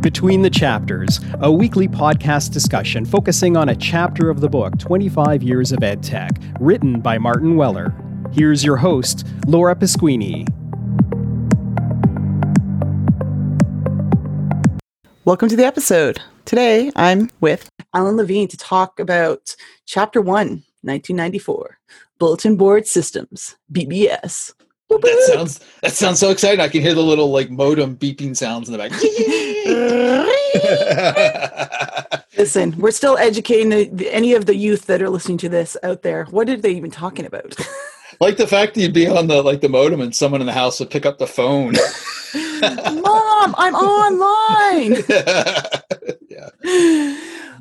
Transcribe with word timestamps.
Between 0.00 0.42
the 0.42 0.50
Chapters, 0.50 1.18
a 1.40 1.50
weekly 1.50 1.88
podcast 1.88 2.52
discussion 2.52 3.04
focusing 3.04 3.56
on 3.56 3.68
a 3.68 3.74
chapter 3.74 4.30
of 4.30 4.40
the 4.40 4.48
book 4.48 4.78
25 4.78 5.42
Years 5.42 5.72
of 5.72 5.82
Ed 5.82 6.04
Tech, 6.04 6.30
written 6.60 7.00
by 7.00 7.18
Martin 7.18 7.56
Weller. 7.56 7.92
Here's 8.30 8.62
your 8.62 8.76
host, 8.76 9.26
Laura 9.48 9.74
Pasquini. 9.74 10.46
Welcome 15.24 15.48
to 15.48 15.56
the 15.56 15.66
episode. 15.66 16.20
Today 16.44 16.92
I'm 16.94 17.28
with 17.40 17.68
Alan 17.92 18.16
Levine 18.16 18.46
to 18.48 18.56
talk 18.56 19.00
about 19.00 19.56
Chapter 19.84 20.20
1, 20.20 20.32
1994 20.82 21.78
Bulletin 22.20 22.56
Board 22.56 22.86
Systems, 22.86 23.56
BBS. 23.72 24.54
That 24.88 25.30
sounds 25.34 25.60
that 25.82 25.92
sounds 25.92 26.18
so 26.18 26.30
exciting. 26.30 26.60
I 26.60 26.68
can 26.68 26.80
hear 26.80 26.94
the 26.94 27.02
little 27.02 27.30
like 27.30 27.50
modem 27.50 27.96
beeping 27.96 28.36
sounds 28.36 28.68
in 28.68 28.72
the 28.72 28.78
back. 28.78 28.92
Listen, 32.38 32.74
we're 32.78 32.90
still 32.90 33.18
educating 33.18 33.68
the, 33.68 33.88
the, 33.92 34.12
any 34.12 34.34
of 34.34 34.46
the 34.46 34.54
youth 34.54 34.86
that 34.86 35.02
are 35.02 35.10
listening 35.10 35.38
to 35.38 35.48
this 35.48 35.76
out 35.82 36.02
there. 36.02 36.24
What 36.26 36.48
are 36.48 36.56
they 36.56 36.70
even 36.70 36.90
talking 36.90 37.26
about? 37.26 37.56
like 38.20 38.36
the 38.36 38.46
fact 38.46 38.74
that 38.74 38.80
you'd 38.80 38.94
be 38.94 39.06
on 39.06 39.26
the 39.26 39.42
like 39.42 39.60
the 39.60 39.68
modem 39.68 40.00
and 40.00 40.14
someone 40.14 40.40
in 40.40 40.46
the 40.46 40.52
house 40.52 40.80
would 40.80 40.90
pick 40.90 41.04
up 41.04 41.18
the 41.18 41.26
phone. 41.26 41.72
Mom, 43.02 43.54
I'm 43.58 43.74
online. 43.74 45.02
yeah. 46.28 47.18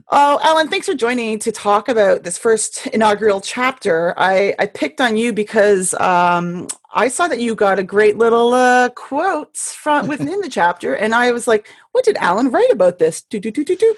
Oh, 0.10 0.40
Alan, 0.42 0.70
thanks 0.70 0.88
for 0.88 0.94
joining 0.94 1.38
to 1.40 1.52
talk 1.52 1.90
about 1.90 2.24
this 2.24 2.38
first 2.38 2.88
inaugural 2.88 3.42
chapter. 3.42 4.14
I, 4.18 4.56
I 4.58 4.66
picked 4.66 5.02
on 5.02 5.18
you 5.18 5.34
because 5.34 5.94
um, 5.96 6.70
I 6.98 7.10
saw 7.10 7.28
that 7.28 7.40
you 7.40 7.54
got 7.54 7.78
a 7.78 7.84
great 7.84 8.18
little 8.18 8.56
uh, 8.56 8.90
quotes 8.90 9.72
from 9.72 10.08
within 10.08 10.42
the 10.42 10.50
chapter, 10.50 10.96
and 10.96 11.14
I 11.14 11.32
was 11.32 11.48
like, 11.48 11.70
"What 11.92 12.04
did 12.04 12.18
Alan 12.18 12.50
write 12.50 12.72
about 12.72 12.98
this?" 12.98 13.22
Do 13.22 13.40
do 13.40 13.52
do 13.52 13.64
do 13.64 13.76
do. 13.76 13.96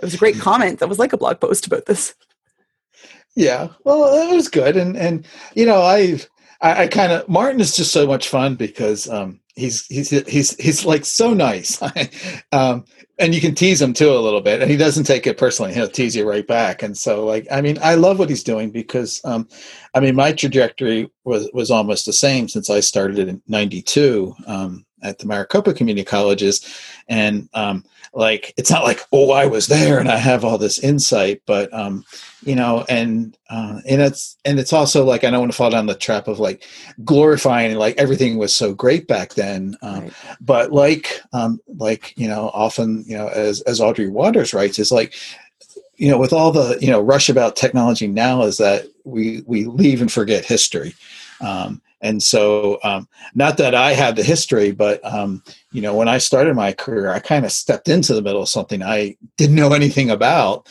It 0.00 0.04
was 0.04 0.14
a 0.14 0.18
great 0.18 0.38
comment. 0.38 0.80
That 0.80 0.88
was 0.88 0.98
like 0.98 1.12
a 1.12 1.16
blog 1.16 1.38
post 1.40 1.66
about 1.68 1.86
this. 1.86 2.14
Yeah, 3.36 3.68
well, 3.84 4.28
it 4.28 4.34
was 4.34 4.48
good, 4.48 4.76
and 4.76 4.96
and 4.96 5.24
you 5.54 5.64
know, 5.64 5.80
I've 5.80 6.28
I, 6.60 6.82
I 6.82 6.86
kind 6.88 7.12
of 7.12 7.28
Martin 7.28 7.60
is 7.60 7.76
just 7.76 7.92
so 7.92 8.04
much 8.04 8.28
fun 8.28 8.56
because 8.56 9.08
um, 9.08 9.38
he's 9.56 9.86
he's 9.86 10.10
he's 10.26 10.56
he's 10.56 10.84
like 10.84 11.04
so 11.04 11.32
nice. 11.34 11.80
um, 12.52 12.84
and 13.18 13.34
you 13.34 13.40
can 13.40 13.54
tease 13.54 13.82
him 13.82 13.92
too 13.92 14.10
a 14.10 14.18
little 14.18 14.40
bit. 14.40 14.62
And 14.62 14.70
he 14.70 14.76
doesn't 14.76 15.04
take 15.04 15.26
it 15.26 15.36
personally. 15.36 15.74
He'll 15.74 15.88
tease 15.88 16.16
you 16.16 16.28
right 16.28 16.46
back. 16.46 16.82
And 16.82 16.96
so 16.96 17.24
like 17.24 17.46
i 17.50 17.60
mean 17.60 17.78
i 17.82 17.94
love 17.94 18.18
what 18.18 18.28
he's 18.28 18.42
doing 18.42 18.70
because 18.70 19.20
um, 19.24 19.48
i 19.94 20.00
mean 20.00 20.14
my 20.14 20.32
trajectory 20.32 21.10
was 21.24 21.50
was 21.52 21.70
almost 21.70 22.06
the 22.06 22.12
same 22.12 22.48
since 22.48 22.70
i 22.70 22.80
started 22.80 23.28
in 23.28 23.42
92 23.48 24.34
um, 24.46 24.84
at 25.02 25.18
the 25.18 25.26
maricopa 25.26 25.72
community 25.72 26.04
colleges 26.04 26.66
and 27.08 27.48
um, 27.54 27.84
like 28.12 28.52
it's 28.56 28.70
not 28.70 28.84
like 28.84 29.00
oh 29.12 29.30
i 29.30 29.46
was 29.46 29.66
there 29.66 29.98
and 29.98 30.08
i 30.08 30.16
have 30.16 30.44
all 30.44 30.58
this 30.58 30.78
insight 30.78 31.42
but 31.46 31.72
um, 31.72 32.04
you 32.44 32.54
know 32.54 32.84
and 32.88 33.36
uh, 33.50 33.80
and 33.88 34.00
it's 34.00 34.36
and 34.44 34.58
it's 34.58 34.72
also 34.72 35.04
like 35.04 35.24
i 35.24 35.30
don't 35.30 35.40
want 35.40 35.52
to 35.52 35.56
fall 35.56 35.70
down 35.70 35.86
the 35.86 35.94
trap 35.94 36.28
of 36.28 36.38
like 36.38 36.64
glorifying 37.04 37.76
like 37.76 37.96
everything 37.98 38.36
was 38.36 38.54
so 38.54 38.74
great 38.74 39.06
back 39.06 39.34
then 39.34 39.76
um, 39.82 40.04
right. 40.04 40.12
but 40.40 40.72
like 40.72 41.20
um, 41.32 41.60
like 41.76 42.16
you 42.16 42.28
know 42.28 42.50
often 42.52 43.04
you 43.06 43.16
know 43.16 43.28
as 43.28 43.60
as 43.62 43.80
audrey 43.80 44.08
watters 44.08 44.52
writes 44.52 44.78
is 44.78 44.90
like 44.90 45.14
you 45.96 46.10
know 46.10 46.18
with 46.18 46.32
all 46.32 46.50
the 46.50 46.78
you 46.80 46.90
know 46.90 47.00
rush 47.00 47.28
about 47.28 47.56
technology 47.56 48.06
now 48.06 48.42
is 48.42 48.56
that 48.56 48.86
we 49.04 49.42
we 49.46 49.66
leave 49.66 50.00
and 50.00 50.10
forget 50.10 50.44
history 50.44 50.94
um, 51.40 51.80
and 52.00 52.22
so, 52.22 52.78
um, 52.82 53.08
not 53.34 53.58
that 53.58 53.74
I 53.74 53.92
had 53.92 54.16
the 54.16 54.22
history, 54.22 54.72
but 54.72 55.04
um, 55.04 55.42
you 55.72 55.82
know, 55.82 55.94
when 55.94 56.08
I 56.08 56.18
started 56.18 56.54
my 56.54 56.72
career, 56.72 57.12
I 57.12 57.18
kind 57.18 57.44
of 57.44 57.52
stepped 57.52 57.88
into 57.88 58.14
the 58.14 58.22
middle 58.22 58.42
of 58.42 58.48
something 58.48 58.82
I 58.82 59.16
didn't 59.36 59.56
know 59.56 59.72
anything 59.72 60.10
about. 60.10 60.68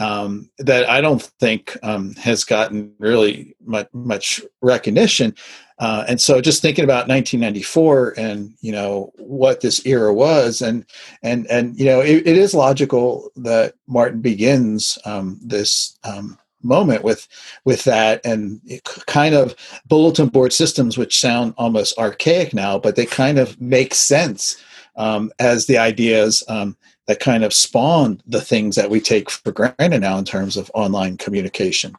Um, 0.00 0.50
that 0.58 0.90
I 0.90 1.00
don't 1.00 1.22
think 1.22 1.76
um, 1.84 2.14
has 2.16 2.42
gotten 2.42 2.92
really 2.98 3.54
much, 3.64 3.86
much 3.92 4.42
recognition. 4.60 5.36
Uh, 5.78 6.04
and 6.08 6.20
so, 6.20 6.40
just 6.40 6.60
thinking 6.60 6.84
about 6.84 7.06
1994 7.06 8.14
and 8.18 8.54
you 8.60 8.72
know 8.72 9.12
what 9.18 9.60
this 9.60 9.86
era 9.86 10.12
was, 10.12 10.60
and 10.60 10.84
and 11.22 11.46
and 11.46 11.78
you 11.78 11.84
know, 11.84 12.00
it, 12.00 12.26
it 12.26 12.36
is 12.36 12.54
logical 12.54 13.30
that 13.36 13.74
Martin 13.86 14.20
begins 14.20 14.98
um, 15.04 15.38
this 15.40 15.96
um, 16.02 16.38
moment 16.64 17.04
with 17.04 17.28
with 17.64 17.84
that 17.84 18.24
and 18.24 18.60
kind 19.06 19.34
of 19.34 19.54
bulletin 19.86 20.28
board 20.28 20.52
systems 20.52 20.96
which 20.98 21.20
sound 21.20 21.54
almost 21.56 21.98
archaic 21.98 22.54
now 22.54 22.78
but 22.78 22.96
they 22.96 23.06
kind 23.06 23.38
of 23.38 23.60
make 23.60 23.94
sense 23.94 24.62
um, 24.96 25.32
as 25.38 25.66
the 25.66 25.78
ideas 25.78 26.44
um, 26.48 26.76
that 27.06 27.20
kind 27.20 27.44
of 27.44 27.52
spawn 27.52 28.22
the 28.26 28.40
things 28.40 28.76
that 28.76 28.90
we 28.90 29.00
take 29.00 29.30
for 29.30 29.52
granted 29.52 30.00
now 30.00 30.16
in 30.18 30.24
terms 30.24 30.56
of 30.56 30.70
online 30.74 31.16
communication. 31.16 31.94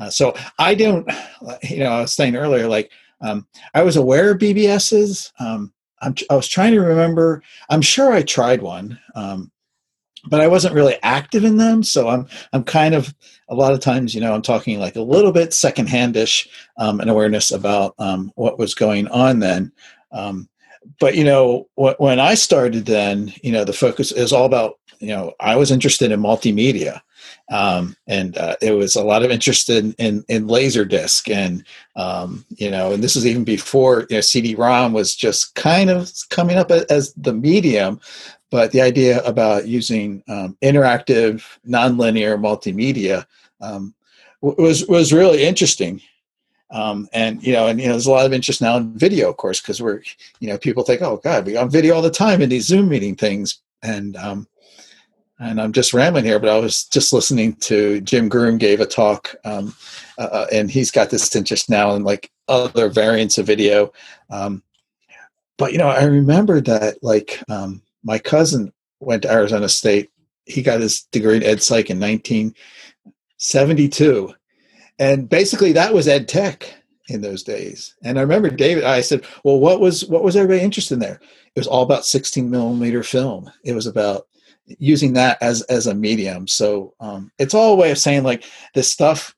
Uh, 0.00 0.10
so 0.10 0.34
i 0.58 0.74
don't 0.74 1.08
you 1.62 1.78
know 1.78 1.90
i 1.90 2.00
was 2.00 2.12
saying 2.12 2.34
earlier 2.34 2.66
like 2.66 2.90
um, 3.20 3.46
i 3.74 3.82
was 3.82 3.96
aware 3.96 4.32
of 4.32 4.38
bbs's 4.38 5.32
um, 5.38 5.72
i 6.02 6.34
was 6.34 6.48
trying 6.48 6.72
to 6.72 6.80
remember 6.80 7.42
i'm 7.70 7.80
sure 7.80 8.12
i 8.12 8.20
tried 8.20 8.60
one 8.60 8.98
um, 9.14 9.52
but 10.26 10.40
I 10.40 10.46
wasn't 10.46 10.74
really 10.74 10.96
active 11.02 11.44
in 11.44 11.56
them. 11.56 11.82
So 11.82 12.08
I'm 12.08 12.26
I'm 12.52 12.64
kind 12.64 12.94
of 12.94 13.14
a 13.48 13.54
lot 13.54 13.72
of 13.72 13.80
times, 13.80 14.14
you 14.14 14.20
know, 14.20 14.34
I'm 14.34 14.42
talking 14.42 14.78
like 14.78 14.96
a 14.96 15.02
little 15.02 15.32
bit 15.32 15.50
secondhandish 15.50 16.48
um, 16.78 17.00
an 17.00 17.08
awareness 17.08 17.50
about 17.50 17.94
um, 17.98 18.32
what 18.36 18.58
was 18.58 18.74
going 18.74 19.08
on 19.08 19.40
then. 19.40 19.72
Um, 20.12 20.48
but 21.00 21.14
you 21.14 21.24
know, 21.24 21.68
wh- 21.74 21.98
when 21.98 22.20
I 22.20 22.34
started 22.34 22.86
then, 22.86 23.32
you 23.42 23.52
know, 23.52 23.64
the 23.64 23.72
focus 23.72 24.12
is 24.12 24.32
all 24.32 24.46
about 24.46 24.78
you 24.98 25.08
know 25.08 25.34
I 25.40 25.56
was 25.56 25.70
interested 25.70 26.12
in 26.12 26.20
multimedia. 26.20 27.00
Um, 27.50 27.94
and 28.06 28.38
uh, 28.38 28.56
it 28.62 28.72
was 28.72 28.96
a 28.96 29.04
lot 29.04 29.22
of 29.22 29.30
interest 29.30 29.68
in 29.68 29.92
in, 29.94 30.24
in 30.28 30.46
laserdisc, 30.46 31.30
and 31.30 31.64
um, 31.94 32.44
you 32.56 32.70
know, 32.70 32.92
and 32.92 33.02
this 33.02 33.14
was 33.14 33.26
even 33.26 33.44
before 33.44 34.06
you 34.08 34.16
know 34.16 34.20
CD-ROM 34.22 34.94
was 34.94 35.14
just 35.14 35.54
kind 35.54 35.90
of 35.90 36.10
coming 36.30 36.56
up 36.56 36.70
as 36.70 37.12
the 37.14 37.34
medium 37.34 38.00
but 38.54 38.70
the 38.70 38.80
idea 38.80 39.20
about 39.24 39.66
using 39.66 40.22
um, 40.28 40.56
interactive, 40.62 41.42
nonlinear 41.66 42.38
multimedia 42.38 43.26
um, 43.60 43.92
was 44.42 44.86
was 44.86 45.12
really 45.12 45.42
interesting. 45.42 46.00
Um, 46.70 47.08
and 47.12 47.44
you 47.44 47.52
know, 47.52 47.66
and 47.66 47.80
you 47.80 47.86
know, 47.86 47.94
there's 47.94 48.06
a 48.06 48.12
lot 48.12 48.26
of 48.26 48.32
interest 48.32 48.62
now 48.62 48.76
in 48.76 48.96
video, 48.96 49.28
of 49.28 49.38
course, 49.38 49.60
because 49.60 49.82
we're, 49.82 50.02
you 50.38 50.48
know, 50.48 50.56
people 50.56 50.84
think, 50.84 51.02
oh 51.02 51.16
God, 51.16 51.46
we 51.46 51.56
on 51.56 51.68
video 51.68 51.96
all 51.96 52.00
the 52.00 52.10
time 52.10 52.40
in 52.40 52.48
these 52.48 52.66
Zoom 52.66 52.88
meeting 52.88 53.16
things, 53.16 53.58
and 53.82 54.16
um, 54.18 54.46
and 55.40 55.60
I'm 55.60 55.72
just 55.72 55.92
rambling 55.92 56.24
here, 56.24 56.38
but 56.38 56.48
I 56.48 56.56
was 56.56 56.84
just 56.84 57.12
listening 57.12 57.54
to 57.56 58.02
Jim 58.02 58.28
Groom 58.28 58.56
gave 58.56 58.78
a 58.78 58.86
talk, 58.86 59.34
um, 59.44 59.74
uh, 60.16 60.28
uh 60.30 60.46
and 60.52 60.70
he's 60.70 60.92
got 60.92 61.10
this 61.10 61.34
interest 61.34 61.68
now 61.68 61.96
in 61.96 62.04
like 62.04 62.30
other 62.46 62.88
variants 62.88 63.36
of 63.36 63.48
video. 63.48 63.92
Um, 64.30 64.62
but 65.58 65.72
you 65.72 65.78
know, 65.78 65.88
I 65.88 66.04
remember 66.04 66.60
that 66.60 67.02
like 67.02 67.42
um, 67.48 67.82
my 68.04 68.18
cousin 68.18 68.72
went 69.00 69.22
to 69.22 69.32
Arizona 69.32 69.68
State. 69.68 70.10
He 70.44 70.62
got 70.62 70.80
his 70.80 71.02
degree 71.12 71.36
in 71.36 71.42
ed 71.42 71.62
psych 71.62 71.90
in 71.90 71.98
1972. 71.98 74.34
And 74.98 75.28
basically 75.28 75.72
that 75.72 75.94
was 75.94 76.06
ed 76.06 76.28
tech 76.28 76.72
in 77.08 77.20
those 77.20 77.42
days. 77.42 77.94
And 78.02 78.18
I 78.18 78.22
remember 78.22 78.50
David, 78.50 78.84
I 78.84 79.00
said, 79.00 79.24
well, 79.42 79.58
what 79.58 79.80
was, 79.80 80.04
what 80.06 80.22
was 80.22 80.36
everybody 80.36 80.62
interested 80.62 80.94
in 80.94 81.00
there? 81.00 81.20
It 81.54 81.60
was 81.60 81.66
all 81.66 81.82
about 81.82 82.06
16 82.06 82.50
millimeter 82.50 83.02
film. 83.02 83.50
It 83.64 83.72
was 83.72 83.86
about 83.86 84.26
using 84.66 85.12
that 85.14 85.38
as, 85.42 85.62
as 85.62 85.86
a 85.86 85.94
medium. 85.94 86.48
So 86.48 86.94
um, 87.00 87.30
it's 87.38 87.54
all 87.54 87.74
a 87.74 87.76
way 87.76 87.90
of 87.90 87.98
saying 87.98 88.22
like 88.22 88.44
this 88.74 88.90
stuff, 88.90 89.34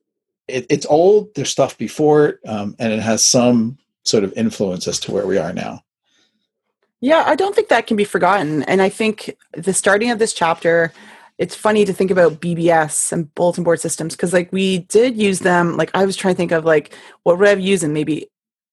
it, 0.49 0.67
it's 0.71 0.87
old, 0.87 1.35
there's 1.35 1.51
stuff 1.51 1.77
before 1.77 2.27
it, 2.27 2.39
um, 2.47 2.77
and 2.79 2.93
it 2.93 3.01
has 3.01 3.25
some 3.25 3.79
sort 4.05 4.23
of 4.23 4.33
influence 4.37 4.87
as 4.87 5.01
to 5.01 5.13
where 5.13 5.27
we 5.27 5.39
are 5.39 5.53
now. 5.53 5.83
Yeah, 7.07 7.23
I 7.25 7.37
don't 7.37 7.55
think 7.55 7.69
that 7.69 7.87
can 7.87 7.97
be 7.97 8.03
forgotten. 8.03 8.65
And 8.65 8.83
I 8.83 8.89
think 8.89 9.37
the 9.53 9.73
starting 9.73 10.11
of 10.11 10.19
this 10.19 10.33
chapter, 10.33 10.93
it's 11.39 11.55
funny 11.55 11.85
to 11.85 11.93
think 11.93 12.11
about 12.11 12.41
BBS 12.41 13.13
and 13.13 13.33
bulletin 13.37 13.63
board 13.63 13.79
systems 13.79 14.17
because, 14.17 14.33
like, 14.33 14.53
we 14.53 14.79
did 14.79 15.17
use 15.17 15.39
them. 15.39 15.77
Like, 15.77 15.93
I 15.95 16.05
was 16.05 16.17
trying 16.17 16.35
to 16.35 16.37
think 16.37 16.51
of 16.51 16.65
like 16.65 16.93
what 17.23 17.39
would 17.39 17.47
I 17.47 17.53
used, 17.53 17.85
and 17.85 17.95
maybe 17.95 18.27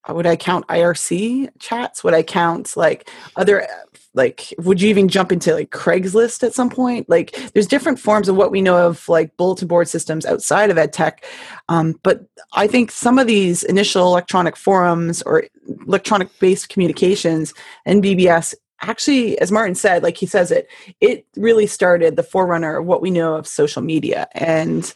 would 0.10 0.26
I 0.26 0.36
count 0.36 0.68
IRC 0.68 1.50
chats? 1.60 2.04
Would 2.04 2.16
I 2.16 2.24
count 2.24 2.76
like 2.76 3.08
other 3.36 3.68
like 4.14 4.54
would 4.60 4.82
you 4.82 4.90
even 4.90 5.08
jump 5.08 5.32
into 5.32 5.54
like 5.54 5.72
craigslist 5.72 6.44
at 6.44 6.54
some 6.54 6.70
point? 6.70 7.10
Like 7.10 7.36
there's 7.54 7.68
different 7.68 8.00
forms 8.00 8.30
of 8.30 8.36
what 8.36 8.52
we 8.52 8.62
know 8.62 8.88
of 8.88 9.08
like 9.10 9.36
bulletin 9.38 9.68
board 9.68 9.88
systems 9.88 10.26
outside 10.26 10.70
of 10.70 10.78
ed 10.78 10.94
tech 10.94 11.26
um, 11.70 12.00
but 12.04 12.26
i 12.54 12.68
think 12.68 12.92
some 12.92 13.20
of 13.20 13.28
these 13.28 13.64
initial 13.64 14.08
electronic 14.08 14.56
forums 14.56 15.22
or 15.24 15.44
electronic 15.88 16.30
based 16.40 16.70
communications 16.70 17.54
and 17.86 18.04
bbs 18.04 18.54
actually 18.82 19.40
as 19.40 19.52
martin 19.52 19.76
said 19.76 20.04
like 20.04 20.18
he 20.18 20.26
says 20.26 20.52
it 20.52 20.68
it 21.02 21.26
really 21.36 21.68
started 21.68 22.16
the 22.16 22.24
forerunner 22.24 22.78
of 22.78 22.86
what 22.86 23.02
we 23.02 23.12
know 23.12 23.36
of 23.36 23.48
social 23.48 23.82
media. 23.82 24.28
And 24.34 24.94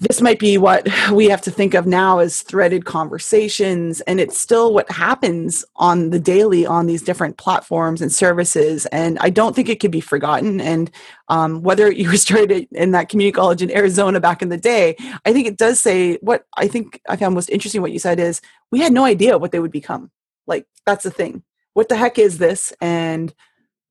this 0.00 0.20
might 0.20 0.38
be 0.38 0.58
what 0.58 0.86
we 1.12 1.26
have 1.26 1.42
to 1.42 1.50
think 1.50 1.74
of 1.74 1.86
now 1.86 2.18
as 2.18 2.42
threaded 2.42 2.84
conversations 2.84 4.00
and 4.02 4.20
it's 4.20 4.38
still 4.38 4.72
what 4.72 4.90
happens 4.90 5.64
on 5.76 6.10
the 6.10 6.20
daily 6.20 6.64
on 6.64 6.86
these 6.86 7.02
different 7.02 7.36
platforms 7.36 8.00
and 8.00 8.12
services 8.12 8.86
and 8.86 9.18
i 9.20 9.28
don't 9.28 9.56
think 9.56 9.68
it 9.68 9.80
could 9.80 9.90
be 9.90 10.00
forgotten 10.00 10.60
and 10.60 10.90
um, 11.28 11.62
whether 11.62 11.90
you 11.92 12.08
were 12.08 12.16
started 12.16 12.68
in 12.72 12.92
that 12.92 13.08
community 13.08 13.32
college 13.34 13.62
in 13.62 13.70
arizona 13.76 14.20
back 14.20 14.40
in 14.42 14.48
the 14.48 14.56
day 14.56 14.96
i 15.24 15.32
think 15.32 15.46
it 15.46 15.56
does 15.56 15.80
say 15.80 16.14
what 16.16 16.44
i 16.56 16.68
think 16.68 17.00
i 17.08 17.16
found 17.16 17.34
most 17.34 17.50
interesting 17.50 17.82
what 17.82 17.92
you 17.92 17.98
said 17.98 18.20
is 18.20 18.40
we 18.70 18.80
had 18.80 18.92
no 18.92 19.04
idea 19.04 19.38
what 19.38 19.52
they 19.52 19.60
would 19.60 19.72
become. 19.72 20.10
Like 20.46 20.66
that's 20.86 21.04
the 21.04 21.10
thing. 21.10 21.42
What 21.74 21.88
the 21.88 21.96
heck 21.96 22.18
is 22.18 22.38
this? 22.38 22.72
And 22.80 23.32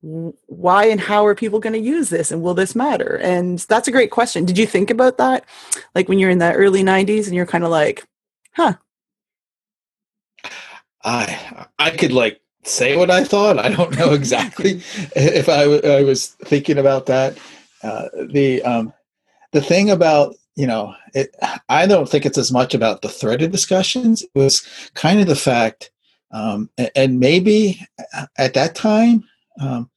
why 0.00 0.86
and 0.86 1.00
how 1.00 1.26
are 1.26 1.34
people 1.34 1.58
going 1.58 1.72
to 1.72 1.78
use 1.78 2.08
this 2.08 2.30
and 2.30 2.40
will 2.42 2.54
this 2.54 2.74
matter? 2.74 3.16
And 3.16 3.58
that's 3.60 3.88
a 3.88 3.92
great 3.92 4.10
question. 4.10 4.44
Did 4.44 4.58
you 4.58 4.66
think 4.66 4.90
about 4.90 5.18
that? 5.18 5.44
Like 5.94 6.08
when 6.08 6.18
you're 6.18 6.30
in 6.30 6.38
the 6.38 6.52
early 6.52 6.82
90s 6.82 7.26
and 7.26 7.34
you're 7.34 7.46
kind 7.46 7.64
of 7.64 7.70
like 7.70 8.04
huh. 8.52 8.74
I 11.04 11.66
i 11.78 11.90
could 11.90 12.12
like 12.12 12.40
say 12.64 12.96
what 12.96 13.10
i 13.10 13.24
thought. 13.24 13.58
I 13.58 13.68
don't 13.70 13.96
know 13.98 14.12
exactly 14.12 14.82
if 15.16 15.48
I, 15.48 15.62
w- 15.64 15.82
I 15.82 16.02
was 16.02 16.28
thinking 16.44 16.78
about 16.78 17.06
that. 17.06 17.38
Uh, 17.82 18.08
the 18.30 18.62
um 18.62 18.92
the 19.52 19.60
thing 19.60 19.90
about 19.90 20.34
you 20.56 20.66
know 20.66 20.94
it 21.14 21.34
i 21.68 21.86
don't 21.86 22.08
think 22.08 22.26
it's 22.26 22.36
as 22.36 22.50
much 22.50 22.74
about 22.74 23.02
the 23.02 23.08
threaded 23.08 23.50
discussions. 23.50 24.22
It 24.22 24.30
was 24.34 24.66
kind 24.94 25.20
of 25.20 25.26
the 25.26 25.36
fact 25.36 25.90
um 26.30 26.70
and, 26.78 26.90
and 26.94 27.20
maybe 27.20 27.80
uh, 28.14 28.26
at 28.36 28.54
that 28.54 28.74
time 28.74 29.24
um, 29.60 29.90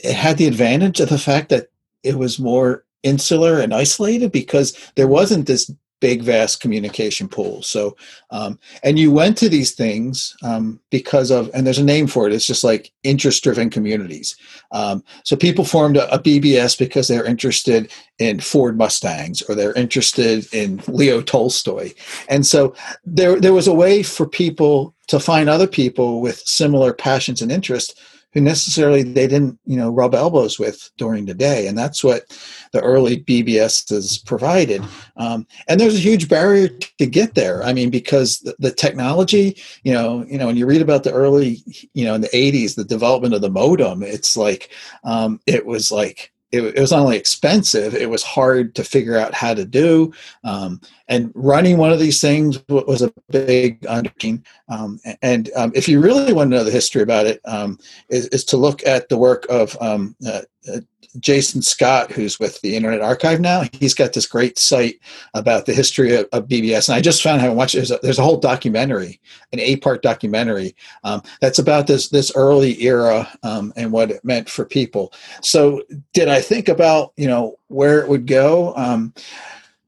it 0.00 0.14
had 0.14 0.36
the 0.36 0.46
advantage 0.46 1.00
of 1.00 1.08
the 1.08 1.18
fact 1.18 1.48
that 1.48 1.68
it 2.02 2.16
was 2.16 2.38
more 2.38 2.84
insular 3.02 3.60
and 3.60 3.74
isolated 3.74 4.32
because 4.32 4.76
there 4.96 5.08
wasn't 5.08 5.46
this 5.46 5.70
big 6.00 6.22
vast 6.22 6.60
communication 6.60 7.28
pool. 7.28 7.62
So 7.62 7.96
um, 8.30 8.58
and 8.82 8.98
you 8.98 9.10
went 9.10 9.38
to 9.38 9.48
these 9.48 9.72
things 9.72 10.36
um, 10.42 10.78
because 10.90 11.30
of 11.30 11.50
and 11.54 11.66
there's 11.66 11.78
a 11.78 11.84
name 11.84 12.08
for 12.08 12.26
it. 12.26 12.34
It's 12.34 12.46
just 12.46 12.62
like 12.62 12.92
interest 13.04 13.42
driven 13.42 13.70
communities. 13.70 14.36
Um, 14.70 15.02
so 15.22 15.34
people 15.34 15.64
formed 15.64 15.96
a, 15.96 16.12
a, 16.12 16.18
bbs 16.18 16.78
because 16.78 17.08
they're 17.08 17.24
interested 17.24 17.90
in 18.18 18.38
ford 18.38 18.76
mustangs 18.76 19.40
or 19.42 19.54
they're 19.54 19.72
interested 19.74 20.46
in 20.52 20.82
leo 20.88 21.22
tolstoy. 21.22 21.94
And 22.28 22.44
so 22.44 22.74
there 23.06 23.40
there 23.40 23.54
was 23.54 23.66
a 23.66 23.74
way 23.74 24.02
for 24.02 24.28
people 24.28 24.94
to 25.06 25.18
find 25.18 25.48
other 25.48 25.66
people 25.66 26.20
with 26.20 26.38
similar 26.40 26.92
passions 26.92 27.40
and 27.40 27.50
interests 27.50 27.94
who 28.34 28.40
necessarily 28.40 29.02
they 29.02 29.26
didn't 29.26 29.58
you 29.64 29.76
know 29.76 29.90
rub 29.90 30.14
elbows 30.14 30.58
with 30.58 30.90
during 30.98 31.24
the 31.24 31.34
day. 31.34 31.66
And 31.66 31.78
that's 31.78 32.04
what 32.04 32.36
the 32.72 32.82
early 32.82 33.22
bbs 33.22 33.88
has 33.90 34.18
provided. 34.18 34.82
Um, 35.16 35.46
and 35.68 35.80
there's 35.80 35.96
a 35.96 36.00
huge 36.00 36.28
barrier 36.28 36.68
to 36.68 37.06
get 37.06 37.34
there. 37.34 37.62
I 37.62 37.72
mean 37.72 37.90
because 37.90 38.40
the, 38.40 38.54
the, 38.58 38.74
technology 38.74 39.56
you 39.84 39.92
know 39.92 40.26
you 40.28 40.36
know 40.36 40.46
when 40.46 40.56
you 40.56 40.66
read 40.66 40.82
about 40.82 41.04
the 41.04 41.12
early 41.12 41.62
you 41.94 42.04
know 42.04 42.14
in 42.14 42.20
the 42.20 42.28
80s 42.28 42.74
the 42.74 42.84
development 42.84 43.32
of 43.32 43.40
the 43.40 43.48
modem 43.48 44.02
it's 44.02 44.36
like 44.36 44.70
um, 45.04 45.40
it 45.46 45.64
was 45.64 45.92
like 45.92 46.33
it, 46.54 46.76
it, 46.76 46.80
was 46.80 46.92
not 46.92 47.00
only 47.00 47.16
expensive, 47.16 47.94
it 47.94 48.08
was 48.08 48.22
hard 48.22 48.74
to 48.76 48.84
figure 48.84 49.16
out 49.16 49.34
how 49.34 49.54
to 49.54 49.64
do. 49.64 50.12
Um, 50.44 50.80
and 51.08 51.32
running 51.34 51.78
one 51.78 51.92
of 51.92 51.98
these 51.98 52.20
things 52.20 52.62
was 52.68 53.02
a 53.02 53.12
big 53.28 53.84
undertaking. 53.86 54.44
Um, 54.68 55.00
and 55.20 55.50
um, 55.56 55.72
if 55.74 55.88
you 55.88 56.00
really 56.00 56.32
want 56.32 56.50
to 56.50 56.56
know 56.56 56.64
the 56.64 56.70
history 56.70 57.02
about 57.02 57.26
it, 57.26 57.40
um, 57.44 57.78
is, 58.08 58.28
is, 58.28 58.44
to 58.44 58.56
look 58.56 58.86
at 58.86 59.08
the 59.08 59.18
work 59.18 59.46
of 59.50 59.76
um, 59.80 60.14
uh, 60.26 60.42
uh, 60.72 60.80
Jason 61.20 61.62
Scott, 61.62 62.10
who's 62.10 62.38
with 62.40 62.60
the 62.60 62.76
Internet 62.76 63.00
Archive 63.00 63.40
now, 63.40 63.62
he's 63.72 63.94
got 63.94 64.12
this 64.12 64.26
great 64.26 64.58
site 64.58 65.00
about 65.34 65.66
the 65.66 65.72
history 65.72 66.14
of, 66.16 66.26
of 66.32 66.48
BBS. 66.48 66.88
And 66.88 66.96
I 66.96 67.00
just 67.00 67.22
found 67.22 67.40
having 67.40 67.56
watched 67.56 67.74
there's 67.74 67.90
a, 67.90 67.98
there's 68.02 68.18
a 68.18 68.22
whole 68.22 68.38
documentary, 68.38 69.20
an 69.52 69.60
eight-part 69.60 70.02
documentary 70.02 70.74
um, 71.04 71.22
that's 71.40 71.58
about 71.58 71.86
this 71.86 72.08
this 72.08 72.32
early 72.34 72.82
era 72.82 73.28
um, 73.42 73.72
and 73.76 73.92
what 73.92 74.10
it 74.10 74.24
meant 74.24 74.48
for 74.48 74.64
people. 74.64 75.12
So, 75.42 75.82
did 76.12 76.28
I 76.28 76.40
think 76.40 76.68
about 76.68 77.12
you 77.16 77.26
know 77.26 77.58
where 77.68 78.00
it 78.00 78.08
would 78.08 78.26
go? 78.26 78.74
Um, 78.76 79.14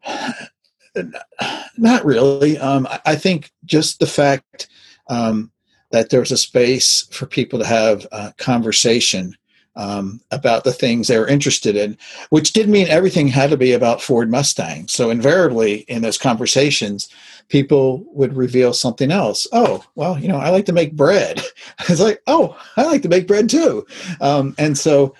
not 1.76 2.04
really. 2.04 2.58
Um, 2.58 2.86
I, 2.86 3.00
I, 3.06 3.16
think 3.16 3.52
just 3.64 3.98
the 3.98 4.06
fact 4.06 4.68
um, 5.08 5.50
that 5.90 6.10
there's 6.10 6.32
a 6.32 6.36
space 6.36 7.06
for 7.10 7.26
people 7.26 7.58
to 7.58 7.66
have 7.66 8.06
uh, 8.12 8.30
conversation 8.38 9.36
um, 9.76 10.20
about 10.30 10.64
the 10.64 10.72
things 10.72 11.08
they 11.08 11.18
were 11.18 11.28
interested 11.28 11.76
in, 11.76 11.96
which 12.30 12.52
did 12.52 12.68
mean 12.68 12.88
everything 12.88 13.28
had 13.28 13.50
to 13.50 13.56
be 13.56 13.72
about 13.72 14.02
Ford 14.02 14.30
Mustang. 14.30 14.88
So 14.88 15.10
invariably 15.10 15.80
in 15.88 16.02
those 16.02 16.18
conversations, 16.18 17.08
people 17.48 18.04
would 18.08 18.36
reveal 18.36 18.72
something 18.72 19.10
else. 19.10 19.46
Oh, 19.52 19.84
well, 19.94 20.18
you 20.18 20.28
know, 20.28 20.38
I 20.38 20.48
like 20.50 20.66
to 20.66 20.72
make 20.72 20.96
bread. 20.96 21.40
it's 21.88 22.00
like, 22.00 22.22
oh, 22.26 22.58
I 22.76 22.84
like 22.84 23.02
to 23.02 23.08
make 23.08 23.26
bread 23.26 23.48
too. 23.48 23.86
Um, 24.20 24.54
and 24.58 24.76
so 24.76 25.14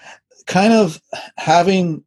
kind 0.46 0.72
of 0.72 1.00
having 1.36 2.02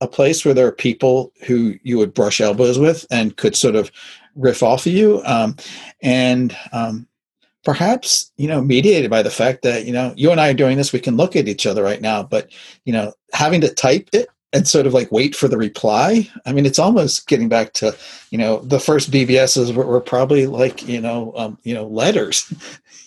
a 0.00 0.08
place 0.08 0.44
where 0.44 0.54
there 0.54 0.66
are 0.66 0.72
people 0.72 1.32
who 1.46 1.76
you 1.82 1.96
would 1.98 2.12
brush 2.12 2.40
elbows 2.40 2.78
with 2.78 3.06
and 3.10 3.36
could 3.36 3.54
sort 3.54 3.76
of 3.76 3.92
riff 4.34 4.62
off 4.62 4.86
of 4.86 4.92
you. 4.92 5.22
Um, 5.24 5.56
and 6.02 6.56
um, 6.72 7.06
perhaps 7.64 8.30
you 8.36 8.48
know 8.48 8.60
mediated 8.60 9.10
by 9.10 9.22
the 9.22 9.30
fact 9.30 9.62
that 9.62 9.84
you 9.84 9.92
know 9.92 10.12
you 10.16 10.30
and 10.30 10.40
i 10.40 10.50
are 10.50 10.54
doing 10.54 10.76
this 10.76 10.92
we 10.92 11.00
can 11.00 11.16
look 11.16 11.36
at 11.36 11.48
each 11.48 11.66
other 11.66 11.82
right 11.82 12.00
now 12.00 12.22
but 12.22 12.50
you 12.84 12.92
know 12.92 13.12
having 13.32 13.60
to 13.60 13.72
type 13.72 14.08
it 14.12 14.28
and 14.52 14.68
sort 14.68 14.86
of 14.86 14.92
like 14.92 15.10
wait 15.10 15.34
for 15.34 15.48
the 15.48 15.56
reply 15.56 16.28
i 16.44 16.52
mean 16.52 16.66
it's 16.66 16.78
almost 16.78 17.26
getting 17.26 17.48
back 17.48 17.72
to 17.72 17.96
you 18.30 18.38
know 18.38 18.58
the 18.60 18.80
first 18.80 19.10
bbs's 19.10 19.72
were, 19.72 19.86
were 19.86 20.00
probably 20.00 20.46
like 20.46 20.86
you 20.86 21.00
know 21.00 21.32
um, 21.36 21.58
you 21.62 21.74
know 21.74 21.86
letters 21.86 22.52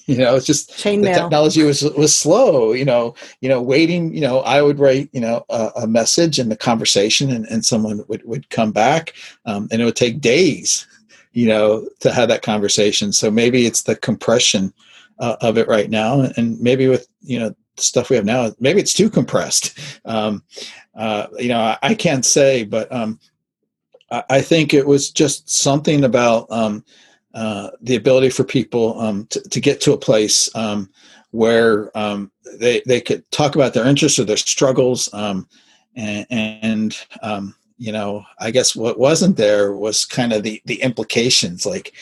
you 0.05 0.17
know 0.17 0.35
it's 0.35 0.45
just 0.45 0.77
Chain 0.77 1.01
the 1.01 1.09
mail. 1.09 1.19
technology 1.19 1.63
was 1.63 1.83
was 1.97 2.15
slow 2.15 2.71
you 2.71 2.85
know 2.85 3.13
you 3.41 3.49
know 3.49 3.61
waiting 3.61 4.13
you 4.13 4.21
know 4.21 4.39
i 4.39 4.61
would 4.61 4.79
write 4.79 5.09
you 5.11 5.21
know 5.21 5.45
a, 5.49 5.71
a 5.77 5.87
message 5.87 6.39
and 6.39 6.51
the 6.51 6.57
conversation 6.57 7.29
and, 7.29 7.45
and 7.47 7.65
someone 7.65 8.03
would, 8.07 8.23
would 8.23 8.49
come 8.49 8.71
back 8.71 9.13
um, 9.45 9.67
and 9.71 9.81
it 9.81 9.85
would 9.85 9.95
take 9.95 10.21
days 10.21 10.87
you 11.35 11.47
know, 11.47 11.87
to 11.99 12.13
have 12.13 12.29
that 12.29 12.41
conversation. 12.41 13.11
So 13.11 13.29
maybe 13.29 13.65
it's 13.65 13.83
the 13.83 13.97
compression 13.97 14.73
uh, 15.19 15.35
of 15.41 15.57
it 15.57 15.67
right 15.67 15.89
now, 15.89 16.21
and 16.37 16.59
maybe 16.61 16.87
with 16.87 17.07
you 17.21 17.37
know 17.37 17.49
the 17.75 17.81
stuff 17.81 18.09
we 18.09 18.15
have 18.15 18.25
now, 18.25 18.51
maybe 18.59 18.79
it's 18.79 18.93
too 18.93 19.09
compressed. 19.09 19.77
Um, 20.05 20.43
uh, 20.95 21.25
you 21.39 21.47
know, 21.47 21.59
I, 21.59 21.79
I, 21.81 21.95
can't 21.95 22.23
say, 22.23 22.63
but 22.63 22.91
um, 22.93 23.19
I, 24.11 24.23
I, 24.29 24.41
think 24.41 24.71
it 24.71 24.85
was 24.85 25.09
just 25.09 25.49
something 25.49 26.03
about 26.03 26.45
um, 26.51 26.85
uh, 27.33 27.71
the 27.81 27.95
ability 27.95 28.29
for 28.29 28.43
people 28.43 28.99
um, 29.01 29.25
to, 29.31 29.41
to, 29.41 29.59
get 29.59 29.81
to 29.81 29.93
a 29.93 29.97
place 29.97 30.47
um, 30.55 30.91
where 31.31 31.89
um, 31.97 32.31
they 32.59 32.83
they 32.85 33.01
could 33.01 33.29
talk 33.31 33.55
about 33.55 33.73
their 33.73 33.87
interests 33.87 34.19
or 34.19 34.25
their 34.25 34.37
struggles, 34.37 35.09
and, 35.11 35.47
and 36.29 36.95
you 37.77 37.91
know 37.91 38.23
i 38.39 38.51
guess 38.51 38.75
what 38.75 38.99
wasn't 38.99 39.37
there 39.37 39.73
was 39.73 40.05
kind 40.05 40.33
of 40.33 40.43
the 40.43 40.61
the 40.65 40.81
implications 40.81 41.65
like 41.65 41.93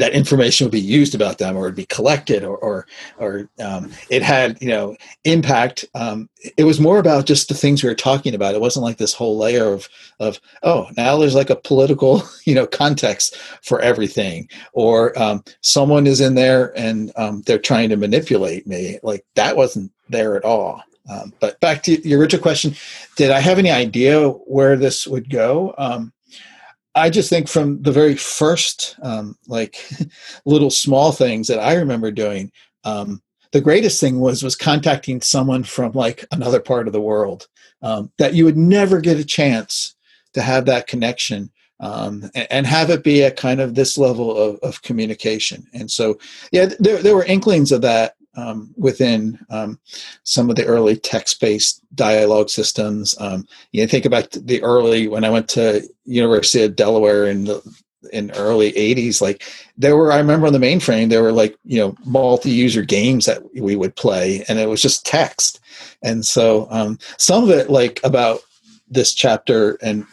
that 0.00 0.12
information 0.12 0.64
would 0.64 0.72
be 0.72 0.80
used 0.80 1.14
about 1.14 1.38
them 1.38 1.56
or 1.56 1.66
it'd 1.66 1.76
be 1.76 1.86
collected 1.86 2.42
or 2.42 2.56
or, 2.58 2.86
or 3.18 3.48
um, 3.62 3.90
it 4.08 4.22
had 4.22 4.60
you 4.60 4.68
know 4.68 4.96
impact. 5.24 5.84
Um, 5.94 6.28
it 6.56 6.64
was 6.64 6.80
more 6.80 6.98
about 6.98 7.26
just 7.26 7.48
the 7.48 7.54
things 7.54 7.82
we 7.82 7.88
were 7.88 7.94
talking 7.94 8.34
about. 8.34 8.54
It 8.54 8.60
wasn't 8.60 8.84
like 8.84 8.96
this 8.96 9.12
whole 9.12 9.36
layer 9.36 9.72
of 9.72 9.88
of 10.18 10.40
oh 10.62 10.88
now 10.96 11.16
there's 11.16 11.34
like 11.34 11.50
a 11.50 11.56
political 11.56 12.22
you 12.44 12.54
know 12.54 12.66
context 12.66 13.36
for 13.62 13.80
everything 13.80 14.48
or 14.72 15.16
um, 15.20 15.44
someone 15.60 16.06
is 16.06 16.20
in 16.20 16.34
there 16.34 16.76
and 16.76 17.12
um, 17.16 17.42
they're 17.42 17.58
trying 17.58 17.90
to 17.90 17.96
manipulate 17.96 18.66
me. 18.66 18.98
Like 19.02 19.24
that 19.34 19.56
wasn't 19.56 19.92
there 20.08 20.36
at 20.36 20.44
all 20.44 20.82
um, 21.10 21.34
but 21.40 21.58
back 21.60 21.82
to 21.84 22.08
your 22.08 22.20
original 22.20 22.42
question, 22.42 22.74
did 23.16 23.30
I 23.30 23.40
have 23.40 23.58
any 23.58 23.70
idea 23.70 24.28
where 24.28 24.76
this 24.76 25.06
would 25.06 25.28
go? 25.28 25.74
Um, 25.76 26.12
I 26.94 27.10
just 27.10 27.28
think 27.28 27.48
from 27.48 27.82
the 27.82 27.92
very 27.92 28.16
first, 28.16 28.96
um, 29.02 29.36
like 29.48 29.88
little 30.44 30.70
small 30.70 31.12
things 31.12 31.48
that 31.48 31.58
I 31.58 31.74
remember 31.74 32.10
doing, 32.10 32.52
um, 32.84 33.22
the 33.52 33.60
greatest 33.60 34.00
thing 34.00 34.20
was 34.20 34.42
was 34.42 34.54
contacting 34.54 35.20
someone 35.20 35.64
from 35.64 35.92
like 35.92 36.24
another 36.30 36.60
part 36.60 36.86
of 36.86 36.92
the 36.92 37.00
world 37.00 37.48
um, 37.82 38.12
that 38.18 38.34
you 38.34 38.44
would 38.44 38.56
never 38.56 39.00
get 39.00 39.18
a 39.18 39.24
chance 39.24 39.96
to 40.34 40.42
have 40.42 40.66
that 40.66 40.86
connection 40.86 41.50
um, 41.80 42.30
and, 42.34 42.66
have 42.66 42.90
it 42.90 43.02
be 43.02 43.24
at 43.24 43.36
kind 43.36 43.58
of 43.58 43.74
this 43.74 43.96
level 43.96 44.36
of, 44.36 44.58
of 44.62 44.82
communication. 44.82 45.66
And 45.72 45.90
so, 45.90 46.18
yeah, 46.52 46.66
there, 46.78 47.02
there 47.02 47.16
were 47.16 47.24
inklings 47.24 47.72
of 47.72 47.80
that 47.80 48.14
um, 48.36 48.72
within 48.76 49.38
um, 49.50 49.78
some 50.22 50.50
of 50.50 50.56
the 50.56 50.64
early 50.64 50.96
text-based 50.96 51.82
dialogue 51.94 52.48
systems. 52.48 53.14
Um, 53.20 53.46
you 53.72 53.82
know, 53.82 53.88
think 53.88 54.04
about 54.04 54.30
the 54.30 54.62
early 54.62 55.08
when 55.08 55.24
I 55.24 55.30
went 55.30 55.48
to 55.50 55.88
University 56.04 56.64
of 56.64 56.76
Delaware 56.76 57.26
in 57.26 57.44
the 57.44 57.62
in 58.12 58.30
early 58.30 58.72
80s 58.72 59.20
like 59.20 59.42
there 59.76 59.94
were 59.94 60.10
i 60.10 60.16
remember 60.16 60.46
on 60.46 60.54
the 60.54 60.58
mainframe 60.58 61.10
there 61.10 61.22
were 61.22 61.32
like 61.32 61.54
you 61.64 61.78
know 61.78 61.94
multi-user 62.06 62.80
games 62.80 63.26
that 63.26 63.42
we 63.54 63.76
would 63.76 63.94
play 63.94 64.42
and 64.48 64.58
it 64.58 64.70
was 64.70 64.80
just 64.80 65.04
text 65.04 65.60
and 66.02 66.24
so 66.24 66.66
um, 66.70 66.98
some 67.18 67.44
of 67.44 67.50
it 67.50 67.68
like 67.68 68.00
about 68.02 68.40
this 68.90 69.14
chapter 69.14 69.78
and 69.82 70.04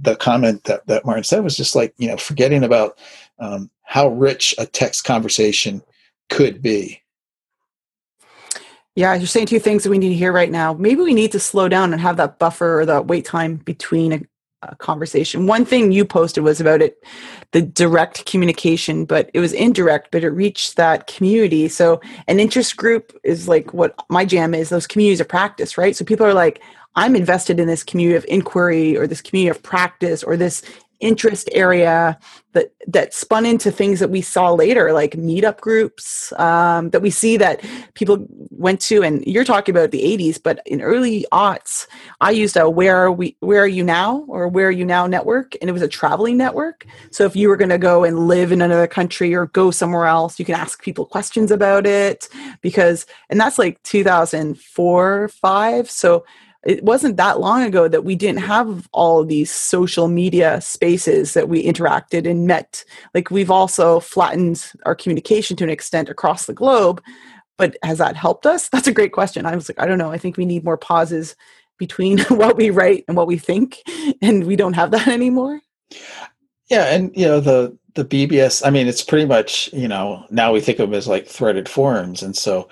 the 0.00 0.16
comment 0.16 0.64
that, 0.64 0.86
that 0.86 1.06
Martin 1.06 1.24
said 1.24 1.44
was 1.44 1.56
just 1.56 1.76
like, 1.76 1.94
you 1.98 2.08
know, 2.08 2.16
forgetting 2.16 2.64
about 2.64 2.98
um, 3.38 3.70
how 3.84 4.08
rich 4.08 4.54
a 4.58 4.66
text 4.66 5.04
conversation 5.04 5.82
could 6.28 6.60
be. 6.60 7.00
Yeah, 8.98 9.14
you're 9.14 9.28
saying 9.28 9.46
two 9.46 9.60
things 9.60 9.84
that 9.84 9.90
we 9.90 9.98
need 9.98 10.08
to 10.08 10.14
hear 10.16 10.32
right 10.32 10.50
now. 10.50 10.72
Maybe 10.72 11.02
we 11.02 11.14
need 11.14 11.30
to 11.30 11.38
slow 11.38 11.68
down 11.68 11.92
and 11.92 12.02
have 12.02 12.16
that 12.16 12.40
buffer 12.40 12.80
or 12.80 12.86
that 12.86 13.06
wait 13.06 13.24
time 13.24 13.54
between 13.54 14.12
a, 14.12 14.20
a 14.62 14.74
conversation. 14.74 15.46
One 15.46 15.64
thing 15.64 15.92
you 15.92 16.04
posted 16.04 16.42
was 16.42 16.60
about 16.60 16.82
it, 16.82 17.04
the 17.52 17.62
direct 17.62 18.26
communication, 18.26 19.04
but 19.04 19.30
it 19.34 19.38
was 19.38 19.52
indirect, 19.52 20.08
but 20.10 20.24
it 20.24 20.30
reached 20.30 20.74
that 20.78 21.06
community. 21.06 21.68
So 21.68 22.00
an 22.26 22.40
interest 22.40 22.76
group 22.76 23.16
is 23.22 23.46
like 23.46 23.72
what 23.72 23.94
my 24.10 24.24
jam 24.24 24.52
is, 24.52 24.68
those 24.68 24.88
communities 24.88 25.20
of 25.20 25.28
practice, 25.28 25.78
right? 25.78 25.94
So 25.94 26.04
people 26.04 26.26
are 26.26 26.34
like, 26.34 26.60
I'm 26.96 27.14
invested 27.14 27.60
in 27.60 27.68
this 27.68 27.84
community 27.84 28.16
of 28.16 28.26
inquiry 28.28 28.96
or 28.96 29.06
this 29.06 29.20
community 29.20 29.56
of 29.56 29.62
practice 29.62 30.24
or 30.24 30.36
this 30.36 30.60
interest 31.00 31.48
area 31.52 32.18
that 32.52 32.72
that 32.86 33.14
spun 33.14 33.46
into 33.46 33.70
things 33.70 34.00
that 34.00 34.10
we 34.10 34.20
saw 34.20 34.52
later 34.52 34.92
like 34.92 35.12
meetup 35.12 35.60
groups 35.60 36.32
um, 36.38 36.90
that 36.90 37.02
we 37.02 37.10
see 37.10 37.36
that 37.36 37.64
people 37.94 38.26
went 38.50 38.80
to 38.80 39.02
and 39.02 39.24
you're 39.26 39.44
talking 39.44 39.74
about 39.74 39.90
the 39.90 40.02
80s 40.02 40.42
but 40.42 40.60
in 40.66 40.80
early 40.80 41.24
aughts 41.30 41.86
i 42.20 42.30
used 42.30 42.56
a 42.56 42.68
where 42.68 42.96
are 42.96 43.12
we 43.12 43.36
where 43.40 43.62
are 43.62 43.68
you 43.68 43.84
now? 43.84 44.24
or 44.28 44.48
where 44.48 44.68
are 44.68 44.72
you 44.72 44.84
now 44.84 45.06
network 45.06 45.54
and 45.60 45.68
it 45.68 45.72
was 45.72 45.82
a 45.82 45.88
traveling 45.88 46.36
network. 46.36 46.86
So 47.10 47.24
if 47.24 47.36
you 47.36 47.48
were 47.48 47.56
going 47.56 47.70
to 47.70 47.78
go 47.78 48.04
and 48.04 48.28
live 48.28 48.52
in 48.52 48.62
another 48.62 48.86
country 48.86 49.34
or 49.34 49.46
go 49.46 49.70
somewhere 49.70 50.06
else 50.06 50.38
you 50.38 50.44
can 50.44 50.54
ask 50.54 50.82
people 50.82 51.04
questions 51.04 51.50
about 51.50 51.86
it 51.86 52.28
because 52.60 53.06
and 53.28 53.40
that's 53.40 53.58
like 53.58 53.82
2004 53.82 55.28
5 55.28 55.90
so 55.90 56.24
it 56.66 56.82
wasn't 56.82 57.16
that 57.16 57.40
long 57.40 57.62
ago 57.62 57.86
that 57.88 58.04
we 58.04 58.16
didn't 58.16 58.40
have 58.40 58.88
all 58.92 59.24
these 59.24 59.50
social 59.50 60.08
media 60.08 60.60
spaces 60.60 61.34
that 61.34 61.48
we 61.48 61.64
interacted 61.64 62.28
and 62.28 62.46
met. 62.46 62.84
Like 63.14 63.30
we've 63.30 63.50
also 63.50 64.00
flattened 64.00 64.72
our 64.84 64.94
communication 64.94 65.56
to 65.56 65.64
an 65.64 65.70
extent 65.70 66.08
across 66.08 66.46
the 66.46 66.52
globe. 66.52 67.02
But 67.58 67.76
has 67.82 67.98
that 67.98 68.16
helped 68.16 68.46
us? 68.46 68.68
That's 68.72 68.88
a 68.88 68.92
great 68.92 69.12
question. 69.12 69.46
I 69.46 69.54
was 69.54 69.68
like, 69.68 69.80
I 69.80 69.86
don't 69.86 69.98
know. 69.98 70.10
I 70.10 70.18
think 70.18 70.36
we 70.36 70.46
need 70.46 70.64
more 70.64 70.76
pauses 70.76 71.36
between 71.78 72.18
what 72.28 72.56
we 72.56 72.70
write 72.70 73.04
and 73.06 73.16
what 73.16 73.28
we 73.28 73.38
think, 73.38 73.78
and 74.20 74.44
we 74.44 74.56
don't 74.56 74.74
have 74.74 74.90
that 74.90 75.08
anymore. 75.08 75.60
Yeah, 76.68 76.84
and 76.94 77.16
you 77.16 77.24
know 77.24 77.40
the 77.40 77.76
the 77.94 78.04
BBS. 78.04 78.66
I 78.66 78.70
mean, 78.70 78.88
it's 78.88 79.02
pretty 79.02 79.26
much 79.26 79.72
you 79.72 79.88
know 79.88 80.24
now 80.30 80.52
we 80.52 80.60
think 80.60 80.80
of 80.80 80.90
them 80.90 80.98
as 80.98 81.08
like 81.08 81.26
threaded 81.26 81.68
forums, 81.68 82.22
and 82.22 82.36
so 82.36 82.68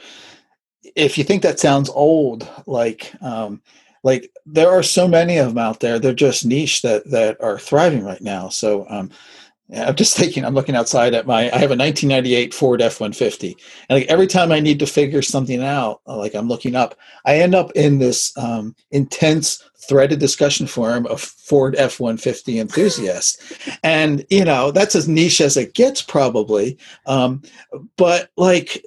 if 0.94 1.18
you 1.18 1.24
think 1.24 1.42
that 1.42 1.60
sounds 1.60 1.90
old, 1.90 2.48
like 2.66 3.12
um, 3.22 3.62
like 4.02 4.30
there 4.44 4.70
are 4.70 4.82
so 4.82 5.08
many 5.08 5.38
of 5.38 5.48
them 5.48 5.58
out 5.58 5.80
there. 5.80 5.98
They're 5.98 6.14
just 6.14 6.46
niche 6.46 6.82
that 6.82 7.10
that 7.10 7.42
are 7.42 7.58
thriving 7.58 8.04
right 8.04 8.20
now. 8.20 8.48
So 8.48 8.86
um, 8.88 9.10
I'm 9.74 9.96
just 9.96 10.16
thinking. 10.18 10.44
I'm 10.44 10.54
looking 10.54 10.76
outside 10.76 11.14
at 11.14 11.26
my. 11.26 11.50
I 11.50 11.58
have 11.58 11.70
a 11.70 11.76
1998 11.76 12.54
Ford 12.54 12.80
F150, 12.80 13.56
and 13.88 13.98
like 13.98 14.08
every 14.08 14.26
time 14.26 14.52
I 14.52 14.60
need 14.60 14.78
to 14.80 14.86
figure 14.86 15.22
something 15.22 15.62
out, 15.62 16.00
like 16.06 16.34
I'm 16.34 16.48
looking 16.48 16.76
up, 16.76 16.96
I 17.24 17.38
end 17.38 17.54
up 17.54 17.72
in 17.72 17.98
this 17.98 18.36
um, 18.36 18.74
intense 18.90 19.62
threaded 19.88 20.18
discussion 20.18 20.66
forum 20.66 21.06
of 21.06 21.20
Ford 21.20 21.76
F-150 21.76 22.60
enthusiasts. 22.60 23.78
and, 23.84 24.24
you 24.30 24.44
know, 24.44 24.70
that's 24.70 24.96
as 24.96 25.08
niche 25.08 25.40
as 25.40 25.56
it 25.56 25.74
gets 25.74 26.02
probably. 26.02 26.78
Um, 27.06 27.42
but 27.96 28.30
like 28.36 28.84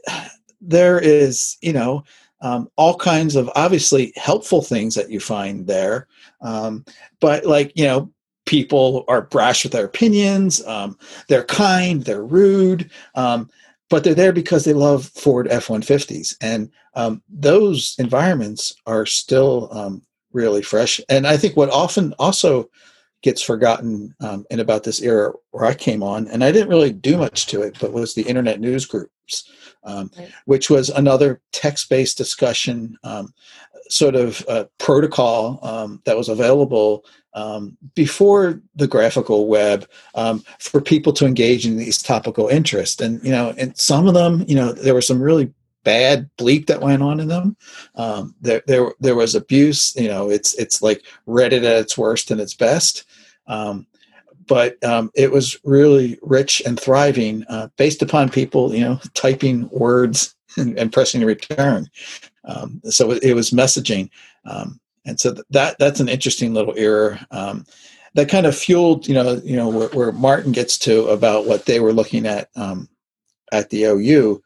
there 0.62 1.00
is, 1.00 1.58
you 1.62 1.74
know, 1.74 2.04
um, 2.42 2.70
all 2.76 2.96
kinds 2.96 3.36
of 3.36 3.50
obviously 3.56 4.14
helpful 4.16 4.62
things 4.62 4.96
that 4.96 5.10
you 5.10 5.20
find 5.20 5.68
there. 5.68 6.08
Um, 6.42 6.86
but 7.20 7.46
like, 7.46 7.72
you 7.76 7.86
know, 7.86 8.12
people 8.46 9.04
are 9.08 9.22
brash 9.22 9.64
with 9.64 9.74
their 9.74 9.86
opinions. 9.86 10.66
Um, 10.66 10.98
they're 11.28 11.44
kind, 11.44 12.04
they're 12.04 12.24
rude, 12.24 12.90
um, 13.16 13.50
but 13.90 14.04
they're 14.04 14.16
there 14.16 14.34
because 14.34 14.66
they 14.66 14.74
love 14.74 15.06
Ford 15.06 15.48
F 15.50 15.68
150s. 15.68 16.36
And 16.42 16.72
um, 16.96 17.22
those 17.30 17.96
environments 18.00 18.74
are 18.86 19.06
still 19.06 19.70
um, 19.72 20.02
really 20.32 20.62
fresh. 20.62 21.02
And 21.10 21.28
I 21.28 21.38
think 21.38 21.58
what 21.58 21.70
often 21.70 22.14
also 22.20 22.70
gets 23.22 23.42
forgotten 23.42 24.16
um, 24.22 24.46
in 24.50 24.60
about 24.60 24.84
this 24.84 25.02
era 25.02 25.34
where 25.52 25.66
I 25.66 25.74
came 25.74 26.02
on, 26.04 26.28
and 26.28 26.44
I 26.44 26.52
didn't 26.52 26.70
really 26.70 26.94
do 26.94 27.18
much 27.18 27.48
to 27.48 27.62
it, 27.62 27.78
but 27.80 27.92
was 27.92 28.14
the 28.14 28.22
internet 28.24 28.60
news 28.60 28.86
groups, 28.86 29.50
um, 29.84 30.12
right. 30.18 30.32
which 30.46 30.70
was 30.70 30.90
another 30.90 31.42
text-based 31.52 32.18
discussion 32.18 32.98
um, 33.04 33.34
sort 33.90 34.16
of 34.16 34.46
uh, 34.48 34.66
protocol 34.78 35.60
um, 35.64 36.02
that 36.06 36.18
was 36.18 36.30
available 36.30 37.06
um, 37.34 37.78
before 37.96 38.62
the 38.76 38.88
graphical 38.88 39.48
web 39.48 39.88
um, 40.16 40.44
for 40.60 40.82
people 40.82 41.14
to 41.14 41.26
engage 41.26 41.66
in 41.66 41.78
these 41.78 42.02
topical 42.02 42.48
interests. 42.48 43.02
And 43.02 43.24
you 43.24 43.32
know, 43.32 43.54
and 43.58 43.78
some 43.78 44.08
of 44.08 44.14
them, 44.14 44.44
you 44.48 44.56
know, 44.56 44.72
there 44.72 44.94
were 44.94 45.02
some 45.02 45.22
really 45.22 45.52
bad 45.84 46.30
bleak 46.38 46.68
that 46.68 46.82
went 46.82 47.02
on 47.02 47.20
in 47.20 47.28
them. 47.28 47.56
Um, 47.96 48.36
there, 48.42 48.62
there, 48.68 48.94
there 49.00 49.16
was 49.16 49.36
abuse. 49.36 49.96
You 49.96 50.08
know, 50.08 50.30
it's 50.30 50.54
it's 50.56 50.82
like 50.82 51.04
Reddit 51.28 51.64
at 51.64 51.82
its 51.82 51.98
worst 51.98 52.32
and 52.32 52.42
its 52.42 52.54
best. 52.54 53.06
Um, 53.48 53.88
but 54.50 54.84
um, 54.84 55.12
it 55.16 55.32
was 55.32 55.58
really 55.64 56.18
rich 56.24 56.62
and 56.66 56.78
thriving, 56.78 57.46
uh, 57.48 57.70
based 57.78 58.02
upon 58.02 58.30
people, 58.30 58.74
you 58.74 58.82
know, 58.82 59.00
typing 59.14 59.70
words 59.70 60.36
and, 60.58 60.78
and 60.78 60.92
pressing 60.92 61.24
return. 61.24 61.88
Um, 62.44 62.82
so 62.90 63.12
it, 63.12 63.24
it, 63.24 63.34
was 63.36 63.52
messaging, 63.52 64.10
um, 64.46 64.80
and 65.06 65.20
so 65.20 65.36
that 65.52 65.78
that's 65.78 66.00
an 66.00 66.10
interesting 66.10 66.54
little 66.54 66.74
era 66.76 67.26
um, 67.30 67.66
that 68.16 68.28
kind 68.28 68.48
of 68.48 68.58
fueled, 68.58 69.08
you 69.08 69.14
know, 69.14 69.40
you 69.44 69.56
know 69.56 69.70
where, 69.70 69.90
where, 69.90 70.12
Martin 70.12 70.52
gets 70.52 70.78
to 70.80 71.08
about 71.10 71.46
what 71.46 71.66
they 71.66 71.80
were 71.80 71.94
looking 71.94 72.26
at 72.26 72.50
um, 72.56 72.90
at 73.52 73.70
the 73.70 73.84
OU. 73.84 74.42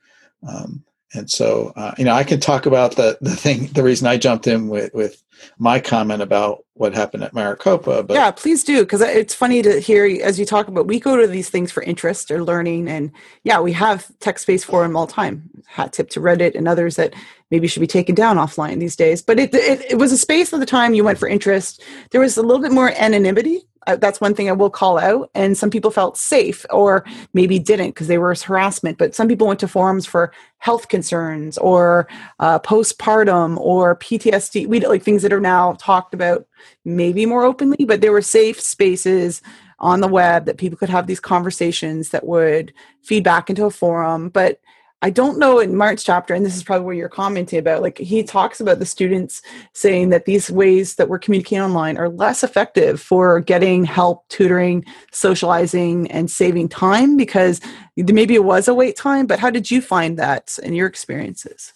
Um, 0.46 0.84
and 1.14 1.30
so, 1.30 1.72
uh, 1.76 1.94
you 1.98 2.06
know, 2.06 2.14
I 2.14 2.24
can 2.24 2.40
talk 2.40 2.66
about 2.66 2.96
the 2.96 3.18
the 3.22 3.36
thing, 3.36 3.68
the 3.68 3.84
reason 3.84 4.08
I 4.08 4.18
jumped 4.18 4.48
in 4.48 4.68
with 4.68 4.94
with 4.94 5.24
my 5.58 5.80
comment 5.80 6.22
about 6.22 6.64
what 6.74 6.94
happened 6.94 7.24
at 7.24 7.34
Maricopa. 7.34 8.04
But 8.04 8.16
yeah, 8.16 8.32
please 8.32 8.64
do 8.64 8.80
because 8.82 9.02
it's 9.02 9.34
funny 9.34 9.62
to 9.62 9.80
hear 9.80 10.06
as 10.24 10.40
you 10.40 10.46
talk 10.46 10.68
about. 10.68 10.88
We 10.88 11.00
go 11.00 11.16
to 11.16 11.28
these 11.28 11.50
things 11.50 11.72
for 11.72 11.84
interest 11.84 12.32
or 12.32 12.44
learning, 12.44 12.88
and 12.88 13.12
yeah, 13.44 13.60
we 13.60 13.72
have 13.74 14.12
text 14.20 14.44
space 14.44 14.64
for 14.64 14.84
them 14.84 14.96
all 14.96 15.08
time. 15.08 15.50
Hat 15.68 15.94
tip 15.94 16.10
to 16.12 16.20
Reddit 16.20 16.56
and 16.56 16.68
others 16.68 16.96
that 16.96 17.14
maybe 17.52 17.68
should 17.68 17.82
be 17.82 17.88
taken 17.88 18.16
down 18.16 18.38
offline 18.38 18.80
these 18.80 18.96
days. 18.96 19.22
But 19.22 19.40
it, 19.40 19.54
it, 19.54 19.92
it 19.92 19.98
was 19.98 20.12
a 20.12 20.18
space 20.18 20.54
at 20.54 20.60
the 20.60 20.66
time 20.66 20.94
you 20.94 21.04
went 21.04 21.20
for 21.20 21.28
interest. 21.28 21.84
There 22.12 22.22
was 22.22 22.38
a 22.38 22.42
little 22.42 22.62
bit 22.62 22.72
more 22.72 22.92
anonymity 22.98 23.68
that's 23.86 24.22
one 24.22 24.34
thing 24.34 24.50
I 24.50 24.54
will 24.54 24.70
call 24.70 24.98
out. 24.98 25.30
And 25.36 25.58
some 25.58 25.70
people 25.70 25.92
felt 25.92 26.18
safe 26.18 26.66
or 26.70 27.06
maybe 27.34 27.60
didn't 27.60 27.90
because 27.90 28.08
they 28.08 28.18
were 28.18 28.36
harassment. 28.36 28.98
But 28.98 29.16
some 29.16 29.28
people 29.28 29.48
went 29.48 29.60
to 29.62 29.68
forums 29.68 30.06
for 30.06 30.32
health 30.60 30.88
concerns 30.88 31.58
or 31.58 32.08
uh, 32.40 32.60
postpartum 32.60 33.58
or 33.58 33.96
PTSD. 33.98 34.68
We 34.68 34.80
like 34.80 35.04
things 35.04 35.22
that 35.22 35.34
are 35.34 35.40
now 35.40 35.74
talked 35.74 36.14
about 36.14 36.48
maybe 36.86 37.26
more 37.26 37.44
openly, 37.44 37.86
but 37.86 38.02
there 38.02 38.12
were 38.12 38.22
safe 38.22 38.60
spaces 38.60 39.42
on 39.80 40.00
the 40.00 40.08
web 40.08 40.46
that 40.46 40.58
people 40.58 40.78
could 40.78 40.90
have 40.90 41.08
these 41.08 41.20
conversations 41.20 42.10
that 42.10 42.26
would 42.26 42.74
feed 43.02 43.24
back 43.24 43.50
into 43.50 43.66
a 43.66 43.72
forum. 43.72 44.30
But 44.30 44.62
I 45.04 45.10
don't 45.10 45.38
know 45.38 45.60
in 45.60 45.76
Martin's 45.76 46.06
chapter, 46.06 46.34
and 46.34 46.46
this 46.46 46.56
is 46.56 46.64
probably 46.64 46.86
where 46.86 46.96
you're 46.96 47.10
commenting 47.10 47.60
about, 47.60 47.82
like 47.82 47.98
he 47.98 48.24
talks 48.24 48.62
about 48.62 48.80
the 48.80 48.86
students 48.86 49.42
saying 49.74 50.12
that 50.12 50.24
these 50.24 50.50
ways 50.50 50.96
that 50.96 51.10
we're 51.10 51.20
communicating 51.20 51.62
online 51.62 51.98
are 51.98 52.08
less 52.08 52.42
effective 52.42 53.02
for 53.02 53.42
getting 53.42 53.84
help, 53.84 54.26
tutoring, 54.30 54.86
socializing, 55.12 56.10
and 56.10 56.32
saving 56.32 56.70
time 56.70 57.18
because 57.18 57.60
maybe 57.98 58.34
it 58.34 58.46
was 58.46 58.70
a 58.70 58.74
wait 58.74 58.96
time. 58.96 59.28
But 59.28 59.40
how 59.40 59.50
did 59.50 59.70
you 59.70 59.82
find 59.82 60.18
that 60.20 60.58
in 60.64 60.74
your 60.74 60.88
experiences? 60.88 61.74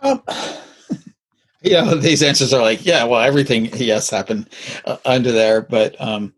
Um, 0.00 0.22
these 1.60 2.22
answers 2.22 2.54
are 2.54 2.62
like, 2.62 2.86
yeah, 2.86 3.02
well, 3.02 3.20
everything 3.20 3.64
yes 3.74 4.10
happened 4.10 4.48
uh, 4.84 4.98
under 5.04 5.32
there, 5.32 5.60
but 5.62 6.00
um, 6.00 6.34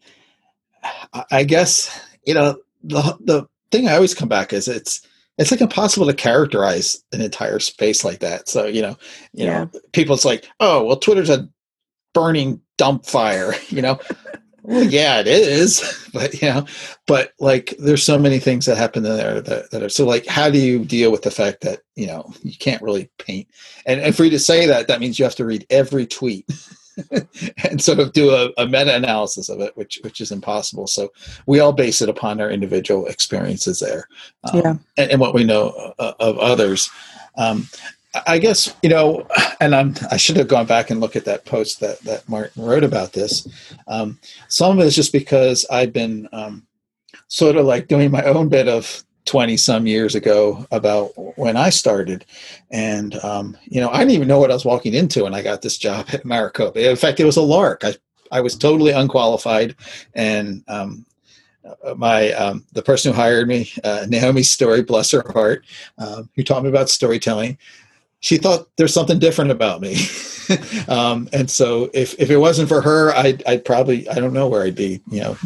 I 1.31 1.45
guess 1.45 2.01
you 2.25 2.33
know 2.33 2.57
the 2.83 3.19
the 3.21 3.47
thing 3.71 3.87
I 3.87 3.97
always 3.97 4.15
come 4.15 4.31
back 4.31 4.55
is 4.55 4.67
it's 4.67 5.07
it's 5.39 5.51
like 5.51 5.61
impossible 5.61 6.07
to 6.07 6.15
characterize 6.15 7.03
an 7.13 7.21
entire 7.21 7.59
space 7.59 8.05
like 8.05 8.21
that. 8.21 8.49
So, 8.49 8.67
you 8.67 8.83
know, 8.83 8.97
you 9.33 9.47
yeah. 9.47 9.65
know, 9.65 9.81
people's 9.93 10.25
like, 10.25 10.49
oh, 10.61 10.85
well, 10.85 10.97
Twitter's 10.97 11.31
a 11.31 11.49
burning 12.15 12.61
dump 12.79 13.05
fire, 13.05 13.55
you 13.69 13.83
know. 13.83 13.99
well, 14.63 14.85
yeah, 14.85 15.21
it 15.21 15.27
is, 15.27 16.09
but 16.13 16.41
you 16.41 16.49
know, 16.49 16.67
but 17.07 17.33
like, 17.39 17.75
there's 17.79 18.03
so 18.03 18.19
many 18.19 18.39
things 18.39 18.67
that 18.67 18.77
happen 18.77 19.05
in 19.05 19.17
there 19.17 19.41
that, 19.41 19.71
that 19.71 19.83
are 19.83 19.89
so. 19.89 20.07
Like, 20.07 20.27
how 20.27 20.51
do 20.51 20.59
you 20.59 20.85
deal 20.85 21.13
with 21.13 21.23
the 21.23 21.31
fact 21.31 21.61
that 21.61 21.81
you 21.95 22.07
know 22.07 22.33
you 22.43 22.57
can't 22.57 22.83
really 22.83 23.11
paint? 23.19 23.49
And, 23.85 24.01
and 24.01 24.17
for 24.17 24.25
you 24.25 24.31
to 24.31 24.39
say 24.39 24.67
that, 24.67 24.89
that 24.89 25.01
means 25.01 25.19
you 25.19 25.25
have 25.25 25.37
to 25.37 25.45
read 25.45 25.67
every 25.71 26.07
tweet. 26.07 26.51
and 27.65 27.83
sort 27.83 27.99
of 27.99 28.13
do 28.13 28.31
a, 28.31 28.51
a, 28.59 28.67
meta-analysis 28.67 29.49
of 29.49 29.61
it, 29.61 29.77
which 29.77 29.99
which 30.03 30.21
is 30.21 30.33
impossible. 30.33 30.87
So 30.87 31.13
we 31.47 31.61
all 31.61 31.73
base 31.73 32.01
it 32.01 32.09
upon 32.09 32.41
our 32.41 32.51
individual 32.51 33.07
experiences 33.07 33.81
there, 33.81 34.09
um, 34.45 34.61
yeah. 34.61 34.75
and, 34.97 35.11
and, 35.13 35.21
what 35.21 35.35
we 35.35 35.45
know 35.45 35.93
uh, 35.99 36.15
of 36.21 36.39
others. 36.39 36.89
Um, 37.37 37.69
I 38.27 38.39
guess 38.39 38.75
you 38.83 38.89
know, 38.89 39.27
and 39.61 39.75
I'm 39.75 39.95
I 40.11 40.17
should 40.17 40.37
have 40.37 40.49
gone 40.49 40.67
back 40.67 40.91
and 40.91 41.01
looked 41.01 41.17
at 41.17 41.27
that 41.27 41.45
post 41.45 41.81
that 41.81 42.01
that 42.01 42.29
Martin 42.29 42.65
wrote 42.65 42.85
about 42.85 43.13
this. 43.13 43.47
Um, 43.89 44.19
some 44.49 44.79
of 44.79 44.85
it 44.85 44.89
is 44.89 44.97
just 44.97 45.13
because 45.13 45.67
I've 45.71 45.93
been 45.93 46.29
um, 46.33 46.67
sort 47.29 47.57
of 47.57 47.67
like 47.67 47.89
doing 47.89 48.11
my 48.11 48.23
own 48.23 48.49
bit 48.49 48.69
of 48.69 49.05
20 49.27 49.57
some 49.57 49.87
years 49.87 50.15
ago 50.15 50.67
about 50.71 51.13
when 51.39 51.57
I 51.57 51.71
started. 51.71 52.25
And, 52.71 53.17
um, 53.25 53.57
you 53.65 53.81
know, 53.81 53.91
I 53.91 53.99
didn't 53.99 54.13
even 54.13 54.29
know 54.29 54.39
what 54.39 54.51
I 54.51 54.55
was 54.55 54.65
walking 54.65 54.95
into 54.95 55.25
when 55.25 55.35
I 55.35 55.43
got 55.43 55.63
this 55.63 55.77
job 55.77 56.07
at 56.13 56.25
Maricopa. 56.25 56.91
In 56.91 56.97
fact, 56.97 57.21
it 57.21 57.25
was 57.25 57.37
a 57.37 57.43
lark. 57.43 57.85
I, 57.85 57.95
I 58.33 58.41
was 58.41 58.57
totally 58.57 58.93
unqualified. 58.93 59.77
And 60.15 60.65
um, 60.69 61.05
uh, 61.85 61.95
my 61.95 62.33
um, 62.33 62.65
the 62.73 62.83
person 62.83 63.13
who 63.13 63.21
hired 63.21 63.49
me, 63.49 63.71
uh, 63.85 64.07
Naomi 64.09 64.43
Story, 64.43 64.83
bless 64.83 65.11
her 65.11 65.25
heart, 65.33 65.65
um, 65.99 66.29
who 66.35 66.43
taught 66.43 66.63
me 66.63 66.69
about 66.69 66.89
storytelling, 66.89 67.59
she 68.21 68.39
thought 68.39 68.69
there's 68.77 68.95
something 68.95 69.19
different 69.19 69.51
about 69.51 69.81
me. 69.81 69.97
um, 70.89 71.29
and 71.33 71.51
so 71.51 71.91
if, 71.93 72.15
if 72.19 72.31
it 72.31 72.39
wasn't 72.39 72.69
for 72.69 72.81
her, 72.81 73.13
I'd, 73.15 73.45
I'd 73.47 73.65
probably, 73.65 74.09
I 74.09 74.15
don't 74.15 74.33
know 74.33 74.49
where 74.49 74.63
I'd 74.63 74.75
be, 74.75 75.01
you 75.11 75.21
know, 75.21 75.37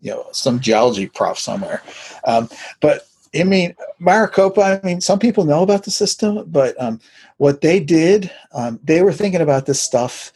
you 0.00 0.10
know, 0.10 0.26
some 0.32 0.60
geology 0.60 1.06
prof 1.06 1.38
somewhere. 1.38 1.82
Um, 2.24 2.48
but 2.80 3.08
I 3.40 3.44
mean, 3.44 3.74
Maricopa, 3.98 4.80
I 4.82 4.86
mean, 4.86 5.00
some 5.00 5.18
people 5.18 5.44
know 5.44 5.62
about 5.62 5.84
the 5.84 5.90
system, 5.90 6.44
but 6.46 6.80
um, 6.80 7.00
what 7.38 7.60
they 7.60 7.80
did, 7.80 8.30
um, 8.52 8.80
they 8.82 9.02
were 9.02 9.12
thinking 9.12 9.40
about 9.40 9.66
this 9.66 9.80
stuff 9.80 10.32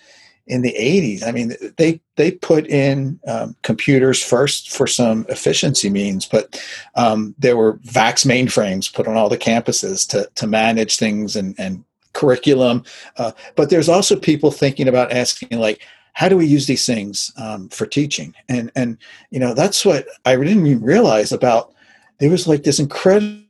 in 0.46 0.62
the 0.62 0.74
80s. 0.78 1.26
I 1.26 1.30
mean, 1.30 1.54
they 1.76 2.00
they 2.16 2.32
put 2.32 2.66
in 2.66 3.20
um, 3.26 3.56
computers 3.62 4.22
first 4.22 4.70
for 4.70 4.86
some 4.86 5.24
efficiency 5.28 5.88
means, 5.88 6.26
but 6.26 6.60
um, 6.96 7.34
there 7.38 7.56
were 7.56 7.78
VAX 7.84 8.24
mainframes 8.24 8.92
put 8.92 9.06
on 9.06 9.16
all 9.16 9.28
the 9.28 9.38
campuses 9.38 10.06
to 10.08 10.28
to 10.34 10.46
manage 10.46 10.96
things 10.96 11.36
and 11.36 11.54
and 11.58 11.84
curriculum. 12.12 12.84
Uh, 13.16 13.32
but 13.54 13.70
there's 13.70 13.88
also 13.88 14.16
people 14.16 14.50
thinking 14.50 14.88
about 14.88 15.12
asking 15.12 15.58
like, 15.58 15.80
how 16.14 16.28
do 16.28 16.36
we 16.36 16.46
use 16.46 16.66
these 16.66 16.84
things 16.84 17.32
um, 17.36 17.68
for 17.68 17.86
teaching? 17.86 18.34
And 18.48 18.72
and 18.74 18.98
you 19.30 19.38
know 19.38 19.54
that's 19.54 19.84
what 19.84 20.06
I 20.24 20.34
didn't 20.36 20.66
even 20.66 20.82
realize 20.82 21.32
about. 21.32 21.72
There 22.20 22.30
was 22.30 22.46
like 22.46 22.62
this 22.62 22.78
incredible 22.78 23.40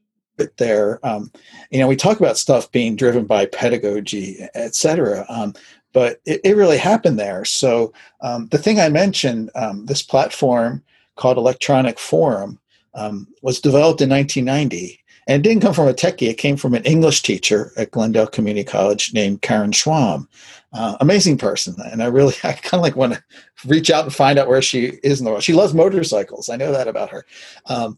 there. 0.56 1.04
Um, 1.06 1.30
you 1.70 1.78
know, 1.78 1.86
we 1.86 1.96
talk 1.96 2.18
about 2.18 2.38
stuff 2.38 2.70
being 2.72 2.96
driven 2.96 3.26
by 3.26 3.46
pedagogy, 3.46 4.38
et 4.54 4.74
cetera. 4.74 5.26
Um, 5.28 5.54
but 5.92 6.20
it, 6.24 6.40
it, 6.44 6.56
really 6.56 6.78
happened 6.78 7.18
there. 7.18 7.44
So 7.44 7.92
um, 8.20 8.46
the 8.48 8.58
thing 8.58 8.80
I 8.80 8.88
mentioned, 8.88 9.50
um, 9.54 9.86
this 9.86 10.02
platform 10.02 10.82
called 11.16 11.36
Electronic 11.36 11.98
Forum, 11.98 12.58
um, 12.94 13.26
was 13.42 13.60
developed 13.60 14.00
in 14.00 14.08
1990. 14.08 14.98
And 15.26 15.44
it 15.44 15.48
didn't 15.48 15.62
come 15.62 15.74
from 15.74 15.88
a 15.88 15.94
techie, 15.94 16.28
it 16.28 16.38
came 16.38 16.56
from 16.56 16.74
an 16.74 16.84
English 16.84 17.22
teacher 17.22 17.72
at 17.76 17.90
Glendale 17.90 18.26
Community 18.26 18.64
College 18.64 19.12
named 19.12 19.42
Karen 19.42 19.70
Schwalm. 19.70 20.26
Uh, 20.72 20.96
amazing 21.00 21.38
person. 21.38 21.74
And 21.84 22.02
I 22.02 22.06
really, 22.06 22.34
I 22.44 22.52
kind 22.52 22.80
of 22.80 22.82
like 22.82 22.96
want 22.96 23.14
to 23.14 23.22
reach 23.66 23.90
out 23.90 24.04
and 24.04 24.14
find 24.14 24.38
out 24.38 24.48
where 24.48 24.62
she 24.62 24.98
is 25.02 25.20
in 25.20 25.24
the 25.24 25.30
world. 25.30 25.42
She 25.42 25.52
loves 25.52 25.74
motorcycles. 25.74 26.48
I 26.48 26.56
know 26.56 26.72
that 26.72 26.88
about 26.88 27.10
her. 27.10 27.26
Um, 27.66 27.96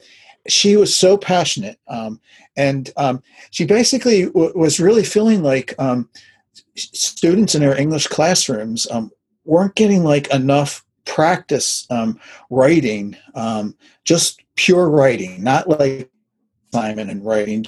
she 0.48 0.76
was 0.76 0.94
so 0.94 1.16
passionate. 1.16 1.78
Um, 1.88 2.20
and 2.56 2.90
um, 2.96 3.22
she 3.50 3.64
basically 3.64 4.26
w- 4.26 4.52
was 4.54 4.80
really 4.80 5.04
feeling 5.04 5.42
like 5.42 5.74
um, 5.78 6.08
students 6.74 7.54
in 7.54 7.62
her 7.62 7.76
English 7.76 8.06
classrooms 8.08 8.86
um, 8.90 9.10
weren't 9.44 9.74
getting 9.74 10.04
like 10.04 10.32
enough 10.32 10.84
practice 11.04 11.86
um, 11.90 12.18
writing, 12.50 13.16
just 14.04 14.42
pure 14.56 14.88
writing, 14.88 15.42
not 15.42 15.68
like 15.68 16.10
assignment 16.72 17.10
and 17.10 17.24
writing. 17.24 17.66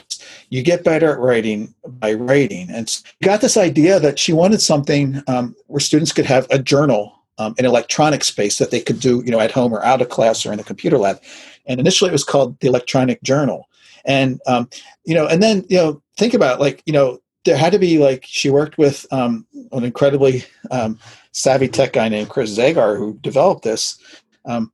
You 0.50 0.62
get 0.62 0.84
better 0.84 1.12
at 1.12 1.18
writing 1.18 1.74
by 1.86 2.14
writing. 2.14 2.70
And 2.70 3.02
got 3.22 3.40
this 3.40 3.56
idea 3.56 4.00
that 4.00 4.18
she 4.18 4.32
wanted 4.32 4.60
something 4.60 5.22
um, 5.26 5.54
where 5.66 5.80
students 5.80 6.12
could 6.12 6.26
have 6.26 6.46
a 6.50 6.58
journal, 6.58 7.12
um, 7.38 7.54
an 7.58 7.66
electronic 7.66 8.24
space 8.24 8.58
that 8.58 8.70
they 8.70 8.80
could 8.80 9.00
do, 9.00 9.22
you 9.24 9.30
know, 9.30 9.40
at 9.40 9.52
home 9.52 9.72
or 9.72 9.84
out 9.84 10.00
of 10.00 10.08
class 10.08 10.46
or 10.46 10.52
in 10.52 10.60
a 10.60 10.64
computer 10.64 10.98
lab. 10.98 11.20
And 11.66 11.80
initially, 11.80 12.10
it 12.10 12.12
was 12.12 12.24
called 12.24 12.58
the 12.60 12.68
Electronic 12.68 13.22
Journal. 13.22 13.68
And 14.04 14.40
um, 14.46 14.68
you 15.04 15.14
know, 15.14 15.26
and 15.26 15.42
then 15.42 15.64
you 15.68 15.76
know, 15.76 16.02
think 16.16 16.34
about 16.34 16.60
like 16.60 16.82
you 16.86 16.92
know, 16.92 17.20
there 17.44 17.56
had 17.56 17.72
to 17.72 17.78
be 17.78 17.98
like 17.98 18.24
she 18.26 18.50
worked 18.50 18.78
with 18.78 19.06
um, 19.12 19.46
an 19.72 19.84
incredibly 19.84 20.44
um, 20.70 20.98
savvy 21.32 21.68
tech 21.68 21.92
guy 21.92 22.08
named 22.08 22.28
Chris 22.28 22.56
Zagar 22.56 22.96
who 22.96 23.18
developed 23.22 23.64
this. 23.64 23.98
Um, 24.44 24.72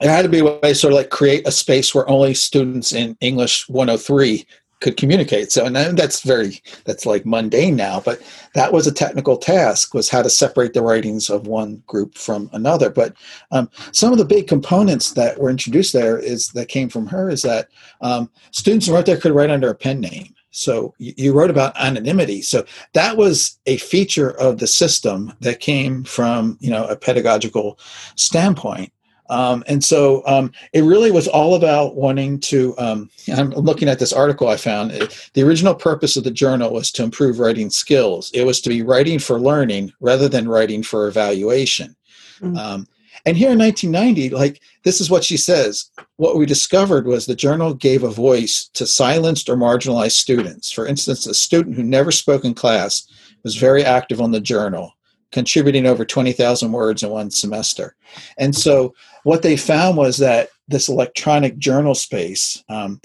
there 0.00 0.10
had 0.10 0.22
to 0.22 0.28
be 0.28 0.40
a 0.40 0.44
way 0.44 0.74
sort 0.74 0.92
of 0.92 0.96
like 0.96 1.10
create 1.10 1.46
a 1.46 1.52
space 1.52 1.94
where 1.94 2.08
only 2.08 2.34
students 2.34 2.92
in 2.92 3.16
English 3.20 3.68
103 3.68 4.46
could 4.80 4.96
communicate. 4.96 5.50
So, 5.52 5.64
and 5.64 5.76
that's 5.76 6.22
very 6.22 6.62
that's 6.84 7.06
like 7.06 7.24
mundane 7.24 7.76
now, 7.76 8.00
but 8.00 8.20
that 8.54 8.72
was 8.72 8.86
a 8.86 8.92
technical 8.92 9.36
task 9.36 9.94
was 9.94 10.08
how 10.08 10.22
to 10.22 10.30
separate 10.30 10.74
the 10.74 10.82
writings 10.82 11.30
of 11.30 11.46
one 11.46 11.82
group 11.86 12.16
from 12.16 12.50
another. 12.52 12.90
But 12.90 13.14
um, 13.50 13.70
some 13.92 14.12
of 14.12 14.18
the 14.18 14.24
big 14.24 14.46
components 14.46 15.12
that 15.12 15.40
were 15.40 15.50
introduced 15.50 15.92
there 15.92 16.18
is 16.18 16.48
that 16.48 16.68
came 16.68 16.88
from 16.88 17.06
her 17.06 17.30
is 17.30 17.42
that 17.42 17.68
um, 18.00 18.30
students 18.50 18.86
who 18.86 18.94
wrote 18.94 19.06
there 19.06 19.16
could 19.16 19.32
write 19.32 19.50
under 19.50 19.70
a 19.70 19.74
pen 19.74 20.00
name. 20.00 20.34
So 20.50 20.94
you 20.98 21.32
wrote 21.32 21.50
about 21.50 21.76
anonymity. 21.76 22.40
So 22.40 22.64
that 22.92 23.16
was 23.16 23.58
a 23.66 23.76
feature 23.78 24.30
of 24.38 24.58
the 24.58 24.68
system 24.68 25.32
that 25.40 25.58
came 25.58 26.04
from 26.04 26.58
you 26.60 26.70
know 26.70 26.84
a 26.84 26.96
pedagogical 26.96 27.78
standpoint. 28.14 28.92
Um, 29.30 29.64
and 29.66 29.82
so 29.82 30.22
um, 30.26 30.52
it 30.72 30.82
really 30.82 31.10
was 31.10 31.28
all 31.28 31.54
about 31.54 31.96
wanting 31.96 32.40
to. 32.40 32.74
Um, 32.78 33.10
I'm 33.34 33.50
looking 33.50 33.88
at 33.88 33.98
this 33.98 34.12
article 34.12 34.48
I 34.48 34.56
found. 34.56 34.90
The 35.32 35.42
original 35.42 35.74
purpose 35.74 36.16
of 36.16 36.24
the 36.24 36.30
journal 36.30 36.72
was 36.72 36.92
to 36.92 37.02
improve 37.02 37.38
writing 37.38 37.70
skills. 37.70 38.30
It 38.34 38.44
was 38.44 38.60
to 38.62 38.68
be 38.68 38.82
writing 38.82 39.18
for 39.18 39.40
learning 39.40 39.92
rather 40.00 40.28
than 40.28 40.48
writing 40.48 40.82
for 40.82 41.08
evaluation. 41.08 41.96
Mm-hmm. 42.40 42.82
And 43.26 43.38
here 43.38 43.50
in 43.50 43.58
1990, 43.58 44.30
like 44.30 44.60
this 44.82 45.00
is 45.00 45.10
what 45.10 45.24
she 45.24 45.36
says. 45.36 45.90
What 46.16 46.36
we 46.36 46.44
discovered 46.44 47.06
was 47.06 47.24
the 47.24 47.34
journal 47.34 47.72
gave 47.72 48.02
a 48.02 48.10
voice 48.10 48.68
to 48.74 48.86
silenced 48.86 49.48
or 49.48 49.56
marginalized 49.56 50.12
students. 50.12 50.70
For 50.70 50.86
instance, 50.86 51.26
a 51.26 51.34
student 51.34 51.76
who 51.76 51.82
never 51.82 52.10
spoke 52.10 52.44
in 52.44 52.54
class 52.54 53.08
was 53.42 53.56
very 53.56 53.84
active 53.84 54.20
on 54.20 54.30
the 54.30 54.40
journal, 54.40 54.93
contributing 55.34 55.84
over 55.84 56.04
20,000 56.04 56.70
words 56.70 57.02
in 57.02 57.10
one 57.10 57.28
semester. 57.28 57.96
And 58.38 58.54
so 58.54 58.94
what 59.24 59.42
they 59.42 59.56
found 59.56 59.96
was 59.96 60.18
that 60.18 60.48
this 60.68 60.88
electronic 60.88 61.58
journal 61.58 61.96
space, 61.96 62.62
um, 62.68 63.00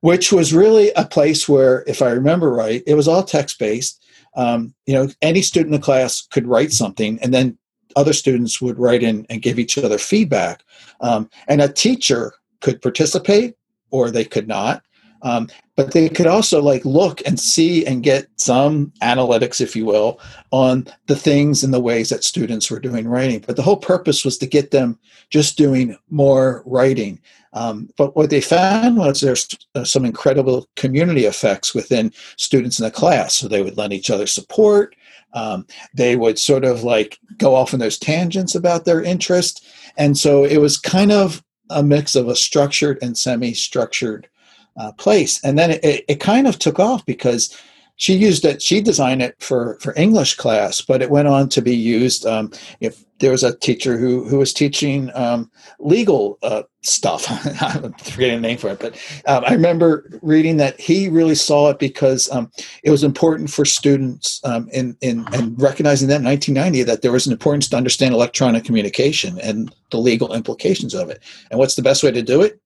which 0.00 0.32
was 0.32 0.54
really 0.54 0.92
a 0.92 1.04
place 1.04 1.48
where, 1.48 1.82
if 1.88 2.00
I 2.00 2.10
remember 2.10 2.52
right, 2.52 2.84
it 2.86 2.94
was 2.94 3.08
all 3.08 3.24
text 3.24 3.58
based. 3.58 4.00
Um, 4.36 4.74
you 4.86 4.94
know, 4.94 5.08
any 5.22 5.42
student 5.42 5.74
in 5.74 5.80
the 5.80 5.84
class 5.84 6.22
could 6.22 6.46
write 6.46 6.72
something 6.72 7.18
and 7.20 7.34
then 7.34 7.58
other 7.96 8.12
students 8.12 8.62
would 8.62 8.78
write 8.78 9.02
in 9.02 9.26
and 9.28 9.42
give 9.42 9.58
each 9.58 9.76
other 9.76 9.98
feedback. 9.98 10.62
Um, 11.00 11.28
and 11.48 11.60
a 11.60 11.68
teacher 11.68 12.32
could 12.60 12.80
participate 12.80 13.56
or 13.90 14.08
they 14.10 14.24
could 14.24 14.46
not. 14.46 14.84
Um, 15.22 15.48
but 15.76 15.92
they 15.92 16.08
could 16.08 16.26
also 16.26 16.60
like 16.60 16.84
look 16.84 17.22
and 17.24 17.38
see 17.38 17.86
and 17.86 18.02
get 18.02 18.26
some 18.36 18.92
analytics, 19.02 19.60
if 19.60 19.74
you 19.74 19.86
will, 19.86 20.20
on 20.50 20.86
the 21.06 21.16
things 21.16 21.62
and 21.62 21.72
the 21.72 21.80
ways 21.80 22.08
that 22.10 22.24
students 22.24 22.70
were 22.70 22.80
doing 22.80 23.08
writing. 23.08 23.42
But 23.46 23.56
the 23.56 23.62
whole 23.62 23.76
purpose 23.76 24.24
was 24.24 24.36
to 24.38 24.46
get 24.46 24.70
them 24.70 24.98
just 25.30 25.56
doing 25.56 25.96
more 26.10 26.62
writing. 26.66 27.20
Um, 27.54 27.90
but 27.96 28.16
what 28.16 28.30
they 28.30 28.40
found 28.40 28.96
was 28.96 29.20
there's 29.20 29.48
uh, 29.74 29.84
some 29.84 30.04
incredible 30.04 30.68
community 30.76 31.26
effects 31.26 31.74
within 31.74 32.12
students 32.36 32.78
in 32.78 32.84
the 32.84 32.90
class. 32.90 33.34
So 33.34 33.46
they 33.46 33.62
would 33.62 33.76
lend 33.76 33.92
each 33.92 34.10
other 34.10 34.26
support. 34.26 34.96
Um, 35.34 35.66
they 35.94 36.16
would 36.16 36.38
sort 36.38 36.64
of 36.64 36.82
like 36.82 37.18
go 37.38 37.54
off 37.54 37.72
in 37.72 37.80
those 37.80 37.98
tangents 37.98 38.54
about 38.54 38.84
their 38.84 39.02
interest. 39.02 39.66
And 39.96 40.16
so 40.16 40.44
it 40.44 40.58
was 40.58 40.78
kind 40.78 41.12
of 41.12 41.42
a 41.70 41.82
mix 41.82 42.14
of 42.14 42.28
a 42.28 42.36
structured 42.36 42.98
and 43.02 43.16
semi 43.16 43.54
structured 43.54 44.28
uh, 44.76 44.92
place. 44.92 45.42
And 45.44 45.58
then 45.58 45.72
it, 45.72 46.04
it 46.08 46.20
kind 46.20 46.46
of 46.46 46.58
took 46.58 46.78
off 46.78 47.04
because 47.06 47.56
she 47.96 48.14
used 48.14 48.44
it 48.44 48.62
she 48.62 48.80
designed 48.80 49.22
it 49.22 49.36
for 49.38 49.78
for 49.80 49.94
english 49.96 50.34
class 50.34 50.80
but 50.80 51.02
it 51.02 51.10
went 51.10 51.28
on 51.28 51.48
to 51.48 51.60
be 51.60 51.76
used 51.76 52.26
um, 52.26 52.50
if 52.80 53.04
there 53.18 53.30
was 53.30 53.44
a 53.44 53.56
teacher 53.58 53.96
who 53.96 54.24
who 54.24 54.38
was 54.38 54.52
teaching 54.52 55.08
um, 55.14 55.48
legal 55.78 56.38
uh, 56.42 56.64
stuff. 56.80 57.26
I'm 57.62 57.92
forgetting 57.92 58.42
the 58.42 58.48
name 58.48 58.58
for 58.58 58.70
it 58.70 58.80
but 58.80 58.94
um, 59.26 59.44
i 59.46 59.52
remember 59.52 60.18
reading 60.22 60.56
that 60.56 60.80
he 60.80 61.08
really 61.08 61.36
saw 61.36 61.70
it 61.70 61.78
because 61.78 62.30
um, 62.32 62.50
it 62.82 62.90
was 62.90 63.04
important 63.04 63.50
for 63.50 63.64
students 63.64 64.40
um, 64.44 64.68
in, 64.72 64.96
in 65.00 65.24
and 65.32 65.60
recognizing 65.60 66.08
that 66.08 66.20
in 66.20 66.24
1990 66.24 66.82
that 66.84 67.02
there 67.02 67.12
was 67.12 67.26
an 67.26 67.32
importance 67.32 67.68
to 67.68 67.76
understand 67.76 68.14
electronic 68.14 68.64
communication 68.64 69.38
and 69.40 69.72
the 69.92 69.98
legal 69.98 70.34
implications 70.34 70.94
of 70.94 71.08
it. 71.08 71.22
And 71.50 71.60
what's 71.60 71.76
the 71.76 71.82
best 71.82 72.02
way 72.02 72.10
to 72.10 72.22
do 72.22 72.42
it 72.42 72.60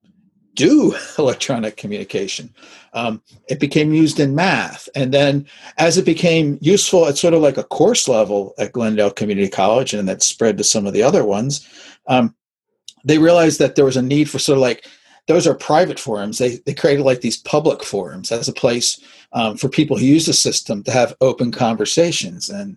do 0.57 0.97
electronic 1.19 1.77
communication. 1.77 2.53
Um, 2.93 3.23
it 3.49 3.61
became 3.61 3.93
used 3.93 4.19
in 4.19 4.35
math. 4.35 4.89
And 4.97 5.15
then 5.15 5.47
as 5.79 5.97
it 5.97 6.05
became 6.05 6.59
useful 6.61 7.07
at 7.07 7.17
sort 7.17 7.35
of 7.35 7.43
like 7.43 7.59
a 7.59 7.63
course 7.65 8.09
level 8.09 8.55
at 8.59 8.73
Glendale 8.73 9.11
Community 9.11 9.49
College, 9.49 9.95
and 9.95 10.09
that 10.09 10.23
spread 10.23 10.59
to 10.59 10.65
some 10.65 10.87
of 10.87 10.95
the 10.95 11.03
other 11.03 11.25
ones, 11.25 11.69
um, 12.09 12.35
they 13.05 13.19
realized 13.19 13.61
that 13.61 13.77
there 13.77 13.85
was 13.85 13.97
a 13.97 14.03
need 14.03 14.29
for 14.29 14.41
sort 14.41 14.57
of 14.57 14.63
like 14.63 14.87
those 15.29 15.47
are 15.47 15.55
private 15.55 16.01
forums. 16.01 16.39
They 16.39 16.57
they 16.67 16.75
created 16.75 17.05
like 17.05 17.21
these 17.21 17.37
public 17.37 17.85
forums 17.85 18.33
as 18.33 18.49
a 18.49 18.53
place 18.53 19.01
um, 19.33 19.57
for 19.57 19.69
people 19.69 19.97
who 19.97 20.05
use 20.07 20.27
the 20.27 20.33
system 20.33 20.83
to 20.85 20.91
have 20.91 21.17
open 21.21 21.53
conversations 21.53 22.49
and 22.49 22.77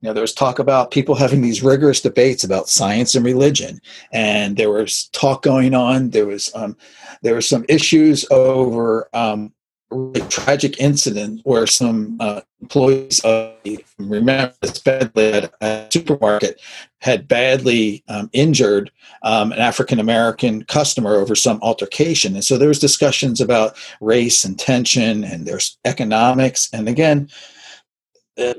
you 0.00 0.08
know 0.08 0.12
there 0.14 0.22
was 0.22 0.32
talk 0.32 0.58
about 0.58 0.90
people 0.90 1.14
having 1.14 1.42
these 1.42 1.62
rigorous 1.62 2.00
debates 2.00 2.44
about 2.44 2.68
science 2.68 3.14
and 3.14 3.24
religion 3.24 3.80
and 4.12 4.56
there 4.56 4.70
was 4.70 5.08
talk 5.08 5.42
going 5.42 5.74
on. 5.74 6.10
There 6.10 6.26
was 6.26 6.50
um, 6.54 6.76
there 7.22 7.34
were 7.34 7.40
some 7.40 7.64
issues 7.68 8.26
over 8.30 9.08
um, 9.12 9.52
really 9.90 10.26
tragic 10.28 10.80
incident 10.80 11.40
where 11.44 11.66
some 11.66 12.16
uh, 12.20 12.40
employees 12.60 13.20
of 13.20 13.54
remember 13.98 14.54
this 14.62 14.78
badly 14.78 15.32
at 15.32 15.52
a 15.60 15.86
supermarket 15.90 16.60
had 17.00 17.26
badly 17.26 18.04
um, 18.08 18.30
injured 18.32 18.90
um, 19.22 19.52
an 19.52 19.58
African 19.58 19.98
American 19.98 20.64
customer 20.64 21.16
over 21.16 21.34
some 21.34 21.58
altercation, 21.62 22.34
and 22.34 22.44
so 22.44 22.56
there 22.56 22.68
was 22.68 22.78
discussions 22.78 23.40
about 23.40 23.76
race 24.00 24.44
and 24.44 24.58
tension, 24.58 25.24
and 25.24 25.46
there's 25.46 25.78
economics, 25.84 26.70
and 26.72 26.88
again 26.88 27.28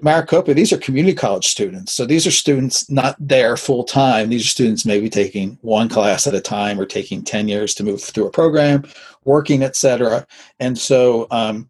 Maricopa, 0.02 0.54
these 0.54 0.72
are 0.72 0.78
community 0.78 1.16
college 1.16 1.48
students. 1.48 1.94
So 1.94 2.06
these 2.06 2.26
are 2.28 2.32
students 2.32 2.90
not 2.90 3.16
there 3.20 3.58
full 3.58 3.84
time. 3.84 4.30
These 4.30 4.46
are 4.46 4.50
students 4.50 4.86
maybe 4.86 5.10
taking 5.10 5.58
one 5.62 5.90
class 5.90 6.28
at 6.28 6.36
a 6.36 6.42
time 6.42 6.80
or 6.80 6.86
taking 6.86 7.24
10 7.24 7.48
years 7.48 7.74
to 7.76 7.84
move 7.84 8.02
through 8.02 8.28
a 8.28 8.32
program, 8.32 8.84
working, 9.24 9.64
etc. 9.64 10.26
And 10.60 10.78
so, 10.78 11.28
um, 11.32 11.70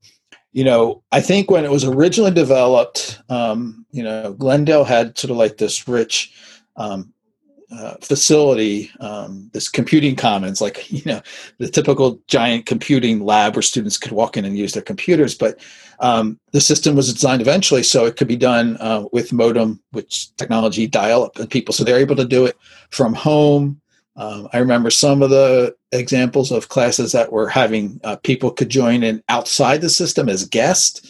you 0.53 0.63
know, 0.63 1.03
I 1.11 1.21
think 1.21 1.49
when 1.49 1.65
it 1.65 1.71
was 1.71 1.85
originally 1.85 2.31
developed, 2.31 3.21
um, 3.29 3.85
you 3.91 4.03
know, 4.03 4.33
Glendale 4.33 4.83
had 4.83 5.17
sort 5.17 5.31
of 5.31 5.37
like 5.37 5.57
this 5.57 5.87
rich 5.87 6.33
um, 6.75 7.13
uh, 7.71 7.95
facility, 8.01 8.91
um, 8.99 9.49
this 9.53 9.69
computing 9.69 10.15
commons, 10.15 10.61
like 10.61 10.91
you 10.91 11.03
know 11.05 11.21
the 11.57 11.69
typical 11.69 12.19
giant 12.27 12.65
computing 12.65 13.23
lab 13.23 13.55
where 13.55 13.61
students 13.61 13.97
could 13.97 14.11
walk 14.11 14.37
in 14.37 14.45
and 14.45 14.57
use 14.57 14.73
their 14.73 14.81
computers. 14.83 15.35
But 15.35 15.59
um, 15.99 16.39
the 16.51 16.61
system 16.61 16.95
was 16.95 17.13
designed 17.13 17.41
eventually 17.41 17.83
so 17.83 18.05
it 18.05 18.17
could 18.17 18.27
be 18.27 18.35
done 18.35 18.77
uh, 18.79 19.05
with 19.11 19.33
modem, 19.33 19.81
which 19.91 20.35
technology 20.35 20.87
dial-up, 20.87 21.37
and 21.37 21.49
people 21.49 21.73
so 21.73 21.83
they're 21.83 21.97
able 21.97 22.15
to 22.15 22.25
do 22.25 22.45
it 22.45 22.57
from 22.89 23.13
home. 23.13 23.79
Um, 24.17 24.49
I 24.51 24.57
remember 24.57 24.89
some 24.89 25.21
of 25.21 25.29
the 25.29 25.73
examples 25.93 26.51
of 26.51 26.69
classes 26.69 27.13
that 27.13 27.31
were 27.31 27.47
having 27.47 27.99
uh, 28.03 28.17
people 28.17 28.51
could 28.51 28.69
join 28.69 29.03
in 29.03 29.23
outside 29.29 29.81
the 29.81 29.89
system 29.89 30.27
as 30.27 30.45
guests. 30.45 31.01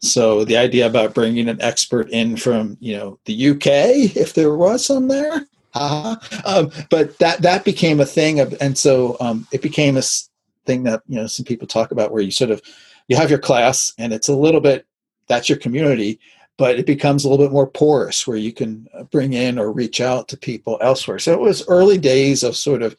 So 0.00 0.44
the 0.44 0.56
idea 0.56 0.86
about 0.86 1.14
bringing 1.14 1.48
an 1.48 1.60
expert 1.60 2.08
in 2.10 2.36
from 2.36 2.76
you 2.80 2.96
know 2.96 3.18
the 3.26 3.50
UK, 3.50 4.16
if 4.16 4.34
there 4.34 4.56
was 4.56 4.86
some 4.86 5.08
there, 5.08 5.46
um, 6.44 6.70
but 6.90 7.18
that 7.18 7.42
that 7.42 7.64
became 7.64 8.00
a 8.00 8.06
thing 8.06 8.40
of, 8.40 8.54
and 8.60 8.76
so 8.76 9.16
um, 9.20 9.46
it 9.52 9.62
became 9.62 9.96
a 9.96 10.02
thing 10.64 10.82
that 10.84 11.02
you 11.06 11.16
know 11.16 11.26
some 11.26 11.44
people 11.44 11.66
talk 11.66 11.90
about 11.90 12.12
where 12.12 12.22
you 12.22 12.30
sort 12.30 12.50
of 12.50 12.60
you 13.08 13.16
have 13.16 13.30
your 13.30 13.38
class 13.38 13.92
and 13.98 14.12
it's 14.12 14.28
a 14.28 14.36
little 14.36 14.60
bit 14.60 14.84
that's 15.28 15.48
your 15.48 15.58
community 15.58 16.18
but 16.58 16.78
it 16.78 16.86
becomes 16.86 17.24
a 17.24 17.28
little 17.28 17.44
bit 17.44 17.52
more 17.52 17.66
porous 17.66 18.26
where 18.26 18.36
you 18.36 18.52
can 18.52 18.88
uh, 18.94 19.04
bring 19.04 19.34
in 19.34 19.58
or 19.58 19.70
reach 19.70 20.00
out 20.00 20.26
to 20.26 20.38
people 20.38 20.78
elsewhere. 20.80 21.18
So 21.18 21.34
it 21.34 21.40
was 21.40 21.68
early 21.68 21.98
days 21.98 22.42
of 22.42 22.56
sort 22.56 22.80
of 22.80 22.96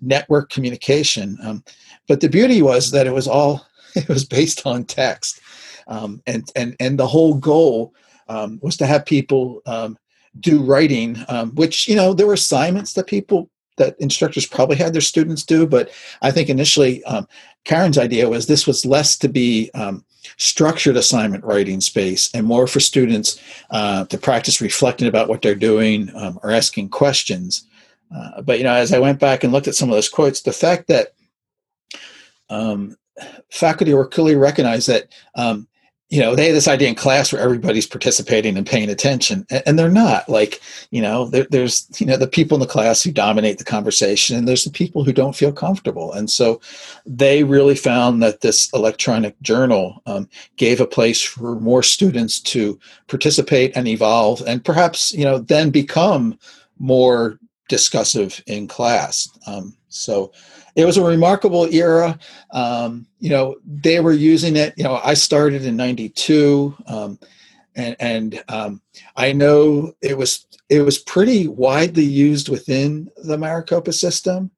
network 0.00 0.50
communication 0.50 1.36
um, 1.42 1.64
but 2.08 2.20
the 2.20 2.28
beauty 2.28 2.62
was 2.62 2.90
that 2.90 3.06
it 3.06 3.12
was 3.12 3.28
all 3.28 3.66
it 3.94 4.08
was 4.08 4.24
based 4.24 4.66
on 4.66 4.84
text 4.84 5.40
um, 5.86 6.22
and 6.26 6.50
and 6.56 6.76
and 6.80 6.98
the 6.98 7.06
whole 7.06 7.34
goal 7.34 7.94
um, 8.28 8.58
was 8.62 8.76
to 8.76 8.86
have 8.86 9.04
people 9.04 9.62
um, 9.66 9.98
do 10.40 10.62
writing, 10.62 11.24
um, 11.28 11.50
which 11.54 11.88
you 11.88 11.96
know 11.96 12.14
there 12.14 12.26
were 12.26 12.32
assignments 12.34 12.94
that 12.94 13.06
people 13.06 13.50
that 13.76 13.96
instructors 13.98 14.46
probably 14.46 14.76
had 14.76 14.92
their 14.92 15.00
students 15.00 15.44
do, 15.44 15.66
but 15.66 15.90
I 16.20 16.30
think 16.30 16.48
initially 16.48 17.02
um, 17.04 17.26
Karen's 17.64 17.98
idea 17.98 18.28
was 18.28 18.46
this 18.46 18.66
was 18.66 18.84
less 18.84 19.16
to 19.18 19.28
be 19.28 19.70
um, 19.74 20.04
structured 20.36 20.96
assignment 20.96 21.44
writing 21.44 21.80
space 21.80 22.30
and 22.34 22.46
more 22.46 22.66
for 22.66 22.80
students 22.80 23.40
uh, 23.70 24.04
to 24.06 24.18
practice 24.18 24.60
reflecting 24.60 25.08
about 25.08 25.28
what 25.28 25.42
they're 25.42 25.54
doing 25.54 26.10
um, 26.14 26.38
or 26.42 26.50
asking 26.50 26.90
questions. 26.90 27.66
Uh, 28.14 28.42
but 28.42 28.58
you 28.58 28.64
know, 28.64 28.74
as 28.74 28.92
I 28.92 28.98
went 28.98 29.18
back 29.18 29.42
and 29.42 29.52
looked 29.52 29.68
at 29.68 29.74
some 29.74 29.88
of 29.88 29.94
those 29.94 30.08
quotes, 30.08 30.42
the 30.42 30.52
fact 30.52 30.88
that 30.88 31.14
um, 32.50 32.96
faculty 33.50 33.94
were 33.94 34.06
clearly 34.06 34.36
recognized 34.36 34.88
that 34.88 35.08
um, 35.34 35.66
you 36.12 36.20
know 36.20 36.36
they 36.36 36.44
have 36.44 36.54
this 36.54 36.68
idea 36.68 36.88
in 36.88 36.94
class 36.94 37.32
where 37.32 37.40
everybody's 37.40 37.86
participating 37.86 38.58
and 38.58 38.66
paying 38.66 38.90
attention 38.90 39.46
and, 39.66 39.78
they're 39.78 39.88
not. 39.88 40.28
Like 40.28 40.60
you 40.90 41.00
know 41.00 41.24
there, 41.24 41.46
there's 41.48 41.88
you 41.98 42.04
know 42.04 42.18
the 42.18 42.26
people 42.26 42.54
in 42.54 42.60
the 42.60 42.66
class 42.66 43.02
who 43.02 43.10
dominate 43.10 43.56
the 43.56 43.64
conversation 43.64 44.36
and 44.36 44.46
there's 44.46 44.64
the 44.64 44.70
people 44.70 45.04
who 45.04 45.12
don't 45.14 45.34
feel 45.34 45.52
comfortable. 45.52 46.12
And 46.12 46.30
so 46.30 46.60
they 47.06 47.44
really 47.44 47.74
found 47.74 48.22
that 48.22 48.42
this 48.42 48.70
electronic 48.74 49.40
journal 49.40 50.02
um, 50.04 50.28
gave 50.58 50.82
a 50.82 50.86
place 50.86 51.22
for 51.22 51.58
more 51.58 51.82
students 51.82 52.40
to 52.40 52.78
participate 53.06 53.74
and 53.74 53.88
evolve 53.88 54.42
and 54.46 54.62
perhaps 54.62 55.14
you 55.14 55.24
know 55.24 55.38
then 55.38 55.70
become 55.70 56.38
more 56.78 57.38
discussive 57.70 58.42
in 58.46 58.68
class. 58.68 59.30
Um, 59.46 59.74
so 59.88 60.30
it 60.74 60.84
was 60.84 60.96
a 60.96 61.04
remarkable 61.04 61.66
era. 61.72 62.18
Um, 62.50 63.06
you 63.18 63.30
know, 63.30 63.56
they 63.64 64.00
were 64.00 64.12
using 64.12 64.56
it. 64.56 64.74
You 64.76 64.84
know, 64.84 65.00
I 65.02 65.14
started 65.14 65.64
in 65.64 65.76
'92, 65.76 66.74
um, 66.86 67.18
and 67.74 67.96
and 68.00 68.44
um, 68.48 68.80
I 69.16 69.32
know 69.32 69.92
it 70.00 70.16
was 70.16 70.46
it 70.68 70.82
was 70.82 70.98
pretty 70.98 71.48
widely 71.48 72.04
used 72.04 72.48
within 72.48 73.10
the 73.24 73.36
Maricopa 73.36 73.92
system. 73.92 74.50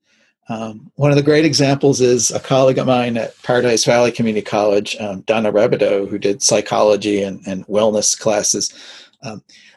Um, 0.48 0.92
one 0.96 1.10
of 1.10 1.16
the 1.16 1.22
great 1.22 1.44
examples 1.44 2.00
is 2.00 2.30
a 2.30 2.38
colleague 2.38 2.78
of 2.78 2.86
mine 2.86 3.16
at 3.16 3.40
Paradise 3.42 3.84
Valley 3.84 4.12
Community 4.12 4.44
College, 4.44 4.94
um, 5.00 5.22
Donna 5.22 5.50
Rebido, 5.50 6.06
who 6.08 6.18
did 6.18 6.42
psychology 6.42 7.22
and, 7.22 7.40
and 7.46 7.66
wellness 7.66 8.18
classes. 8.18 8.72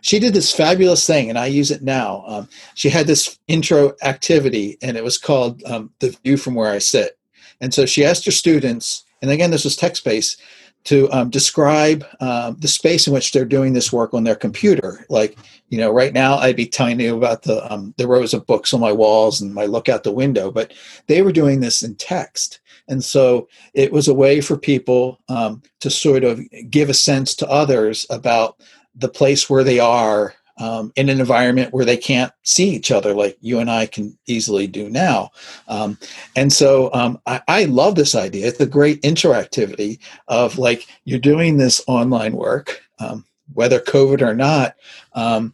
She 0.02 0.20
did 0.20 0.34
this 0.34 0.54
fabulous 0.54 1.06
thing, 1.06 1.30
and 1.30 1.38
I 1.38 1.48
use 1.48 1.72
it 1.72 1.84
now. 1.84 2.24
Um, 2.28 2.50
she 2.76 2.90
had 2.90 3.08
this 3.08 3.40
intro 3.48 3.94
activity, 4.04 4.78
and 4.82 4.98
it 4.98 5.04
was 5.04 5.18
called 5.18 5.64
um, 5.66 5.92
The 6.00 6.16
View 6.24 6.38
from 6.38 6.56
Where 6.56 6.72
I 6.72 6.80
Sit. 6.80 7.18
And 7.62 7.74
so 7.74 7.86
she 7.86 8.06
asked 8.06 8.26
her 8.26 8.32
students, 8.32 9.06
and 9.22 9.32
again, 9.32 9.52
this 9.52 9.64
was 9.64 9.76
text 9.76 10.04
based, 10.04 10.42
to 10.88 11.12
um, 11.12 11.30
describe 11.30 12.06
um, 12.22 12.56
the 12.60 12.68
space 12.68 13.08
in 13.08 13.14
which 13.14 13.34
they're 13.34 13.44
doing 13.44 13.74
this 13.74 13.92
work 13.92 14.14
on 14.14 14.24
their 14.24 14.36
computer. 14.36 15.06
Like, 15.10 15.38
you 15.68 15.78
know, 15.78 15.92
right 15.92 16.14
now 16.14 16.38
I'd 16.38 16.56
be 16.56 16.66
telling 16.66 17.00
you 17.02 17.18
about 17.18 17.44
the 17.44 17.72
um, 17.72 17.94
the 17.98 18.08
rows 18.08 18.34
of 18.34 18.46
books 18.46 18.74
on 18.74 18.80
my 18.80 18.94
walls 18.94 19.42
and 19.42 19.54
my 19.54 19.66
look 19.66 19.90
out 19.90 20.04
the 20.04 20.12
window, 20.14 20.50
but 20.50 20.74
they 21.08 21.22
were 21.22 21.34
doing 21.34 21.60
this 21.60 21.84
in 21.84 21.96
text. 21.96 22.62
And 22.88 23.04
so 23.04 23.50
it 23.74 23.92
was 23.92 24.08
a 24.08 24.14
way 24.14 24.40
for 24.40 24.58
people 24.58 25.20
um, 25.28 25.62
to 25.82 25.90
sort 25.90 26.24
of 26.24 26.40
give 26.70 26.90
a 26.90 26.94
sense 26.94 27.36
to 27.36 27.50
others 27.50 28.06
about 28.10 28.62
the 28.98 29.10
place 29.10 29.50
where 29.50 29.64
they 29.64 29.80
are 29.80 30.34
um, 30.60 30.92
in 30.96 31.10
an 31.10 31.20
environment 31.20 31.74
where 31.74 31.86
they 31.86 31.98
can't 31.98 32.32
see 32.44 32.70
each 32.70 32.92
other 32.92 33.14
like 33.14 33.38
you 33.42 33.60
and 33.60 33.70
I 33.70 33.86
can 33.86 34.18
easily 34.26 34.68
do 34.68 34.90
now. 34.90 35.30
Um, 35.68 35.98
and 36.36 36.52
so 36.52 36.92
um, 36.94 37.20
I, 37.26 37.42
I, 37.48 37.66
love 37.66 37.96
this 37.96 38.16
idea. 38.16 38.48
It's 38.48 38.60
a 38.60 38.66
great 38.66 39.02
interactivity 39.04 40.00
of 40.28 40.58
like 40.58 40.88
you're 41.06 41.20
doing 41.20 41.58
this 41.58 41.84
online 41.88 42.34
work, 42.34 42.82
um, 43.00 43.24
whether 43.54 43.80
COVID 43.80 44.22
or 44.22 44.34
not. 44.34 44.76
Um, 45.14 45.54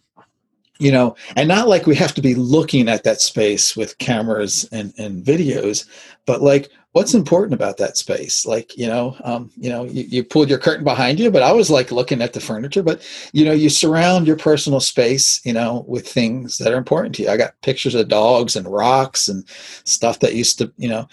you 0.79 0.91
know, 0.91 1.15
and 1.35 1.47
not 1.47 1.67
like 1.67 1.85
we 1.85 1.95
have 1.95 2.13
to 2.15 2.21
be 2.21 2.35
looking 2.35 2.89
at 2.89 3.03
that 3.03 3.21
space 3.21 3.75
with 3.75 3.97
cameras 3.99 4.67
and, 4.71 4.93
and 4.97 5.23
videos, 5.23 5.87
but 6.25 6.41
like 6.41 6.69
what's 6.93 7.13
important 7.13 7.53
about 7.53 7.77
that 7.77 7.97
space? 7.97 8.45
Like 8.45 8.75
you 8.77 8.87
know 8.87 9.15
um, 9.23 9.51
you 9.57 9.69
know 9.69 9.83
you, 9.83 10.03
you, 10.03 10.23
pulled 10.23 10.49
your 10.49 10.59
curtain 10.59 10.83
behind 10.83 11.19
you 11.19 11.29
but 11.29 11.43
i 11.43 11.51
was 11.51 11.69
like 11.69 11.91
looking 11.91 12.21
at 12.21 12.33
the 12.33 12.39
furniture 12.39 12.81
but 12.81 13.05
you 13.33 13.43
know 13.43 13.51
you 13.51 13.69
surround 13.69 14.25
your 14.25 14.37
personal 14.37 14.79
space 14.79 15.41
you 15.43 15.53
know 15.53 15.83
with 15.87 16.07
things 16.07 16.57
that 16.57 16.71
are 16.71 16.77
important 16.77 17.13
to 17.15 17.23
you. 17.23 17.29
I 17.29 17.37
got 17.37 17.61
pictures 17.61 17.93
of 17.93 18.07
dogs 18.07 18.55
and 18.55 18.67
rocks 18.67 19.27
and 19.27 19.47
stuff 19.83 20.19
that 20.19 20.35
used 20.35 20.57
to 20.59 20.71
you 20.77 20.87
know 20.87 21.07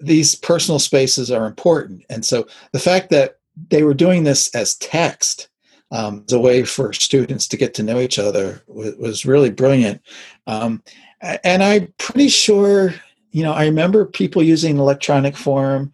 these 0.00 0.34
personal 0.34 0.78
spaces 0.78 1.30
are 1.30 1.46
important. 1.46 2.04
And 2.08 2.24
so 2.24 2.46
the 2.72 2.78
fact 2.78 3.10
that 3.10 3.38
they 3.68 3.82
were 3.82 3.94
doing 3.94 4.24
this 4.24 4.48
as 4.54 4.76
text 4.76 5.48
um, 5.90 6.24
as 6.26 6.32
a 6.32 6.40
way 6.40 6.64
for 6.64 6.92
students 6.92 7.46
to 7.48 7.56
get 7.56 7.74
to 7.74 7.82
know 7.82 7.98
each 7.98 8.18
other 8.18 8.62
was, 8.66 8.94
was 8.96 9.26
really 9.26 9.50
brilliant. 9.50 10.00
Um, 10.46 10.82
and 11.20 11.62
i'm 11.62 11.92
pretty 11.98 12.28
sure 12.28 12.94
you 13.32 13.42
know, 13.42 13.52
I 13.52 13.64
remember 13.66 14.04
people 14.04 14.42
using 14.42 14.78
electronic 14.78 15.36
forum 15.36 15.92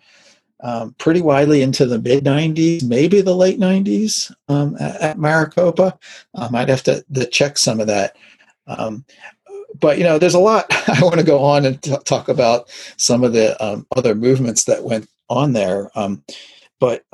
um, 0.61 0.95
pretty 0.99 1.21
widely 1.21 1.63
into 1.63 1.87
the 1.87 1.99
mid 1.99 2.25
90s, 2.25 2.83
maybe 2.83 3.21
the 3.21 3.37
late 3.37 3.61
90s 3.61 4.33
um, 4.49 4.77
at, 4.81 5.01
at, 5.01 5.19
Maricopa. 5.19 5.99
Um, 6.35 6.55
I'd 6.55 6.71
have 6.71 6.83
to, 6.85 7.05
to, 7.15 7.27
check 7.27 7.59
some 7.59 7.79
of 7.79 7.87
that. 7.89 8.17
Um, 8.67 9.05
but, 9.79 9.99
you 9.99 10.05
know, 10.05 10.19
there's 10.19 10.35
a 10.35 10.41
lot. 10.41 10.67
I 10.89 10.99
want 11.03 11.17
to 11.17 11.23
go 11.23 11.43
on 11.43 11.67
and 11.67 11.81
t- 11.83 11.97
talk 12.05 12.29
about 12.29 12.71
some 12.97 13.23
of 13.23 13.35
the 13.35 13.63
um, 13.65 13.87
other 13.97 14.15
movements 14.15 14.65
that 14.65 14.83
went 14.83 15.09
on 15.29 15.53
there. 15.53 15.91
Um, 15.95 16.25
but 16.81 17.05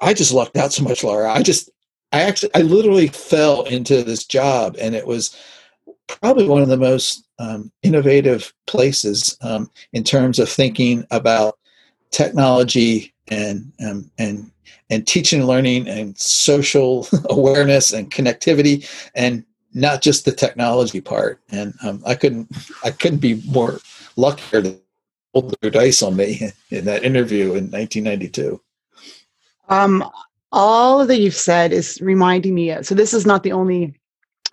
I 0.00 0.14
just 0.14 0.32
lucked 0.32 0.56
out 0.56 0.72
so 0.72 0.84
much, 0.84 1.02
Laura. 1.02 1.32
I 1.32 1.42
just, 1.42 1.70
I 2.12 2.22
actually, 2.22 2.54
I 2.54 2.60
literally 2.60 3.08
fell 3.08 3.64
into 3.64 4.04
this 4.04 4.24
job 4.24 4.76
and 4.78 4.94
it 4.94 5.06
was 5.06 5.36
probably 6.06 6.46
one 6.46 6.62
of 6.62 6.68
the 6.68 6.76
most 6.76 7.23
um, 7.38 7.72
innovative 7.82 8.52
places 8.66 9.36
um, 9.42 9.70
in 9.92 10.04
terms 10.04 10.38
of 10.38 10.48
thinking 10.48 11.06
about 11.10 11.58
technology 12.10 13.12
and 13.28 13.72
um, 13.84 14.10
and 14.18 14.50
and 14.90 15.06
teaching 15.06 15.40
and 15.40 15.48
learning 15.48 15.88
and 15.88 16.18
social 16.18 17.06
awareness 17.30 17.92
and 17.92 18.10
connectivity 18.10 18.88
and 19.14 19.44
not 19.72 20.02
just 20.02 20.24
the 20.24 20.32
technology 20.32 21.00
part. 21.00 21.40
And 21.50 21.74
um, 21.82 22.02
I 22.06 22.14
couldn't 22.14 22.48
I 22.84 22.90
couldn't 22.90 23.18
be 23.18 23.42
more 23.46 23.80
luckier 24.16 24.62
to 24.62 24.78
hold 25.34 25.54
their 25.60 25.70
dice 25.70 26.02
on 26.02 26.16
me 26.16 26.50
in 26.70 26.84
that 26.84 27.04
interview 27.04 27.54
in 27.54 27.70
1992. 27.70 28.60
Um, 29.68 30.04
all 30.52 31.06
that 31.06 31.18
you've 31.18 31.34
said 31.34 31.72
is 31.72 32.00
reminding 32.00 32.54
me. 32.54 32.70
of, 32.70 32.86
So 32.86 32.94
this 32.94 33.12
is 33.12 33.26
not 33.26 33.42
the 33.42 33.52
only 33.52 33.94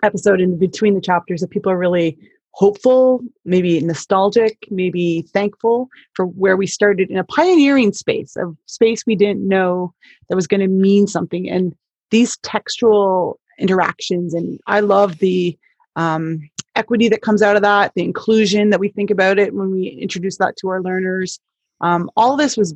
episode 0.02 0.40
in 0.40 0.58
between 0.58 0.94
the 0.94 1.00
chapters 1.00 1.40
that 1.40 1.50
people 1.50 1.70
are 1.70 1.78
really 1.78 2.18
hopeful, 2.52 3.20
maybe 3.44 3.80
nostalgic, 3.80 4.56
maybe 4.70 5.22
thankful 5.32 5.88
for 6.14 6.26
where 6.26 6.56
we 6.56 6.66
started 6.66 7.10
in 7.10 7.16
a 7.16 7.24
pioneering 7.24 7.92
space, 7.92 8.36
a 8.36 8.52
space 8.66 9.04
we 9.06 9.16
didn't 9.16 9.46
know 9.46 9.92
that 10.28 10.36
was 10.36 10.46
going 10.46 10.60
to 10.60 10.68
mean 10.68 11.06
something. 11.06 11.48
And 11.48 11.74
these 12.10 12.36
textual 12.38 13.40
interactions, 13.58 14.34
and 14.34 14.60
I 14.66 14.80
love 14.80 15.18
the 15.18 15.58
um, 15.96 16.48
equity 16.76 17.08
that 17.08 17.22
comes 17.22 17.42
out 17.42 17.56
of 17.56 17.62
that, 17.62 17.92
the 17.94 18.04
inclusion 18.04 18.70
that 18.70 18.80
we 18.80 18.88
think 18.88 19.10
about 19.10 19.38
it 19.38 19.54
when 19.54 19.70
we 19.70 19.88
introduce 19.88 20.36
that 20.38 20.56
to 20.58 20.68
our 20.68 20.82
learners. 20.82 21.40
Um, 21.80 22.10
all 22.16 22.36
this 22.36 22.56
was 22.56 22.74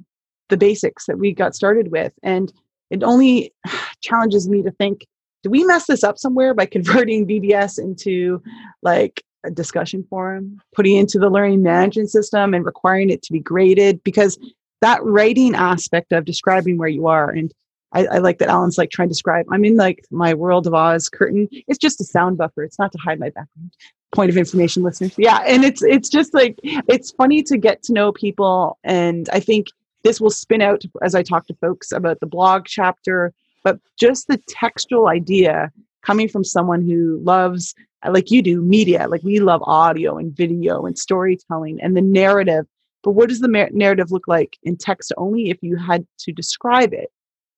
the 0.49 0.57
basics 0.57 1.07
that 1.07 1.19
we 1.19 1.33
got 1.33 1.55
started 1.55 1.91
with. 1.91 2.13
And 2.23 2.53
it 2.91 3.03
only 3.03 3.53
challenges 4.01 4.49
me 4.49 4.63
to 4.63 4.71
think 4.73 5.07
do 5.43 5.51
we 5.51 5.63
mess 5.63 5.87
this 5.87 6.03
up 6.03 6.19
somewhere 6.19 6.55
by 6.55 6.67
converting 6.77 7.27
BBS 7.27 7.79
into 7.79 8.43
like 8.83 9.23
discussion 9.51 10.05
forum, 10.09 10.61
putting 10.75 10.97
into 10.97 11.19
the 11.19 11.31
learning 11.31 11.63
management 11.63 12.11
system 12.11 12.55
and 12.55 12.65
requiring 12.65 13.11
it 13.11 13.23
to 13.23 13.33
be 13.33 13.41
graded? 13.41 14.03
Because 14.05 14.39
that 14.81 15.03
writing 15.05 15.55
aspect 15.55 16.13
of 16.13 16.25
describing 16.25 16.79
where 16.79 16.89
you 16.89 17.07
are 17.07 17.31
and 17.31 17.53
I, 17.93 18.07
I, 18.07 18.19
like 18.19 18.39
that 18.39 18.49
Alan's 18.49 18.79
like 18.79 18.91
trying 18.91 19.09
to 19.09 19.13
describe. 19.13 19.47
I'm 19.51 19.65
in 19.65 19.77
like 19.77 20.05
my 20.11 20.35
world 20.35 20.67
of 20.67 20.75
Oz 20.75 21.09
curtain. 21.09 21.49
It's 21.67 21.79
just 21.79 22.01
a 22.01 22.05
sound 22.05 22.37
buffer. 22.37 22.63
It's 22.63 22.79
not 22.79 22.93
to 22.93 22.99
hide 22.99 23.19
my 23.19 23.31
background. 23.31 23.73
Point 24.13 24.29
of 24.31 24.37
information, 24.37 24.83
listeners. 24.83 25.15
Yeah, 25.17 25.39
and 25.47 25.65
it's 25.65 25.83
it's 25.83 26.09
just 26.09 26.35
like 26.35 26.59
it's 26.63 27.11
funny 27.13 27.43
to 27.45 27.57
get 27.57 27.83
to 27.85 27.93
know 27.93 28.13
people, 28.13 28.79
and 28.85 29.29
I 29.33 29.41
think 29.41 29.69
this 30.05 30.21
will 30.21 30.31
spin 30.31 30.63
out 30.63 30.83
as 31.03 31.15
I 31.15 31.23
talk 31.23 31.47
to 31.47 31.55
folks 31.55 31.91
about 31.91 32.21
the 32.21 32.27
blog 32.27 32.67
chapter. 32.67 33.33
But 33.65 33.81
just 33.99 34.29
the 34.29 34.41
textual 34.49 35.09
idea 35.09 35.73
coming 36.07 36.29
from 36.29 36.45
someone 36.45 36.83
who 36.87 37.19
loves, 37.23 37.75
like 38.09 38.31
you 38.31 38.43
do, 38.43 38.63
media. 38.63 39.09
Like 39.09 39.23
we 39.23 39.41
love 39.41 39.63
audio 39.65 40.17
and 40.17 40.35
video 40.35 40.87
and 40.87 40.99
storytelling 40.99 41.79
and 41.83 41.97
the 41.97 42.03
narrative. 42.03 42.67
But 43.03 43.13
what 43.13 43.29
does 43.29 43.41
the 43.41 43.69
narrative 43.73 44.11
look 44.11 44.27
like 44.27 44.57
in 44.63 44.77
text 44.77 45.13
only 45.17 45.51
if 45.51 45.59
you 45.63 45.77
had 45.77 46.07
to 46.21 46.33
describe 46.33 46.93
it? 46.93 47.11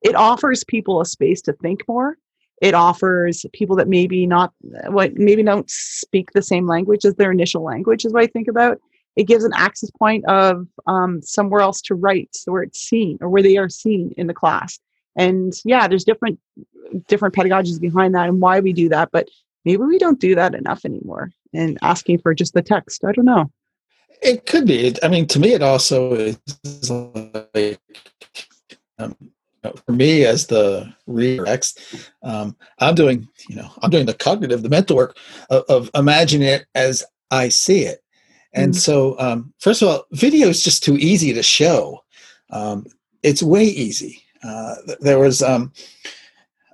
it 0.03 0.15
offers 0.15 0.65
people 0.65 1.01
a 1.01 1.07
space 1.07 1.41
to 1.43 1.53
think 1.55 1.83
more 1.89 2.17
it 2.61 2.75
offers 2.75 3.47
people 3.53 3.77
that 3.77 3.89
maybe 3.89 4.27
not 4.27 4.53
what 4.89 5.15
maybe 5.15 5.43
don't 5.43 5.71
speak 5.71 6.31
the 6.33 6.43
same 6.43 6.67
language 6.67 7.05
as 7.05 7.15
their 7.15 7.33
initial 7.33 7.63
language 7.63 8.05
is 8.05 8.13
what 8.13 8.23
i 8.23 8.27
think 8.27 8.49
about 8.49 8.79
it 9.17 9.25
gives 9.25 9.45
an 9.45 9.53
access 9.57 9.91
point 9.99 10.25
of 10.27 10.65
um, 10.87 11.21
somewhere 11.23 11.61
else 11.61 11.81
to 11.81 11.95
write 11.95 12.29
so 12.33 12.53
where 12.53 12.63
it's 12.63 12.81
seen 12.81 13.19
or 13.21 13.29
where 13.29 13.43
they 13.43 13.57
are 13.57 13.69
seen 13.69 14.13
in 14.17 14.27
the 14.27 14.35
class 14.35 14.79
and 15.17 15.55
yeah 15.65 15.89
there's 15.89 16.05
different 16.05 16.39
different 17.07 17.35
pedagogies 17.35 17.81
behind 17.81 18.15
that 18.15 18.29
and 18.29 18.41
why 18.41 18.61
we 18.61 18.73
do 18.73 18.89
that 18.89 19.11
but 19.13 19.29
maybe 19.65 19.83
we 19.83 19.99
don't 19.99 20.21
do 20.21 20.35
that 20.35 20.55
enough 20.55 20.85
anymore 20.85 21.31
and 21.53 21.79
asking 21.83 22.19
for 22.19 22.35
just 22.35 22.55
the 22.55 22.63
text. 22.63 23.05
I 23.05 23.13
don't 23.13 23.25
know. 23.25 23.51
It 24.23 24.47
could 24.47 24.67
be. 24.67 24.95
I 25.03 25.09
mean 25.09 25.27
to 25.29 25.39
me 25.39 25.53
it 25.53 25.63
also 25.63 26.15
is 26.15 26.39
like 26.91 27.79
um, 28.99 29.17
for 29.87 29.93
me 29.93 30.25
as 30.25 30.47
the 30.47 30.93
reader 31.07 31.45
um, 32.23 32.57
i'm 32.81 32.95
doing 32.95 33.29
you 33.49 33.57
know 33.57 33.71
i'm 33.83 33.91
doing 33.91 34.07
the 34.07 34.15
cognitive 34.15 34.63
the 34.63 34.69
mental 34.69 34.97
work 34.97 35.17
of, 35.51 35.65
of 35.69 35.91
imagining 35.95 36.49
it 36.49 36.67
as 36.75 37.05
i 37.31 37.49
see 37.49 37.83
it. 37.83 38.03
And 38.55 38.73
mm-hmm. 38.73 38.79
so 38.79 39.19
um, 39.21 39.53
first 39.59 39.83
of 39.83 39.89
all 39.89 40.05
video 40.13 40.49
is 40.49 40.63
just 40.63 40.83
too 40.83 40.97
easy 40.97 41.33
to 41.35 41.43
show. 41.43 42.03
Um, 42.51 42.87
it's 43.23 43.43
way 43.43 43.65
easy 43.65 44.23
uh, 44.43 44.75
there 45.01 45.19
was 45.19 45.43
um, 45.43 45.73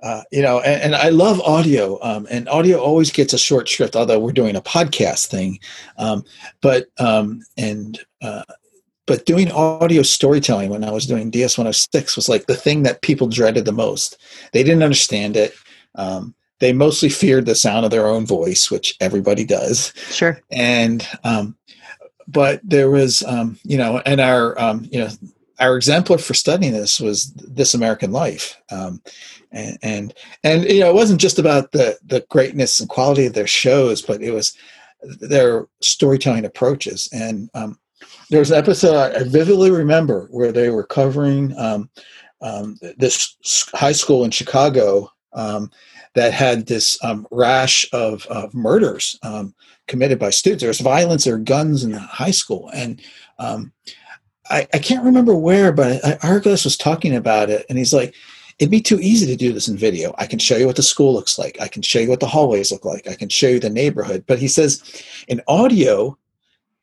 uh, 0.02 0.22
you 0.30 0.42
know 0.42 0.60
and, 0.60 0.82
and, 0.82 0.94
i 0.94 1.08
love 1.08 1.40
audio 1.40 1.98
um, 2.02 2.26
and 2.30 2.48
audio 2.48 2.78
always 2.78 3.10
gets 3.10 3.32
a 3.32 3.38
short 3.38 3.68
shrift 3.68 3.96
although 3.96 4.18
we're 4.18 4.32
doing 4.32 4.56
a 4.56 4.60
podcast 4.60 5.26
thing 5.26 5.58
um, 5.98 6.24
but 6.60 6.88
and 7.56 8.00
uh, 8.22 8.42
but 9.06 9.26
doing 9.26 9.50
audio 9.52 10.02
storytelling 10.02 10.70
when 10.70 10.84
I 10.84 10.90
was 10.90 11.06
doing 11.06 11.30
DS 11.30 11.58
106 11.58 12.16
was 12.16 12.28
like 12.28 12.46
the 12.46 12.56
thing 12.56 12.84
that 12.84 13.02
people 13.02 13.28
dreaded 13.28 13.64
the 13.64 13.72
most. 13.72 14.16
They 14.52 14.62
didn't 14.62 14.82
understand 14.82 15.36
it. 15.36 15.54
Um, 15.94 16.34
they 16.60 16.72
mostly 16.72 17.08
feared 17.08 17.46
the 17.46 17.54
sound 17.54 17.84
of 17.84 17.90
their 17.90 18.06
own 18.06 18.24
voice, 18.24 18.70
which 18.70 18.96
everybody 19.00 19.44
does. 19.44 19.92
Sure. 20.10 20.40
And, 20.50 21.06
um, 21.22 21.56
but 22.26 22.60
there 22.64 22.90
was, 22.90 23.22
um, 23.24 23.58
you 23.64 23.76
know, 23.76 24.00
and 24.06 24.20
our, 24.20 24.58
um, 24.58 24.88
you 24.90 25.00
know, 25.00 25.08
our 25.60 25.76
exemplar 25.76 26.18
for 26.18 26.34
studying 26.34 26.72
this 26.72 27.00
was 27.00 27.32
This 27.34 27.74
American 27.74 28.12
Life. 28.12 28.60
Um, 28.70 29.02
and, 29.52 29.78
and, 29.82 30.14
and, 30.42 30.64
you 30.64 30.80
know, 30.80 30.90
it 30.90 30.94
wasn't 30.94 31.20
just 31.20 31.38
about 31.38 31.72
the, 31.72 31.96
the 32.04 32.24
greatness 32.30 32.80
and 32.80 32.88
quality 32.88 33.26
of 33.26 33.34
their 33.34 33.46
shows, 33.46 34.02
but 34.02 34.20
it 34.20 34.32
was 34.32 34.56
their 35.20 35.66
storytelling 35.80 36.44
approaches. 36.44 37.08
And, 37.12 37.50
um, 37.54 37.78
there 38.30 38.40
was 38.40 38.50
an 38.50 38.58
episode 38.58 39.14
I 39.14 39.22
vividly 39.24 39.70
remember 39.70 40.28
where 40.30 40.52
they 40.52 40.70
were 40.70 40.84
covering 40.84 41.56
um, 41.58 41.90
um, 42.40 42.78
this 42.96 43.36
high 43.74 43.92
school 43.92 44.24
in 44.24 44.30
Chicago 44.30 45.10
um, 45.34 45.70
that 46.14 46.32
had 46.32 46.66
this 46.66 47.02
um, 47.04 47.26
rash 47.30 47.86
of, 47.92 48.26
of 48.26 48.54
murders 48.54 49.18
committed 49.88 50.18
by 50.18 50.30
students. 50.30 50.62
There 50.62 50.68
was 50.68 50.80
violence 50.80 51.26
or 51.26 51.38
guns 51.38 51.84
in 51.84 51.92
the 51.92 51.98
high 52.00 52.30
school, 52.30 52.70
and 52.74 53.00
I, 54.50 54.66
I, 54.74 54.78
can't 54.78 55.04
remember 55.04 55.34
where, 55.34 55.72
but 55.72 56.00
Ira 56.24 56.40
Glass 56.40 56.64
was 56.64 56.76
talking 56.76 57.14
about 57.14 57.50
it, 57.50 57.66
and 57.68 57.78
he's 57.78 57.92
like. 57.92 58.14
It'd 58.60 58.70
be 58.70 58.80
too 58.80 59.00
easy 59.00 59.26
to 59.26 59.34
do 59.34 59.52
this 59.52 59.66
in 59.66 59.76
video. 59.76 60.14
I 60.16 60.28
can 60.28 60.38
show 60.38 60.56
you 60.56 60.66
what 60.66 60.76
the 60.76 60.82
school 60.84 61.12
looks 61.12 61.40
like. 61.40 61.60
I 61.60 61.66
can 61.66 61.82
show 61.82 61.98
you 61.98 62.08
what 62.08 62.20
the 62.20 62.28
hallways 62.28 62.70
look 62.70 62.84
like. 62.84 63.08
I 63.08 63.14
can 63.14 63.28
show 63.28 63.48
you 63.48 63.58
the 63.58 63.68
neighborhood. 63.68 64.22
But 64.28 64.38
he 64.38 64.46
says 64.46 64.80
in 65.26 65.42
audio, 65.48 66.16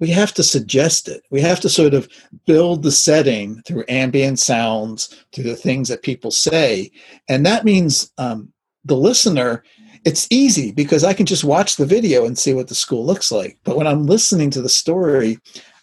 we 0.02 0.10
have 0.10 0.34
to 0.34 0.44
suggest 0.44 1.08
it. 1.08 1.24
We 1.30 1.40
have 1.42 1.60
to 1.62 1.70
sort 1.70 1.94
of 1.94 2.10
build 2.46 2.82
the 2.82 2.92
setting 2.92 3.62
through 3.62 3.86
ambient 3.88 4.40
sounds, 4.40 5.16
through 5.32 5.46
the 5.46 5.56
things 5.56 5.88
that 5.88 6.02
people 6.02 6.32
say. 6.32 6.92
And 7.30 7.46
that 7.46 7.64
means 7.64 8.12
um, 8.18 8.52
the 8.84 8.98
listener, 8.98 9.64
it's 10.04 10.28
easy 10.32 10.72
because 10.72 11.04
I 11.04 11.14
can 11.14 11.28
just 11.28 11.44
watch 11.44 11.76
the 11.76 11.86
video 11.86 12.26
and 12.26 12.38
see 12.38 12.54
what 12.54 12.68
the 12.68 12.76
school 12.76 13.06
looks 13.06 13.32
like. 13.32 13.60
But 13.64 13.78
when 13.78 13.86
I'm 13.86 14.08
listening 14.08 14.50
to 14.52 14.62
the 14.62 14.70
story, 14.70 15.38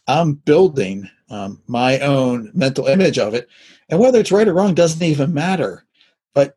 I'm 0.08 0.34
building 0.34 1.08
um, 1.30 1.60
my 1.66 1.98
own 2.00 2.50
mental 2.54 2.86
image 2.86 3.18
of 3.18 3.34
it. 3.34 3.48
And 3.88 4.00
whether 4.00 4.18
it's 4.20 4.32
right 4.32 4.48
or 4.48 4.54
wrong 4.54 4.74
doesn't 4.74 5.02
even 5.02 5.32
matter. 5.32 5.84
But 6.34 6.56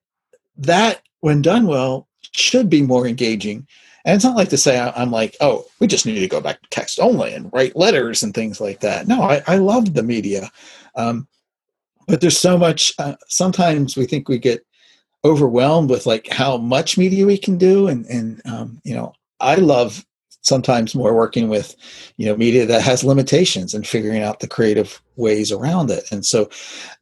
that, 0.57 1.01
when 1.21 1.41
done 1.41 1.67
well, 1.67 2.07
should 2.33 2.69
be 2.69 2.81
more 2.81 3.07
engaging 3.07 3.67
and 4.05 4.15
it's 4.15 4.25
not 4.25 4.35
like 4.35 4.49
to 4.49 4.57
say 4.57 4.79
I'm 4.79 5.11
like, 5.11 5.35
oh, 5.41 5.65
we 5.79 5.87
just 5.87 6.05
need 6.05 6.19
to 6.19 6.27
go 6.27 6.41
back 6.41 6.61
to 6.61 6.69
text 6.69 6.99
only 6.99 7.33
and 7.33 7.51
write 7.53 7.75
letters 7.75 8.23
and 8.23 8.33
things 8.33 8.59
like 8.59 8.79
that. 8.79 9.07
No, 9.07 9.21
I, 9.21 9.43
I 9.47 9.57
love 9.57 9.93
the 9.93 10.03
media. 10.03 10.49
Um, 10.95 11.27
but 12.07 12.19
there's 12.19 12.39
so 12.39 12.57
much, 12.57 12.93
uh, 12.97 13.15
sometimes 13.27 13.95
we 13.95 14.05
think 14.05 14.27
we 14.27 14.39
get 14.39 14.65
overwhelmed 15.23 15.89
with 15.89 16.07
like 16.07 16.27
how 16.29 16.57
much 16.57 16.97
media 16.97 17.25
we 17.25 17.37
can 17.37 17.57
do. 17.57 17.87
And, 17.87 18.05
and 18.07 18.41
um, 18.45 18.81
you 18.83 18.95
know, 18.95 19.13
I 19.39 19.55
love 19.55 20.03
sometimes 20.41 20.95
more 20.95 21.13
working 21.13 21.49
with 21.49 21.75
you 22.17 22.25
know 22.25 22.35
media 22.35 22.65
that 22.65 22.81
has 22.81 23.03
limitations 23.03 23.73
and 23.73 23.87
figuring 23.87 24.21
out 24.21 24.39
the 24.39 24.47
creative 24.47 25.01
ways 25.15 25.51
around 25.51 25.91
it. 25.91 26.03
And 26.11 26.25
so 26.25 26.49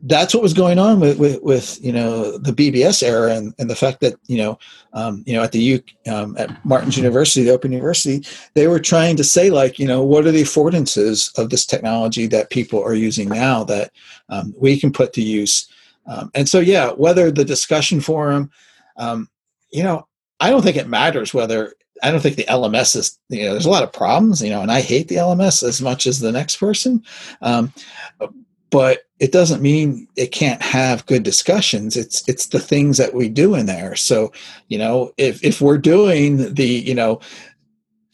that's 0.01 0.33
what 0.33 0.43
was 0.43 0.53
going 0.53 0.77
on 0.77 0.99
with 0.99 1.17
with, 1.17 1.41
with 1.41 1.83
you 1.83 1.93
know 1.93 2.37
the 2.37 2.51
bbs 2.51 3.01
era 3.01 3.33
and, 3.33 3.53
and 3.57 3.69
the 3.69 3.75
fact 3.75 4.01
that 4.01 4.15
you 4.27 4.37
know 4.37 4.59
um, 4.93 5.23
you 5.25 5.33
know 5.33 5.43
at 5.43 5.51
the 5.51 5.59
U, 5.59 5.83
um, 6.07 6.35
at 6.37 6.49
martin's 6.65 6.97
university 6.97 7.43
the 7.43 7.53
open 7.53 7.71
university 7.71 8.25
they 8.55 8.67
were 8.67 8.79
trying 8.79 9.15
to 9.15 9.23
say 9.23 9.49
like 9.49 9.79
you 9.79 9.87
know 9.87 10.03
what 10.03 10.25
are 10.25 10.31
the 10.31 10.43
affordances 10.43 11.37
of 11.37 11.49
this 11.49 11.65
technology 11.65 12.27
that 12.27 12.49
people 12.49 12.83
are 12.83 12.95
using 12.95 13.29
now 13.29 13.63
that 13.63 13.91
um, 14.29 14.53
we 14.57 14.79
can 14.79 14.91
put 14.91 15.13
to 15.13 15.21
use? 15.21 15.67
Um, 16.05 16.31
and 16.33 16.49
so 16.49 16.59
yeah 16.59 16.91
whether 16.91 17.31
the 17.31 17.45
discussion 17.45 18.01
forum 18.01 18.51
um, 18.97 19.29
you 19.71 19.83
know 19.83 20.07
I 20.41 20.49
don't 20.49 20.61
think 20.61 20.77
it 20.77 20.87
matters 20.87 21.33
whether 21.33 21.73
I 22.03 22.11
don't 22.11 22.21
think 22.21 22.35
the 22.35 22.45
LMS 22.45 22.95
is, 22.95 23.17
you 23.29 23.45
know, 23.45 23.51
there's 23.51 23.65
a 23.65 23.69
lot 23.69 23.83
of 23.83 23.93
problems, 23.93 24.41
you 24.41 24.49
know, 24.49 24.61
and 24.61 24.71
I 24.71 24.81
hate 24.81 25.07
the 25.07 25.15
LMS 25.15 25.63
as 25.67 25.81
much 25.81 26.07
as 26.07 26.19
the 26.19 26.31
next 26.31 26.57
person. 26.57 27.03
Um, 27.41 27.73
but 28.69 28.99
it 29.19 29.31
doesn't 29.31 29.61
mean 29.61 30.07
it 30.15 30.31
can't 30.31 30.61
have 30.61 31.05
good 31.07 31.23
discussions. 31.23 31.97
It's 31.97 32.27
it's 32.27 32.47
the 32.47 32.59
things 32.59 32.97
that 32.97 33.13
we 33.13 33.27
do 33.27 33.55
in 33.55 33.65
there. 33.65 33.95
So, 33.95 34.31
you 34.67 34.77
know, 34.77 35.11
if 35.17 35.43
if 35.43 35.59
we're 35.59 35.79
doing 35.79 36.53
the, 36.53 36.67
you 36.67 36.93
know, 36.93 37.19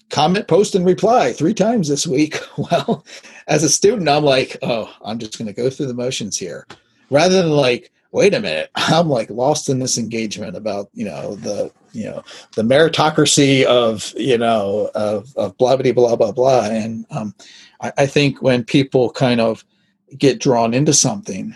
comment, 0.09 0.47
post, 0.47 0.75
and 0.75 0.85
reply 0.85 1.33
three 1.33 1.53
times 1.53 1.87
this 1.87 2.07
week. 2.07 2.39
Well, 2.57 3.05
as 3.47 3.63
a 3.63 3.69
student, 3.69 4.09
I'm 4.09 4.23
like, 4.23 4.57
oh, 4.61 4.91
I'm 5.03 5.19
just 5.19 5.37
going 5.37 5.47
to 5.47 5.53
go 5.53 5.69
through 5.69 5.87
the 5.87 5.93
motions 5.93 6.37
here, 6.37 6.65
rather 7.09 7.41
than 7.41 7.51
like, 7.51 7.91
wait 8.15 8.33
a 8.33 8.39
minute, 8.39 8.71
I'm 8.75 9.09
like 9.09 9.29
lost 9.29 9.69
in 9.69 9.79
this 9.79 9.97
engagement 9.97 10.55
about 10.55 10.89
you 10.93 11.05
know 11.05 11.35
the 11.35 11.71
you 11.91 12.05
know 12.05 12.23
the 12.55 12.63
meritocracy 12.63 13.63
of 13.65 14.13
you 14.15 14.37
know 14.37 14.89
of, 14.95 15.35
of 15.35 15.57
blah 15.57 15.75
blah 15.75 15.91
blah 15.91 16.15
blah 16.15 16.31
blah. 16.31 16.65
And 16.65 17.05
um, 17.11 17.35
I, 17.81 17.91
I 17.99 18.05
think 18.05 18.41
when 18.41 18.63
people 18.63 19.11
kind 19.11 19.41
of 19.41 19.63
get 20.17 20.39
drawn 20.39 20.73
into 20.73 20.93
something. 20.93 21.55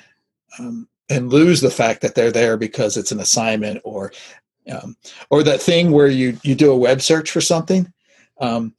Um, 0.58 0.88
and 1.12 1.34
lose 1.34 1.60
the 1.62 1.72
fact 1.72 2.02
that 2.02 2.14
they're 2.14 2.32
there 2.32 2.56
because 2.56 2.96
it's 2.96 3.12
an 3.12 3.20
assignment 3.20 3.82
or 3.84 4.12
um, 4.72 4.96
or 5.32 5.42
that 5.42 5.60
thing 5.60 5.90
where 5.90 6.08
you 6.08 6.38
you 6.44 6.54
do 6.54 6.72
a 6.72 6.78
web 6.78 7.02
search 7.02 7.32
for 7.32 7.42
something 7.42 7.92
um, 8.40 8.76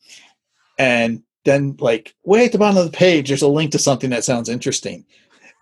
and 0.78 1.24
then 1.44 1.76
like 1.80 2.14
way 2.22 2.44
at 2.44 2.52
the 2.52 2.58
bottom 2.58 2.76
of 2.76 2.84
the 2.84 2.96
page 2.96 3.28
there's 3.28 3.42
a 3.42 3.48
link 3.48 3.72
to 3.72 3.80
something 3.80 4.10
that 4.10 4.22
sounds 4.22 4.48
interesting 4.48 5.04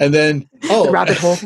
and 0.00 0.14
then 0.14 0.48
oh 0.64 0.86
the 0.86 0.92
rabbit 0.92 1.16
hole. 1.20 1.36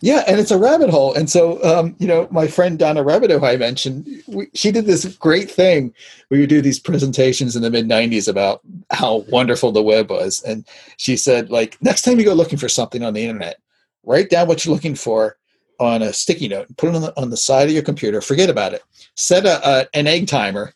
Yeah 0.00 0.24
and 0.26 0.38
it's 0.38 0.50
a 0.50 0.58
rabbit 0.58 0.90
hole. 0.90 1.14
And 1.14 1.30
so 1.30 1.62
um, 1.64 1.96
you 1.98 2.06
know 2.06 2.28
my 2.30 2.46
friend 2.46 2.78
donna 2.78 3.02
rebido 3.02 3.42
i 3.42 3.56
mentioned 3.56 4.08
we, 4.26 4.48
she 4.54 4.70
did 4.70 4.86
this 4.86 5.04
great 5.16 5.50
thing. 5.50 5.94
We 6.30 6.40
would 6.40 6.48
do 6.48 6.62
these 6.62 6.78
presentations 6.78 7.56
in 7.56 7.62
the 7.62 7.70
mid 7.70 7.88
90s 7.88 8.28
about 8.28 8.60
how 8.90 9.24
wonderful 9.28 9.72
the 9.72 9.82
web 9.82 10.10
was. 10.10 10.42
And 10.42 10.66
she 10.96 11.16
said 11.16 11.50
like 11.50 11.80
next 11.82 12.02
time 12.02 12.18
you 12.18 12.24
go 12.24 12.34
looking 12.34 12.58
for 12.58 12.68
something 12.68 13.02
on 13.02 13.14
the 13.14 13.22
internet 13.22 13.58
write 14.04 14.30
down 14.30 14.48
what 14.48 14.64
you're 14.64 14.74
looking 14.74 14.94
for 14.94 15.36
on 15.78 16.02
a 16.02 16.12
sticky 16.12 16.48
note 16.48 16.68
and 16.68 16.78
put 16.78 16.90
it 16.90 16.94
on 16.94 17.02
the, 17.02 17.20
on 17.20 17.30
the 17.30 17.36
side 17.36 17.68
of 17.68 17.74
your 17.74 17.82
computer. 17.82 18.20
Forget 18.20 18.50
about 18.50 18.72
it. 18.72 18.82
Set 19.16 19.44
a, 19.44 19.68
a 19.68 19.86
an 19.94 20.06
egg 20.06 20.26
timer 20.28 20.72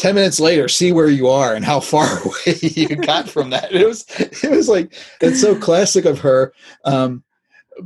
10 0.00 0.14
minutes 0.14 0.40
later 0.40 0.66
see 0.66 0.92
where 0.92 1.10
you 1.10 1.28
are 1.28 1.54
and 1.54 1.62
how 1.62 1.78
far 1.78 2.06
away 2.24 2.58
you 2.62 2.96
got 2.96 3.28
from 3.28 3.50
that. 3.50 3.70
It 3.70 3.86
was 3.86 4.06
it 4.18 4.50
was 4.50 4.68
like 4.68 4.94
it's 5.20 5.40
so 5.40 5.54
classic 5.54 6.06
of 6.06 6.18
her. 6.20 6.54
Um, 6.84 7.22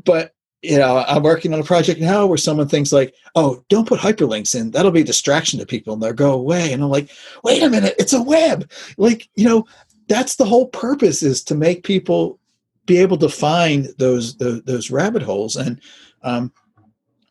but 0.05 0.33
you 0.63 0.79
know 0.79 1.05
i'm 1.07 1.23
working 1.23 1.53
on 1.53 1.61
a 1.61 1.65
project 1.65 2.01
now 2.01 2.25
where 2.25 2.39
someone 2.39 2.67
thinks 2.67 2.91
like 2.91 3.15
oh 3.35 3.63
don't 3.69 3.87
put 3.89 4.01
hyperlinks 4.01 4.55
in. 4.55 4.71
That'll 4.71 4.93
be 4.93 5.03
a 5.03 5.05
distraction 5.05 5.59
to 5.59 5.67
people 5.67 5.93
and 5.93 6.03
they'll 6.03 6.13
go 6.13 6.33
away. 6.33 6.73
And 6.73 6.83
i'm 6.85 6.89
like 6.89 7.11
wait 7.43 7.63
a 7.63 7.69
minute. 7.69 7.97
It's 7.99 8.13
a 8.13 8.23
web. 8.23 8.71
Like 8.97 9.29
you 9.35 9.49
know 9.49 9.67
that's 10.07 10.37
the 10.37 10.45
whole 10.45 10.69
purpose 10.69 11.23
is 11.23 11.43
to 11.45 11.57
make 11.57 11.83
people 11.83 12.39
be 12.87 12.99
able 12.99 13.17
to 13.19 13.29
find 13.29 13.89
those 13.99 14.37
those, 14.37 14.63
those 14.63 14.91
rabbit 14.91 15.23
holes. 15.23 15.57
And 15.57 15.81
um, 16.23 16.53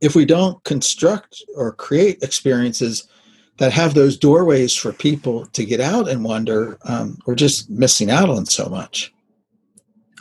if 0.02 0.13
we 0.13 0.26
don't 0.26 0.62
construct 0.65 1.41
or 1.56 1.72
create 1.72 2.22
experiences 2.22 3.08
that 3.58 3.72
have 3.72 3.94
those 3.94 4.18
doorways 4.18 4.76
for 4.76 4.92
people 4.92 5.46
to 5.48 5.66
get 5.66 5.80
out 5.80 6.10
and 6.10 6.24
wonder, 6.24 6.78
um, 6.86 7.18
we're 7.26 7.36
just 7.36 7.70
missing 7.70 8.10
out 8.10 8.30
on 8.30 8.46
so 8.46 8.68
much. 8.68 9.13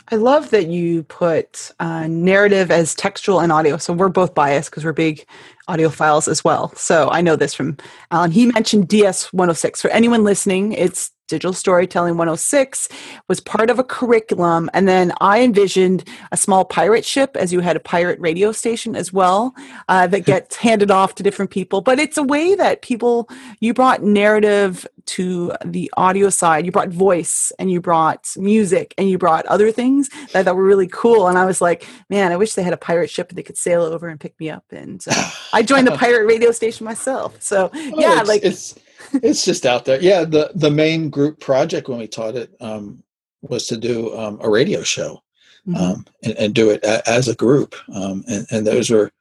I 0.09 0.15
love 0.15 0.51
that 0.51 0.67
you 0.67 1.03
put 1.03 1.71
uh, 1.79 2.07
narrative 2.07 2.69
as 2.69 2.93
textual 2.93 3.39
and 3.39 3.51
audio. 3.51 3.77
So 3.77 3.93
we're 3.93 4.09
both 4.09 4.35
biased 4.35 4.69
because 4.69 4.83
we're 4.83 4.93
big 4.93 5.25
audiophiles 5.69 6.27
as 6.27 6.43
well. 6.43 6.73
So 6.75 7.09
I 7.09 7.21
know 7.21 7.35
this 7.35 7.53
from 7.53 7.77
Alan. 8.11 8.31
He 8.31 8.45
mentioned 8.47 8.89
DS 8.89 9.31
106. 9.31 9.81
For 9.81 9.89
anyone 9.89 10.23
listening, 10.23 10.73
it's 10.73 11.11
Digital 11.27 11.53
Storytelling 11.53 12.17
106 12.17 12.89
was 13.27 13.39
part 13.39 13.69
of 13.69 13.79
a 13.79 13.83
curriculum. 13.83 14.69
And 14.73 14.87
then 14.87 15.13
I 15.21 15.41
envisioned 15.41 16.03
a 16.31 16.37
small 16.37 16.65
pirate 16.65 17.05
ship, 17.05 17.35
as 17.35 17.53
you 17.53 17.61
had 17.61 17.75
a 17.75 17.79
pirate 17.79 18.19
radio 18.19 18.51
station 18.51 18.95
as 18.95 19.13
well, 19.13 19.55
uh, 19.87 20.07
that 20.07 20.21
gets 20.25 20.55
handed 20.57 20.91
off 20.91 21.15
to 21.15 21.23
different 21.23 21.51
people. 21.51 21.81
But 21.81 21.99
it's 21.99 22.17
a 22.17 22.23
way 22.23 22.55
that 22.55 22.81
people, 22.81 23.29
you 23.59 23.73
brought 23.73 24.03
narrative 24.03 24.85
to 25.05 25.53
the 25.65 25.91
audio 25.97 26.29
side, 26.29 26.65
you 26.65 26.71
brought 26.71 26.89
voice 26.89 27.51
and 27.59 27.71
you 27.71 27.81
brought 27.81 28.27
music 28.37 28.93
and 28.97 29.09
you 29.09 29.17
brought 29.17 29.45
other 29.47 29.71
things 29.71 30.09
that, 30.33 30.45
that 30.45 30.55
were 30.55 30.63
really 30.63 30.87
cool. 30.87 31.27
And 31.27 31.37
I 31.37 31.45
was 31.45 31.61
like, 31.61 31.87
man, 32.09 32.31
I 32.31 32.37
wish 32.37 32.53
they 32.53 32.63
had 32.63 32.73
a 32.73 32.77
pirate 32.77 33.09
ship 33.09 33.29
and 33.29 33.37
they 33.37 33.43
could 33.43 33.57
sail 33.57 33.81
over 33.81 34.07
and 34.07 34.19
pick 34.19 34.39
me 34.39 34.49
up. 34.49 34.65
And 34.71 35.03
uh, 35.09 35.31
I 35.51 35.63
joined 35.63 35.87
the 35.87 35.91
pirate 35.97 36.25
radio 36.25 36.51
station 36.51 36.85
myself. 36.85 37.41
So, 37.41 37.69
yeah, 37.73 38.19
it's, 38.19 38.29
like. 38.29 38.43
It's- 38.43 38.75
it's 39.13 39.45
just 39.45 39.65
out 39.65 39.85
there. 39.85 40.01
Yeah, 40.01 40.25
the 40.25 40.51
the 40.55 40.71
main 40.71 41.09
group 41.09 41.39
project 41.39 41.87
when 41.87 41.99
we 41.99 42.07
taught 42.07 42.35
it 42.35 42.55
um, 42.59 43.03
was 43.41 43.67
to 43.67 43.77
do 43.77 44.17
um, 44.17 44.39
a 44.41 44.49
radio 44.49 44.83
show 44.83 45.21
mm-hmm. 45.67 45.75
um, 45.75 46.05
and, 46.23 46.33
and, 46.37 46.55
do 46.55 46.69
it 46.69 46.83
a, 46.83 47.07
as 47.09 47.27
a 47.27 47.35
group, 47.35 47.75
um, 47.93 48.23
and, 48.27 48.47
and, 48.51 48.65
those 48.65 48.89
were 48.89 49.11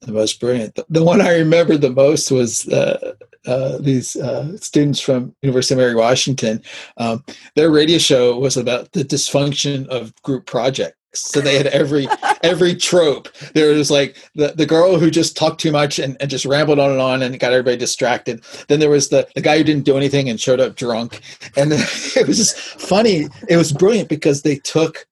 the 0.00 0.12
most 0.12 0.40
brilliant. 0.40 0.74
The, 0.74 0.86
the 0.88 1.04
one 1.04 1.20
I 1.20 1.36
remember 1.36 1.76
the 1.76 1.90
most 1.90 2.30
was 2.30 2.68
uh, 2.68 3.14
uh, 3.46 3.78
these 3.78 4.16
uh, 4.16 4.56
students 4.56 5.00
from 5.00 5.34
University 5.42 5.74
of 5.74 5.78
Mary 5.78 5.94
Washington. 5.94 6.62
Um, 6.96 7.24
their 7.56 7.70
radio 7.70 7.98
show 7.98 8.38
was 8.38 8.56
about 8.56 8.92
the 8.92 9.04
dysfunction 9.04 9.86
of 9.88 10.14
group 10.22 10.46
project 10.46 10.96
so 11.14 11.40
they 11.40 11.56
had 11.56 11.66
every 11.68 12.06
every 12.42 12.74
trope. 12.74 13.28
There 13.54 13.72
was 13.72 13.90
like 13.90 14.16
the, 14.34 14.48
the 14.48 14.66
girl 14.66 14.98
who 14.98 15.10
just 15.10 15.36
talked 15.36 15.60
too 15.60 15.72
much 15.72 15.98
and, 15.98 16.16
and 16.20 16.30
just 16.30 16.44
rambled 16.44 16.78
on 16.78 16.90
and 16.90 17.00
on 17.00 17.22
and 17.22 17.38
got 17.38 17.52
everybody 17.52 17.76
distracted. 17.76 18.42
Then 18.68 18.80
there 18.80 18.90
was 18.90 19.08
the, 19.08 19.28
the 19.34 19.40
guy 19.40 19.58
who 19.58 19.64
didn't 19.64 19.84
do 19.84 19.96
anything 19.96 20.28
and 20.28 20.40
showed 20.40 20.60
up 20.60 20.76
drunk. 20.76 21.20
And 21.56 21.72
it 21.72 22.26
was 22.26 22.38
just 22.38 22.56
funny. 22.56 23.28
It 23.48 23.56
was 23.56 23.72
brilliant 23.72 24.08
because 24.08 24.42
they 24.42 24.56
took 24.56 25.06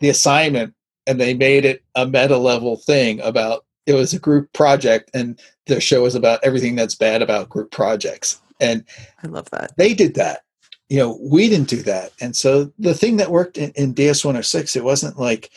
the 0.00 0.08
assignment 0.08 0.74
and 1.06 1.20
they 1.20 1.34
made 1.34 1.64
it 1.64 1.82
a 1.94 2.06
meta 2.06 2.36
level 2.36 2.76
thing 2.76 3.20
about 3.20 3.64
it 3.86 3.94
was 3.94 4.12
a 4.12 4.18
group 4.18 4.52
project 4.52 5.10
and 5.14 5.40
the 5.66 5.80
show 5.80 6.02
was 6.02 6.14
about 6.14 6.40
everything 6.42 6.74
that's 6.74 6.94
bad 6.94 7.22
about 7.22 7.48
group 7.48 7.70
projects. 7.70 8.40
And 8.60 8.84
i 9.22 9.26
love 9.26 9.50
that. 9.50 9.76
they 9.76 9.92
did 9.92 10.14
that 10.14 10.40
you 10.88 10.98
know, 10.98 11.18
we 11.20 11.48
didn't 11.48 11.68
do 11.68 11.82
that. 11.82 12.12
And 12.20 12.36
so 12.36 12.72
the 12.78 12.94
thing 12.94 13.16
that 13.16 13.30
worked 13.30 13.58
in, 13.58 13.70
in 13.72 13.92
DS 13.92 14.24
106, 14.24 14.76
it 14.76 14.84
wasn't 14.84 15.18
like 15.18 15.50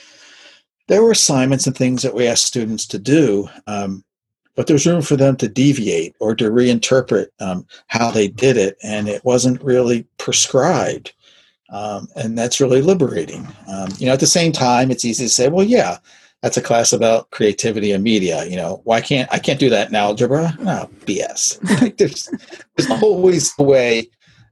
there 0.87 1.03
were 1.03 1.11
assignments 1.11 1.67
and 1.67 1.77
things 1.77 2.01
that 2.01 2.15
we 2.15 2.27
asked 2.27 2.45
students 2.45 2.87
to 2.87 2.99
do, 2.99 3.47
um, 3.67 4.03
but 4.55 4.67
there's 4.67 4.87
room 4.87 5.01
for 5.01 5.15
them 5.15 5.37
to 5.37 5.47
deviate 5.47 6.15
or 6.19 6.35
to 6.35 6.49
reinterpret 6.49 7.27
um, 7.39 7.65
how 7.87 8.09
they 8.11 8.27
did 8.27 8.57
it. 8.57 8.77
And 8.83 9.07
it 9.07 9.23
wasn't 9.23 9.63
really 9.63 10.05
prescribed. 10.17 11.13
Um, 11.69 12.07
and 12.15 12.37
that's 12.37 12.59
really 12.59 12.81
liberating. 12.81 13.47
Um, 13.71 13.89
you 13.99 14.07
know, 14.07 14.13
at 14.13 14.19
the 14.19 14.25
same 14.25 14.51
time, 14.51 14.89
it's 14.89 15.05
easy 15.05 15.25
to 15.25 15.29
say, 15.29 15.47
well, 15.47 15.65
yeah, 15.65 15.99
that's 16.41 16.57
a 16.57 16.61
class 16.61 16.91
about 16.91 17.29
creativity 17.29 17.91
and 17.91 18.03
media. 18.03 18.45
You 18.45 18.55
know, 18.55 18.81
why 18.85 19.01
can't 19.01 19.31
I 19.31 19.37
can't 19.37 19.59
do 19.59 19.69
that 19.69 19.89
in 19.89 19.95
algebra? 19.95 20.57
No, 20.59 20.89
BS. 21.05 21.97
there's, 21.97 22.29
there's 22.75 23.03
always 23.03 23.53
a 23.59 23.63
way 23.63 24.09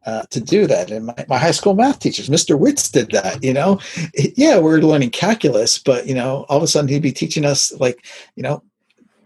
uh, 0.08 0.24
to 0.30 0.39
do 0.39 0.65
that. 0.65 0.89
And 0.89 1.08
my, 1.08 1.26
my 1.28 1.38
high 1.38 1.52
school 1.52 1.76
math 1.76 2.00
teachers, 2.00 2.30
Mr. 2.30 2.58
Witz 2.58 2.89
did 2.89 3.12
that, 3.12 3.43
you 3.43 3.54
know, 3.54 3.80
yeah, 4.15 4.58
we're 4.58 4.80
learning 4.80 5.10
calculus, 5.10 5.78
but, 5.78 6.08
you 6.08 6.15
know, 6.15 6.46
all 6.48 6.58
of 6.58 6.63
a 6.63 6.67
sudden 6.67 6.88
he'd 6.88 7.02
be 7.02 7.12
teaching 7.12 7.43
us 7.43 7.74
like, 7.74 8.06
you 8.36 8.41
know, 8.41 8.63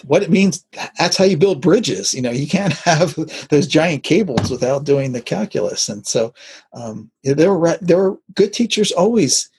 what 0.06 0.24
it 0.24 0.32
means. 0.32 0.66
That's 0.98 1.18
how 1.18 1.26
you 1.26 1.38
build 1.38 1.62
bridges. 1.62 2.16
You 2.16 2.24
know, 2.24 2.32
you 2.32 2.48
can't 2.48 2.74
have 2.86 3.16
those 3.50 3.68
giant 3.68 4.02
cables 4.02 4.50
without 4.50 4.84
doing 4.84 5.12
the 5.12 5.22
calculus. 5.22 5.88
And 5.88 6.06
so 6.08 6.34
um, 6.74 7.12
there 7.24 7.54
were, 7.54 7.78
there 7.80 7.98
were 7.98 8.18
good 8.34 8.52
teachers 8.52 8.92
always 8.92 9.52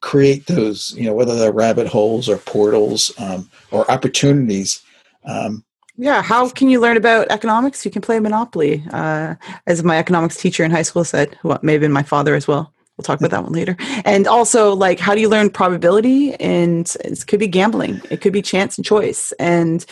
create 0.00 0.46
those, 0.46 0.94
you 0.96 1.04
know, 1.04 1.12
whether 1.12 1.36
they're 1.36 1.52
rabbit 1.52 1.86
holes 1.86 2.30
or 2.30 2.38
portals 2.38 3.12
um, 3.18 3.50
or 3.70 3.88
opportunities 3.90 4.82
um, 5.26 5.62
yeah, 5.96 6.22
how 6.22 6.48
can 6.48 6.68
you 6.68 6.80
learn 6.80 6.96
about 6.96 7.30
economics? 7.30 7.84
You 7.84 7.90
can 7.90 8.02
play 8.02 8.18
Monopoly, 8.18 8.84
uh, 8.92 9.34
as 9.66 9.84
my 9.84 9.98
economics 9.98 10.36
teacher 10.36 10.64
in 10.64 10.70
high 10.70 10.82
school 10.82 11.04
said, 11.04 11.36
who 11.42 11.56
may 11.62 11.72
have 11.72 11.82
been 11.82 11.92
my 11.92 12.02
father 12.02 12.34
as 12.34 12.48
well. 12.48 12.72
We'll 12.96 13.04
talk 13.04 13.18
about 13.18 13.30
that 13.30 13.42
one 13.42 13.52
later. 13.52 13.76
And 14.04 14.26
also, 14.26 14.74
like, 14.74 14.98
how 14.98 15.14
do 15.14 15.20
you 15.20 15.28
learn 15.28 15.50
probability? 15.50 16.34
And 16.34 16.94
it 17.04 17.26
could 17.26 17.40
be 17.40 17.48
gambling, 17.48 18.00
it 18.10 18.20
could 18.20 18.32
be 18.32 18.42
chance 18.42 18.76
and 18.78 18.84
choice. 18.84 19.32
And 19.38 19.84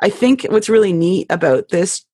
I 0.00 0.08
think 0.08 0.44
what's 0.44 0.68
really 0.68 0.92
neat 0.92 1.26
about 1.30 1.68
this 1.68 2.04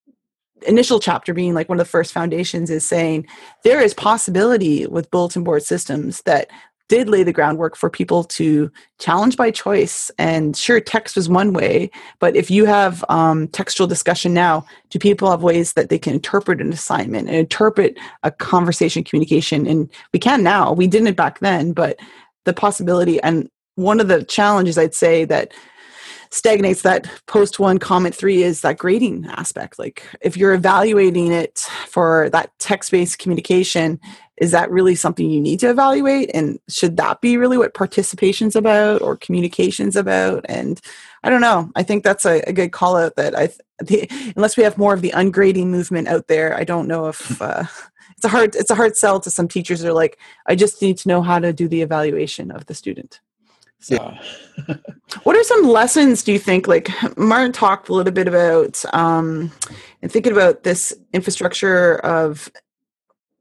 initial 0.66 0.98
chapter 0.98 1.34
being 1.34 1.54
like 1.54 1.68
one 1.68 1.78
of 1.78 1.86
the 1.86 1.90
first 1.90 2.12
foundations 2.12 2.70
is 2.70 2.84
saying 2.84 3.26
there 3.62 3.80
is 3.80 3.92
possibility 3.92 4.86
with 4.86 5.10
bulletin 5.10 5.44
board 5.44 5.62
systems 5.62 6.22
that 6.22 6.48
did 6.88 7.08
lay 7.08 7.22
the 7.22 7.32
groundwork 7.32 7.76
for 7.76 7.90
people 7.90 8.22
to 8.24 8.70
challenge 8.98 9.36
by 9.36 9.50
choice. 9.50 10.10
And 10.18 10.56
sure, 10.56 10.80
text 10.80 11.16
was 11.16 11.28
one 11.28 11.52
way, 11.52 11.90
but 12.20 12.36
if 12.36 12.50
you 12.50 12.64
have 12.64 13.04
um, 13.08 13.48
textual 13.48 13.86
discussion 13.86 14.32
now, 14.32 14.64
do 14.90 14.98
people 14.98 15.30
have 15.30 15.42
ways 15.42 15.72
that 15.72 15.88
they 15.88 15.98
can 15.98 16.14
interpret 16.14 16.60
an 16.60 16.72
assignment 16.72 17.28
and 17.28 17.36
interpret 17.36 17.98
a 18.22 18.30
conversation 18.30 19.02
communication? 19.02 19.66
And 19.66 19.90
we 20.12 20.18
can 20.18 20.42
now. 20.42 20.72
We 20.72 20.86
didn't 20.86 21.14
back 21.14 21.40
then, 21.40 21.72
but 21.72 21.98
the 22.44 22.54
possibility 22.54 23.20
and 23.22 23.50
one 23.74 24.00
of 24.00 24.08
the 24.08 24.24
challenges 24.24 24.78
I'd 24.78 24.94
say 24.94 25.24
that 25.26 25.52
stagnates 26.30 26.82
that 26.82 27.08
post 27.26 27.58
one 27.58 27.78
comment 27.78 28.14
three 28.14 28.42
is 28.42 28.60
that 28.62 28.78
grading 28.78 29.26
aspect 29.26 29.78
like 29.78 30.02
if 30.20 30.36
you're 30.36 30.54
evaluating 30.54 31.30
it 31.30 31.60
for 31.86 32.28
that 32.30 32.50
text-based 32.58 33.18
communication 33.18 34.00
is 34.38 34.50
that 34.50 34.70
really 34.70 34.94
something 34.94 35.30
you 35.30 35.40
need 35.40 35.60
to 35.60 35.70
evaluate 35.70 36.30
and 36.34 36.58
should 36.68 36.96
that 36.96 37.20
be 37.20 37.36
really 37.36 37.56
what 37.56 37.74
participation's 37.74 38.54
about 38.54 39.00
or 39.02 39.16
communication's 39.16 39.96
about 39.96 40.44
and 40.48 40.80
I 41.26 41.28
don't 41.28 41.40
know. 41.40 41.72
I 41.74 41.82
think 41.82 42.04
that's 42.04 42.24
a, 42.24 42.40
a 42.46 42.52
good 42.52 42.70
call 42.70 42.96
out 42.96 43.16
that 43.16 43.36
I, 43.36 43.48
the, 43.82 44.08
unless 44.36 44.56
we 44.56 44.62
have 44.62 44.78
more 44.78 44.94
of 44.94 45.02
the 45.02 45.10
ungrading 45.10 45.66
movement 45.66 46.06
out 46.06 46.28
there, 46.28 46.56
I 46.56 46.62
don't 46.62 46.86
know 46.86 47.08
if 47.08 47.42
uh, 47.42 47.64
it's 48.16 48.24
a 48.24 48.28
hard 48.28 48.54
it's 48.54 48.70
a 48.70 48.76
hard 48.76 48.96
sell 48.96 49.20
to 49.20 49.30
some 49.30 49.48
teachers. 49.48 49.84
Are 49.84 49.92
like, 49.92 50.18
I 50.46 50.54
just 50.54 50.80
need 50.80 50.98
to 50.98 51.08
know 51.08 51.22
how 51.22 51.38
to 51.40 51.52
do 51.52 51.68
the 51.68 51.82
evaluation 51.82 52.50
of 52.50 52.66
the 52.66 52.74
student. 52.74 53.20
So, 53.80 53.96
yeah. 53.96 54.76
what 55.24 55.36
are 55.36 55.42
some 55.42 55.64
lessons 55.64 56.22
do 56.22 56.32
you 56.32 56.38
think? 56.38 56.66
Like 56.66 56.88
Martin 57.18 57.52
talked 57.52 57.88
a 57.88 57.92
little 57.92 58.12
bit 58.12 58.26
about, 58.26 58.82
um, 58.94 59.52
and 60.00 60.10
thinking 60.10 60.32
about 60.32 60.62
this 60.62 60.94
infrastructure 61.12 61.96
of 61.98 62.50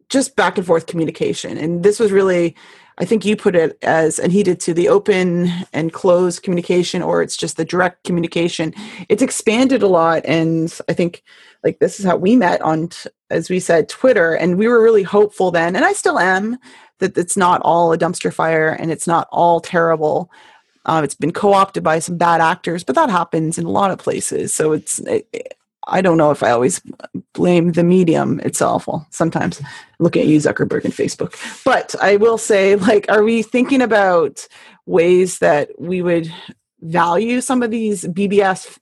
just 0.10 0.36
back 0.36 0.58
and 0.58 0.66
forth 0.66 0.88
communication, 0.88 1.58
and 1.58 1.84
this 1.84 2.00
was 2.00 2.12
really 2.12 2.56
I 2.98 3.06
think 3.06 3.26
you 3.26 3.36
put 3.36 3.56
it 3.56 3.78
as, 3.82 4.20
and 4.20 4.32
he 4.32 4.42
did 4.42 4.60
too, 4.60 4.74
the 4.74 4.88
open 4.88 5.52
and 5.74 5.92
closed 5.92 6.44
communication, 6.44 7.02
or 7.02 7.22
it's 7.22 7.36
just 7.36 7.58
the 7.58 7.66
direct 7.66 8.06
communication. 8.06 8.74
It's 9.10 9.22
expanded 9.22 9.84
a 9.84 9.88
lot. 9.88 10.26
And 10.26 10.74
I 10.88 10.94
think 10.94 11.22
like 11.64 11.80
this 11.80 12.00
is 12.00 12.06
how 12.06 12.16
we 12.16 12.38
met 12.38 12.62
on, 12.62 12.90
as 13.30 13.50
we 13.50 13.60
said, 13.60 13.90
Twitter. 13.90 14.34
And 14.34 14.58
we 14.58 14.68
were 14.68 14.82
really 14.82 15.04
hopeful 15.04 15.52
then, 15.52 15.76
and 15.76 15.84
I 15.84 15.92
still 15.92 16.20
am, 16.20 16.58
that 17.00 17.18
it's 17.18 17.36
not 17.36 17.62
all 17.66 17.92
a 17.92 17.98
dumpster 17.98 18.34
fire 18.34 18.70
and 18.70 18.92
it's 18.92 19.08
not 19.08 19.28
all 19.30 19.60
terrible. 19.60 20.32
Uh, 20.86 21.02
it's 21.04 21.16
been 21.16 21.34
co-opted 21.34 21.84
by 21.84 22.00
some 22.00 22.18
bad 22.18 22.40
actors, 22.40 22.86
but 22.86 22.96
that 22.96 23.10
happens 23.10 23.58
in 23.58 23.66
a 23.66 23.72
lot 23.72 23.92
of 23.92 23.98
places. 23.98 24.54
So 24.54 24.72
it's, 24.72 25.00
it, 25.00 25.58
I 25.86 26.00
don't 26.00 26.18
know 26.18 26.32
if 26.32 26.44
I 26.44 26.52
always 26.52 26.82
blame 27.36 27.74
the 27.74 27.84
medium 27.84 28.40
itself. 28.40 28.88
Well, 28.88 29.06
sometimes 29.12 29.62
looking 30.00 30.24
at 30.24 30.28
you, 30.28 30.38
Zuckerberg 30.40 30.86
and 30.86 30.94
Facebook. 30.94 31.36
But 31.64 31.94
I 32.02 32.16
will 32.16 32.38
say, 32.38 32.76
like, 32.76 33.06
are 33.10 33.24
we 33.24 33.44
thinking 33.44 33.82
about 33.82 34.48
ways 34.86 35.40
that 35.40 35.70
we 35.80 36.02
would 36.02 36.34
value 36.82 37.42
some 37.42 37.62
of 37.62 37.72
these 37.72 38.06
BBS 38.06 38.80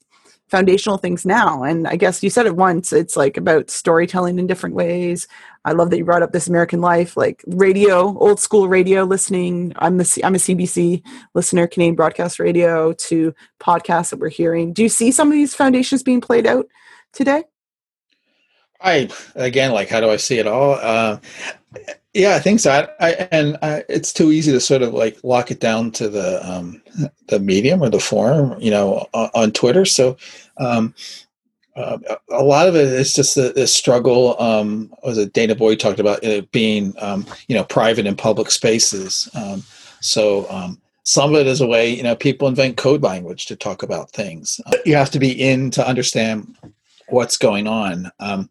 foundational 0.48 0.98
things 0.98 1.26
now? 1.26 1.64
And 1.64 1.88
I 1.88 1.96
guess 1.96 2.24
you 2.24 2.30
said 2.30 2.46
it 2.46 2.56
once. 2.56 2.94
It's 2.94 3.18
like 3.18 3.38
about 3.38 3.70
storytelling 3.70 4.40
in 4.40 4.48
different 4.48 4.76
ways. 4.76 5.28
I 5.66 5.72
love 5.72 5.90
that 5.90 5.98
you 5.98 6.06
brought 6.06 6.24
up 6.24 6.32
this 6.32 6.48
American 6.48 6.82
Life, 6.82 7.18
like 7.18 7.44
radio, 7.48 8.18
old 8.18 8.40
school 8.40 8.68
radio 8.68 9.04
listening. 9.04 9.74
I'm 9.78 9.98
the 9.98 10.22
I'm 10.24 10.36
a 10.36 10.38
CBC 10.38 11.02
listener, 11.34 11.68
Canadian 11.68 11.96
Broadcast 11.96 12.38
Radio, 12.38 12.94
to 12.94 13.34
podcasts 13.60 14.12
that 14.12 14.20
we're 14.20 14.30
hearing. 14.30 14.74
Do 14.74 14.84
you 14.84 14.90
see 14.90 15.12
some 15.12 15.30
of 15.30 15.34
these 15.34 15.56
foundations 15.56 16.04
being 16.04 16.22
played 16.22 16.46
out 16.46 16.68
today? 17.14 17.44
I 18.84 19.10
again, 19.36 19.72
like, 19.72 19.90
how 19.90 20.02
do 20.02 20.10
I 20.10 20.18
see 20.18 20.40
it 20.40 20.48
all? 20.48 20.74
Uh, 20.74 21.20
yeah, 22.14 22.36
I 22.36 22.40
think 22.40 22.60
so. 22.60 22.72
I, 22.72 23.08
I 23.08 23.12
and 23.32 23.58
I, 23.62 23.84
it's 23.90 24.14
too 24.14 24.32
easy 24.32 24.52
to 24.52 24.60
sort 24.60 24.84
of 24.84 24.94
like 24.94 25.18
lock 25.24 25.50
it 25.50 25.60
down 25.60 25.92
to 25.92 26.10
the 26.10 26.48
um, 26.48 26.82
the 27.28 27.40
medium 27.40 27.82
or 27.82 27.90
the 27.90 28.00
forum, 28.00 28.60
you 28.60 28.70
know, 28.70 29.08
on, 29.14 29.30
on 29.34 29.52
Twitter. 29.52 29.86
So 29.86 30.18
um, 30.58 30.94
uh, 31.76 31.98
a 32.30 32.44
lot 32.44 32.68
of 32.68 32.76
it 32.76 32.88
is 32.88 33.14
just 33.14 33.36
the, 33.36 33.54
the 33.56 33.66
struggle. 33.66 34.40
Um, 34.40 34.94
was 35.04 35.18
it 35.18 35.34
danah 35.34 35.58
boyd 35.58 35.80
talked 35.80 36.00
about 36.00 36.24
it 36.24 36.52
being, 36.52 36.94
um, 37.00 37.26
you 37.48 37.56
know, 37.56 37.64
private 37.64 38.06
and 38.06 38.18
public 38.18 38.52
spaces. 38.52 39.28
Um, 39.34 39.64
so 40.00 40.48
um, 40.52 40.80
some 41.04 41.34
of 41.34 41.42
it 41.42 41.48
is 41.48 41.62
a 41.62 41.68
way, 41.68 41.90
you 41.90 42.04
know, 42.04 42.16
people 42.16 42.48
invent 42.48 42.78
code 42.78 43.02
language 43.02 43.48
to 43.48 43.56
talk 43.56 43.82
about 43.82 44.12
things. 44.12 44.62
Uh, 44.68 44.78
you 44.86 44.96
have 44.96 45.10
to 45.12 45.20
be 45.20 45.32
in 45.32 45.72
to 45.72 45.88
understand 45.88 46.56
what's 47.10 47.38
going 47.38 47.68
on. 47.68 48.12
Um, 48.20 48.50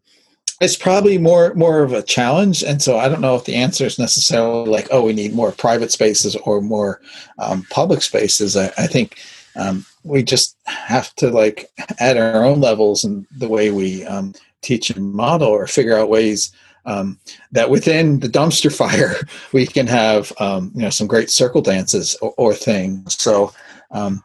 it's 0.63 0.77
probably 0.77 1.19
more 1.19 1.53
more 1.55 1.83
of 1.83 1.93
a 1.93 2.03
challenge, 2.03 2.63
and 2.63 2.81
so 2.81 2.97
I 2.97 3.09
don't 3.09 3.21
know 3.21 3.35
if 3.35 3.45
the 3.45 3.57
answer 3.57 3.85
is 3.85 3.99
necessarily 3.99 4.71
like, 4.71 4.87
oh, 4.93 5.03
we 5.03 5.13
need 5.13 5.35
more 5.35 5.51
private 5.51 5.91
spaces 5.91 6.37
or 6.37 6.61
more 6.61 7.01
um, 7.39 7.67
public 7.71 8.01
spaces. 8.03 8.57
I, 8.57 8.67
I 8.79 8.87
think 8.87 9.19
um, 9.57 9.85
we 10.05 10.23
just 10.23 10.57
have 10.65 11.13
to 11.17 11.31
like 11.31 11.69
at 11.99 12.17
our 12.17 12.45
own 12.45 12.61
levels 12.61 13.03
and 13.03 13.27
the 13.37 13.49
way 13.49 13.73
we 13.73 14.05
um, 14.05 14.35
teach 14.61 14.91
and 14.91 15.13
model, 15.13 15.49
or 15.49 15.67
figure 15.67 15.99
out 15.99 16.09
ways 16.09 16.53
um, 16.87 17.19
that 17.51 17.69
within 17.69 18.21
the 18.21 18.29
dumpster 18.29 18.75
fire 18.83 19.17
we 19.53 19.67
can 19.67 19.89
have 19.89 20.33
um, 20.39 20.71
you 20.77 20.83
know 20.83 20.91
some 20.91 21.09
great 21.09 21.31
circle 21.31 21.61
dances 21.61 22.15
or, 22.23 22.35
or 22.37 22.55
things. 22.55 23.21
So 23.21 23.53
um, 23.91 24.23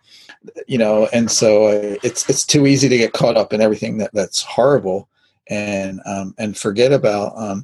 you 0.68 0.78
know, 0.78 1.08
and 1.12 1.32
so 1.32 1.66
uh, 1.66 1.96
it's 2.04 2.30
it's 2.30 2.46
too 2.46 2.68
easy 2.68 2.88
to 2.90 2.98
get 2.98 3.14
caught 3.14 3.38
up 3.38 3.54
in 3.54 3.62
everything 3.62 3.98
that 3.98 4.14
that's 4.14 4.44
horrible 4.44 5.10
and 5.50 6.02
um, 6.06 6.34
and 6.38 6.58
forget 6.58 6.91
about 6.91 7.64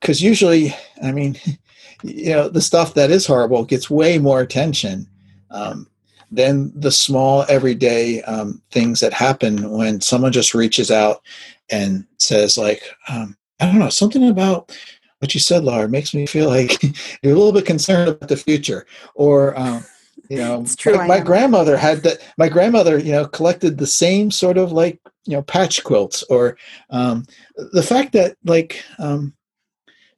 because 0.00 0.22
um, 0.22 0.26
usually, 0.26 0.74
I 1.02 1.12
mean, 1.12 1.36
you 2.02 2.30
know, 2.30 2.48
the 2.48 2.60
stuff 2.60 2.94
that 2.94 3.10
is 3.10 3.26
horrible 3.26 3.64
gets 3.64 3.90
way 3.90 4.18
more 4.18 4.40
attention 4.40 5.08
um, 5.50 5.88
than 6.30 6.72
the 6.78 6.90
small 6.90 7.44
everyday 7.48 8.22
um, 8.22 8.60
things 8.70 9.00
that 9.00 9.12
happen 9.12 9.70
when 9.70 10.00
someone 10.00 10.32
just 10.32 10.54
reaches 10.54 10.90
out 10.90 11.22
and 11.70 12.06
says 12.18 12.58
like, 12.58 12.82
um, 13.08 13.36
I 13.60 13.66
don't 13.66 13.78
know, 13.78 13.88
something 13.88 14.28
about 14.28 14.76
what 15.20 15.32
you 15.32 15.40
said, 15.40 15.64
Laura, 15.64 15.88
makes 15.88 16.12
me 16.12 16.26
feel 16.26 16.48
like 16.48 16.82
you're 16.82 16.92
a 17.32 17.36
little 17.36 17.52
bit 17.52 17.64
concerned 17.64 18.10
about 18.10 18.28
the 18.28 18.36
future, 18.36 18.86
or 19.14 19.58
um, 19.58 19.84
you 20.28 20.36
know 20.36 20.60
it's 20.60 20.76
true, 20.76 20.96
my, 20.96 21.06
my 21.06 21.20
grandmother 21.20 21.76
had 21.76 22.02
that 22.02 22.18
my 22.38 22.48
grandmother 22.48 22.98
you 22.98 23.12
know 23.12 23.26
collected 23.26 23.78
the 23.78 23.86
same 23.86 24.30
sort 24.30 24.58
of 24.58 24.72
like 24.72 25.00
you 25.26 25.36
know 25.36 25.42
patch 25.42 25.82
quilts 25.84 26.22
or 26.24 26.56
um, 26.90 27.24
the 27.72 27.82
fact 27.82 28.12
that 28.12 28.36
like 28.44 28.84
um, 28.98 29.34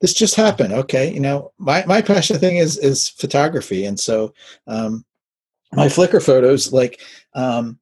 this 0.01 0.15
just 0.15 0.35
happened 0.35 0.73
okay? 0.73 1.13
You 1.13 1.21
know 1.21 1.53
my, 1.59 1.85
my 1.87 2.03
passion 2.03 2.39
thing 2.39 2.57
is 2.57 2.79
is 2.79 3.09
photography. 3.09 3.85
And 3.85 3.99
so 3.99 4.35
um, 4.67 5.05
my 5.73 5.87
flickr 5.87 6.25
photos 6.25 6.73
like 6.73 7.01
um, 7.35 7.79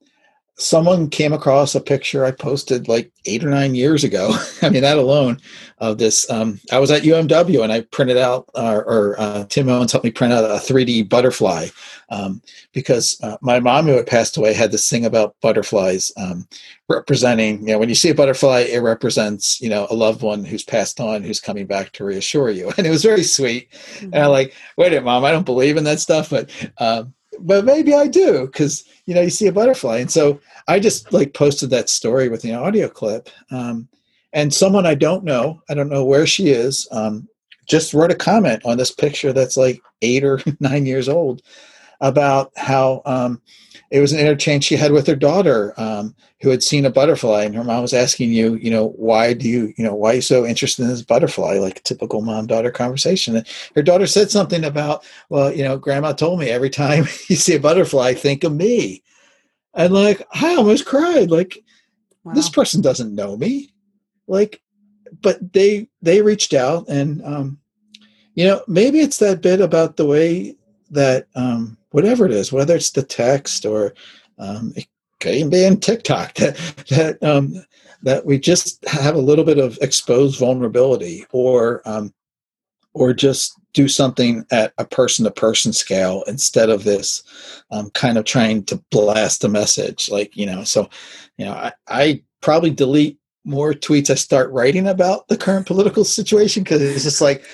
someone 0.56 1.10
came 1.10 1.32
across 1.32 1.74
a 1.74 1.80
picture 1.80 2.24
I 2.24 2.30
posted 2.30 2.86
like 2.86 3.10
eight 3.26 3.44
or 3.44 3.50
nine 3.50 3.74
years 3.74 4.04
ago. 4.04 4.36
I 4.62 4.68
mean, 4.68 4.82
that 4.82 4.98
alone 4.98 5.40
of 5.78 5.98
this. 5.98 6.30
Um, 6.30 6.60
I 6.70 6.78
was 6.78 6.90
at 6.90 7.02
UMW 7.02 7.62
and 7.62 7.72
I 7.72 7.82
printed 7.82 8.16
out, 8.16 8.48
uh, 8.54 8.80
or 8.86 9.18
uh, 9.18 9.44
Tim 9.48 9.68
Owens 9.68 9.92
helped 9.92 10.04
me 10.04 10.10
print 10.10 10.32
out 10.32 10.44
a 10.44 10.54
3D 10.54 11.08
butterfly 11.08 11.68
um, 12.10 12.40
because 12.72 13.18
uh, 13.22 13.36
my 13.40 13.58
mom, 13.58 13.86
who 13.86 13.92
had 13.92 14.06
passed 14.06 14.36
away, 14.36 14.52
had 14.52 14.70
this 14.70 14.88
thing 14.88 15.04
about 15.04 15.34
butterflies 15.40 16.12
um, 16.16 16.46
representing. 16.88 17.60
You 17.60 17.74
know, 17.74 17.78
when 17.78 17.88
you 17.88 17.94
see 17.94 18.10
a 18.10 18.14
butterfly, 18.14 18.60
it 18.60 18.78
represents 18.78 19.60
you 19.60 19.68
know 19.68 19.86
a 19.90 19.94
loved 19.94 20.22
one 20.22 20.44
who's 20.44 20.64
passed 20.64 21.00
on, 21.00 21.22
who's 21.22 21.40
coming 21.40 21.66
back 21.66 21.92
to 21.92 22.04
reassure 22.04 22.50
you, 22.50 22.72
and 22.78 22.86
it 22.86 22.90
was 22.90 23.02
very 23.02 23.24
sweet. 23.24 23.70
Mm-hmm. 23.72 24.04
And 24.06 24.16
I'm 24.16 24.30
like, 24.30 24.54
wait 24.76 24.88
a 24.88 24.90
minute, 24.90 25.04
mom, 25.04 25.24
I 25.24 25.32
don't 25.32 25.46
believe 25.46 25.76
in 25.76 25.84
that 25.84 26.00
stuff, 26.00 26.30
but. 26.30 26.50
Um, 26.78 27.14
but 27.40 27.64
maybe 27.64 27.94
I 27.94 28.06
do 28.06 28.46
because 28.46 28.84
you 29.06 29.14
know 29.14 29.20
you 29.20 29.30
see 29.30 29.46
a 29.46 29.52
butterfly, 29.52 29.98
and 29.98 30.10
so 30.10 30.40
I 30.68 30.80
just 30.80 31.12
like 31.12 31.34
posted 31.34 31.70
that 31.70 31.88
story 31.88 32.28
with 32.28 32.42
the 32.42 32.54
audio 32.54 32.88
clip, 32.88 33.28
um, 33.50 33.88
and 34.32 34.52
someone 34.52 34.86
I 34.86 34.94
don't 34.94 35.24
know, 35.24 35.62
I 35.68 35.74
don't 35.74 35.88
know 35.88 36.04
where 36.04 36.26
she 36.26 36.48
is, 36.48 36.88
um, 36.90 37.28
just 37.66 37.94
wrote 37.94 38.10
a 38.10 38.16
comment 38.16 38.62
on 38.64 38.78
this 38.78 38.90
picture 38.90 39.32
that's 39.32 39.56
like 39.56 39.80
eight 40.02 40.24
or 40.24 40.40
nine 40.60 40.86
years 40.86 41.08
old 41.08 41.42
about 42.00 42.52
how 42.56 43.02
um, 43.06 43.40
it 43.90 44.00
was 44.00 44.12
an 44.12 44.18
interchange 44.18 44.64
she 44.64 44.76
had 44.76 44.92
with 44.92 45.06
her 45.06 45.16
daughter 45.16 45.72
um, 45.76 46.14
who 46.40 46.50
had 46.50 46.62
seen 46.62 46.84
a 46.84 46.90
butterfly 46.90 47.44
and 47.44 47.54
her 47.54 47.64
mom 47.64 47.82
was 47.82 47.92
asking 47.92 48.32
you 48.32 48.54
you 48.54 48.70
know 48.70 48.88
why 48.96 49.32
do 49.32 49.48
you 49.48 49.72
you 49.76 49.84
know 49.84 49.94
why 49.94 50.12
are 50.12 50.14
you 50.16 50.20
so 50.20 50.44
interested 50.44 50.82
in 50.82 50.88
this 50.88 51.02
butterfly? 51.02 51.58
Like 51.58 51.78
a 51.78 51.82
typical 51.82 52.20
mom 52.20 52.46
daughter 52.46 52.70
conversation. 52.70 53.36
And 53.36 53.46
her 53.74 53.82
daughter 53.82 54.06
said 54.06 54.30
something 54.30 54.64
about 54.64 55.04
well 55.28 55.52
you 55.52 55.64
know 55.64 55.78
grandma 55.78 56.12
told 56.12 56.40
me 56.40 56.50
every 56.50 56.70
time 56.70 57.04
you 57.28 57.36
see 57.36 57.54
a 57.54 57.60
butterfly 57.60 58.14
think 58.14 58.44
of 58.44 58.54
me. 58.54 59.02
And 59.74 59.92
like 59.92 60.26
i 60.32 60.54
almost 60.54 60.86
cried. 60.86 61.30
Like 61.30 61.58
wow. 62.24 62.34
this 62.34 62.48
person 62.48 62.80
doesn't 62.80 63.14
know 63.14 63.36
me. 63.36 63.72
Like 64.26 64.60
but 65.20 65.52
they 65.52 65.88
they 66.02 66.22
reached 66.22 66.54
out 66.54 66.88
and 66.88 67.24
um 67.24 67.58
you 68.34 68.44
know 68.44 68.62
maybe 68.66 69.00
it's 69.00 69.18
that 69.18 69.40
bit 69.40 69.60
about 69.60 69.96
the 69.96 70.06
way 70.06 70.56
that 70.90 71.26
um 71.34 71.76
whatever 71.94 72.26
it 72.26 72.32
is, 72.32 72.52
whether 72.52 72.74
it's 72.74 72.90
the 72.90 73.04
text 73.04 73.64
or 73.64 73.94
um, 74.40 74.72
it 74.74 74.88
can 75.20 75.48
be 75.48 75.64
in 75.64 75.78
TikTok, 75.78 76.34
that 76.40 76.56
that 76.90 77.22
um, 77.22 77.64
that 78.02 78.26
we 78.26 78.36
just 78.36 78.84
have 78.84 79.14
a 79.14 79.20
little 79.20 79.44
bit 79.44 79.58
of 79.58 79.78
exposed 79.80 80.40
vulnerability, 80.40 81.24
or 81.30 81.82
um, 81.84 82.12
or 82.94 83.14
just 83.14 83.54
do 83.74 83.86
something 83.86 84.44
at 84.50 84.72
a 84.78 84.84
person 84.84 85.24
to 85.24 85.30
person 85.30 85.72
scale 85.72 86.24
instead 86.26 86.68
of 86.68 86.82
this 86.82 87.22
um, 87.70 87.90
kind 87.90 88.18
of 88.18 88.24
trying 88.24 88.64
to 88.64 88.82
blast 88.90 89.44
a 89.44 89.48
message, 89.48 90.10
like 90.10 90.36
you 90.36 90.46
know. 90.46 90.64
So, 90.64 90.90
you 91.38 91.44
know, 91.44 91.52
I, 91.52 91.72
I 91.86 92.22
probably 92.40 92.70
delete 92.70 93.18
more 93.44 93.72
tweets 93.72 94.10
I 94.10 94.14
start 94.14 94.50
writing 94.50 94.88
about 94.88 95.28
the 95.28 95.36
current 95.36 95.66
political 95.66 96.04
situation 96.18 96.64
because 96.64 96.82
it's 96.82 97.04
just 97.04 97.20
like 97.20 97.44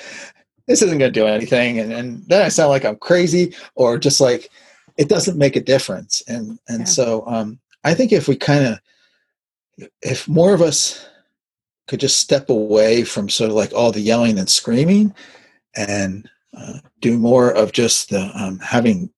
this 0.66 0.82
isn't 0.82 0.98
going 0.98 1.12
to 1.12 1.20
do 1.20 1.26
anything 1.26 1.78
and, 1.78 1.92
and 1.92 2.22
then 2.26 2.44
i 2.44 2.48
sound 2.48 2.70
like 2.70 2.84
i'm 2.84 2.96
crazy 2.96 3.54
or 3.74 3.98
just 3.98 4.20
like 4.20 4.50
it 4.96 5.08
doesn't 5.08 5.38
make 5.38 5.56
a 5.56 5.60
difference 5.60 6.22
and 6.28 6.58
and 6.68 6.80
yeah. 6.80 6.84
so 6.84 7.24
um, 7.26 7.58
i 7.84 7.94
think 7.94 8.12
if 8.12 8.28
we 8.28 8.36
kind 8.36 8.64
of 8.64 8.78
if 10.02 10.28
more 10.28 10.54
of 10.54 10.62
us 10.62 11.06
could 11.86 12.00
just 12.00 12.20
step 12.20 12.50
away 12.50 13.02
from 13.02 13.28
sort 13.28 13.50
of 13.50 13.56
like 13.56 13.72
all 13.72 13.90
the 13.90 14.00
yelling 14.00 14.38
and 14.38 14.48
screaming 14.48 15.14
and 15.74 16.28
uh, 16.56 16.78
do 17.00 17.18
more 17.18 17.50
of 17.50 17.72
just 17.72 18.10
the 18.10 18.30
um, 18.34 18.58
having 18.58 19.10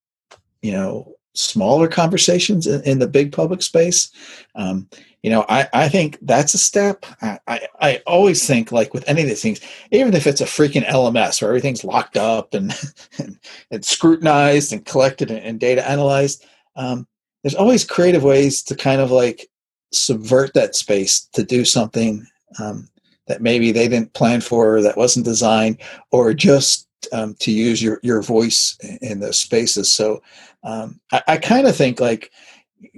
you 0.62 0.72
know 0.72 1.14
smaller 1.34 1.88
conversations 1.88 2.66
in, 2.66 2.82
in 2.82 2.98
the 2.98 3.06
big 3.06 3.32
public 3.32 3.62
space. 3.62 4.10
Um, 4.54 4.88
you 5.22 5.30
know, 5.30 5.44
I, 5.48 5.68
I 5.72 5.88
think 5.88 6.18
that's 6.22 6.54
a 6.54 6.58
step. 6.58 7.06
I, 7.22 7.38
I, 7.46 7.68
I, 7.80 8.02
always 8.08 8.44
think 8.44 8.72
like 8.72 8.92
with 8.92 9.08
any 9.08 9.22
of 9.22 9.28
these 9.28 9.40
things, 9.40 9.60
even 9.92 10.14
if 10.14 10.26
it's 10.26 10.40
a 10.40 10.46
freaking 10.46 10.84
LMS 10.84 11.40
where 11.40 11.50
everything's 11.50 11.84
locked 11.84 12.16
up 12.16 12.54
and, 12.54 12.74
and, 13.18 13.38
and 13.70 13.84
scrutinized 13.84 14.72
and 14.72 14.84
collected 14.84 15.30
and, 15.30 15.40
and 15.40 15.60
data 15.60 15.88
analyzed, 15.88 16.44
um, 16.74 17.06
there's 17.42 17.54
always 17.54 17.84
creative 17.84 18.24
ways 18.24 18.62
to 18.64 18.74
kind 18.74 19.00
of 19.00 19.12
like 19.12 19.48
subvert 19.92 20.54
that 20.54 20.74
space 20.74 21.28
to 21.34 21.44
do 21.44 21.64
something 21.64 22.26
um, 22.60 22.88
that 23.28 23.42
maybe 23.42 23.70
they 23.70 23.86
didn't 23.86 24.14
plan 24.14 24.40
for 24.40 24.76
or 24.76 24.82
that 24.82 24.96
wasn't 24.96 25.24
designed 25.24 25.78
or 26.10 26.34
just 26.34 26.88
um, 27.12 27.34
to 27.40 27.52
use 27.52 27.80
your, 27.80 28.00
your 28.02 28.22
voice 28.22 28.76
in 29.00 29.20
those 29.20 29.38
spaces. 29.38 29.92
So 29.92 30.20
um, 30.64 31.00
I, 31.12 31.22
I 31.28 31.36
kind 31.36 31.66
of 31.68 31.76
think 31.76 32.00
like 32.00 32.32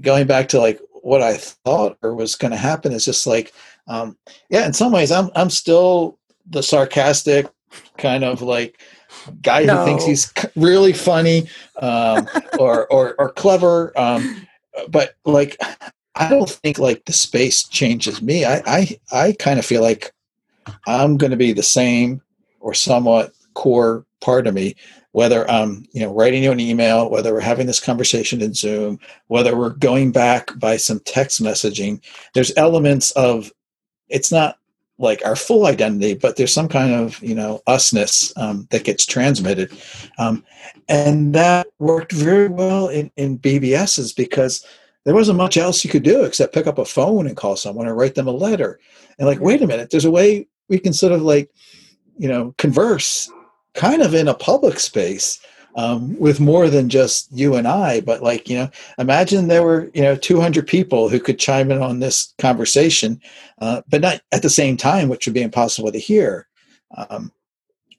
going 0.01 0.27
back 0.27 0.49
to 0.49 0.61
like 0.61 0.81
what 1.05 1.21
I 1.21 1.35
thought 1.35 1.99
or 2.03 2.15
was 2.15 2.35
going 2.35 2.51
to 2.51 2.57
happen 2.57 2.91
is 2.93 3.05
just 3.05 3.27
like, 3.27 3.53
um, 3.87 4.17
yeah, 4.49 4.67
in 4.67 4.73
some 4.73 4.91
ways, 4.91 5.13
I'm 5.13 5.31
I'm 5.37 5.51
still 5.51 6.19
the 6.47 6.63
sarcastic 6.63 7.47
kind 7.99 8.25
of 8.25 8.41
like 8.41 8.81
guy 9.43 9.65
no. 9.65 9.79
who 9.79 9.85
thinks 9.85 10.05
he's 10.05 10.33
really 10.57 10.95
funny 10.95 11.49
um, 11.81 12.27
or, 12.59 12.91
or 12.91 13.15
or 13.19 13.31
clever. 13.31 13.93
Um, 13.99 14.47
but 14.89 15.15
like, 15.27 15.59
I 16.15 16.31
don't 16.31 16.49
think 16.49 16.79
like 16.79 17.05
the 17.05 17.13
space 17.13 17.69
changes 17.69 18.23
me. 18.23 18.47
I 18.47 18.63
I 18.67 18.99
I 19.13 19.33
kind 19.39 19.59
of 19.59 19.67
feel 19.67 19.83
like 19.83 20.11
I'm 20.87 21.19
going 21.19 21.33
to 21.33 21.37
be 21.37 21.53
the 21.53 21.63
same 21.63 22.23
or 22.61 22.73
somewhat 22.73 23.35
core 23.53 24.07
part 24.23 24.47
of 24.47 24.55
me 24.55 24.75
whether 25.15 25.49
I'm 25.49 25.87
you 25.93 26.01
know 26.01 26.12
writing 26.12 26.43
you 26.43 26.51
an 26.51 26.59
email, 26.59 27.09
whether 27.09 27.33
we're 27.33 27.39
having 27.39 27.69
this 27.69 27.79
conversation 27.79 28.43
in 28.43 28.53
Zoom, 28.53 28.99
whether 29.29 29.57
we're 29.57 29.71
going 29.71 30.11
back 30.11 30.51
by 30.59 30.77
some 30.77 30.99
text 30.99 31.41
messaging, 31.41 32.03
there's 32.35 32.53
elements 32.57 33.12
of 33.12 33.53
it's 34.09 34.33
not 34.33 34.59
like 34.99 35.25
our 35.25 35.37
full 35.37 35.67
identity, 35.67 36.15
but 36.15 36.35
there's 36.35 36.53
some 36.53 36.67
kind 36.67 36.93
of 36.93 37.23
you 37.23 37.35
know 37.35 37.62
usness 37.69 38.37
um, 38.37 38.67
that 38.73 38.83
gets 38.83 39.07
transmitted, 39.07 39.71
um, 40.19 40.45
and 40.89 41.33
that 41.33 41.69
worked 41.79 42.11
very 42.11 42.49
well 42.49 42.89
in, 42.89 43.09
in 43.17 43.39
BBSs 43.39 44.17
because 44.17 44.67
there 45.05 45.15
wasn't 45.15 45.39
much 45.39 45.57
else 45.57 45.85
you 45.85 45.91
could 45.91 46.03
do 46.03 46.25
except 46.25 46.53
pick 46.53 46.67
up 46.67 46.79
a 46.79 46.85
phone 46.85 47.29
and 47.29 47.37
call 47.37 47.55
someone 47.55 47.87
or 47.87 47.95
write 47.95 48.17
them 48.17 48.27
a 48.27 48.33
letter, 48.33 48.81
and 49.21 49.29
like 49.29 49.39
wait 49.39 49.62
a 49.62 49.67
minute, 49.69 49.91
there's 49.91 50.07
a 50.07 50.11
way 50.11 50.49
we 50.69 50.81
can 50.81 50.93
sort 50.93 51.12
of 51.12 51.23
like 51.23 51.53
you 52.19 52.27
know 52.27 52.53
converse 52.59 53.31
kind 53.75 54.03
of 54.03 54.14
in 54.14 54.29
a 54.29 54.35
public 54.35 54.79
space 54.81 55.41
um, 55.77 56.18
with 56.18 56.41
more 56.41 56.68
than 56.68 56.89
just 56.89 57.31
you 57.33 57.57
and 57.57 57.66
I. 57.66 58.01
But 58.01 58.22
like, 58.22 58.49
you 58.49 58.57
know, 58.57 58.70
imagine 58.99 59.49
there 59.49 59.62
were, 59.62 59.91
you 59.95 60.03
know, 60.03 60.16
200 60.16 60.66
people 60.66 61.09
who 61.09 61.20
could 61.20 61.39
chime 61.39 61.70
in 61.70 61.83
on 61.83 62.01
this 62.01 62.33
conversation, 62.39 63.20
uh, 63.61 63.83
but 63.89 64.01
not 64.01 64.20
at 64.33 64.43
the 64.43 64.51
same 64.51 64.77
time, 64.77 65.09
which 65.09 65.27
would 65.27 65.35
be 65.35 65.43
impossible 65.43 65.93
to 65.93 65.99
hear. 65.99 66.47
Um, 66.97 67.33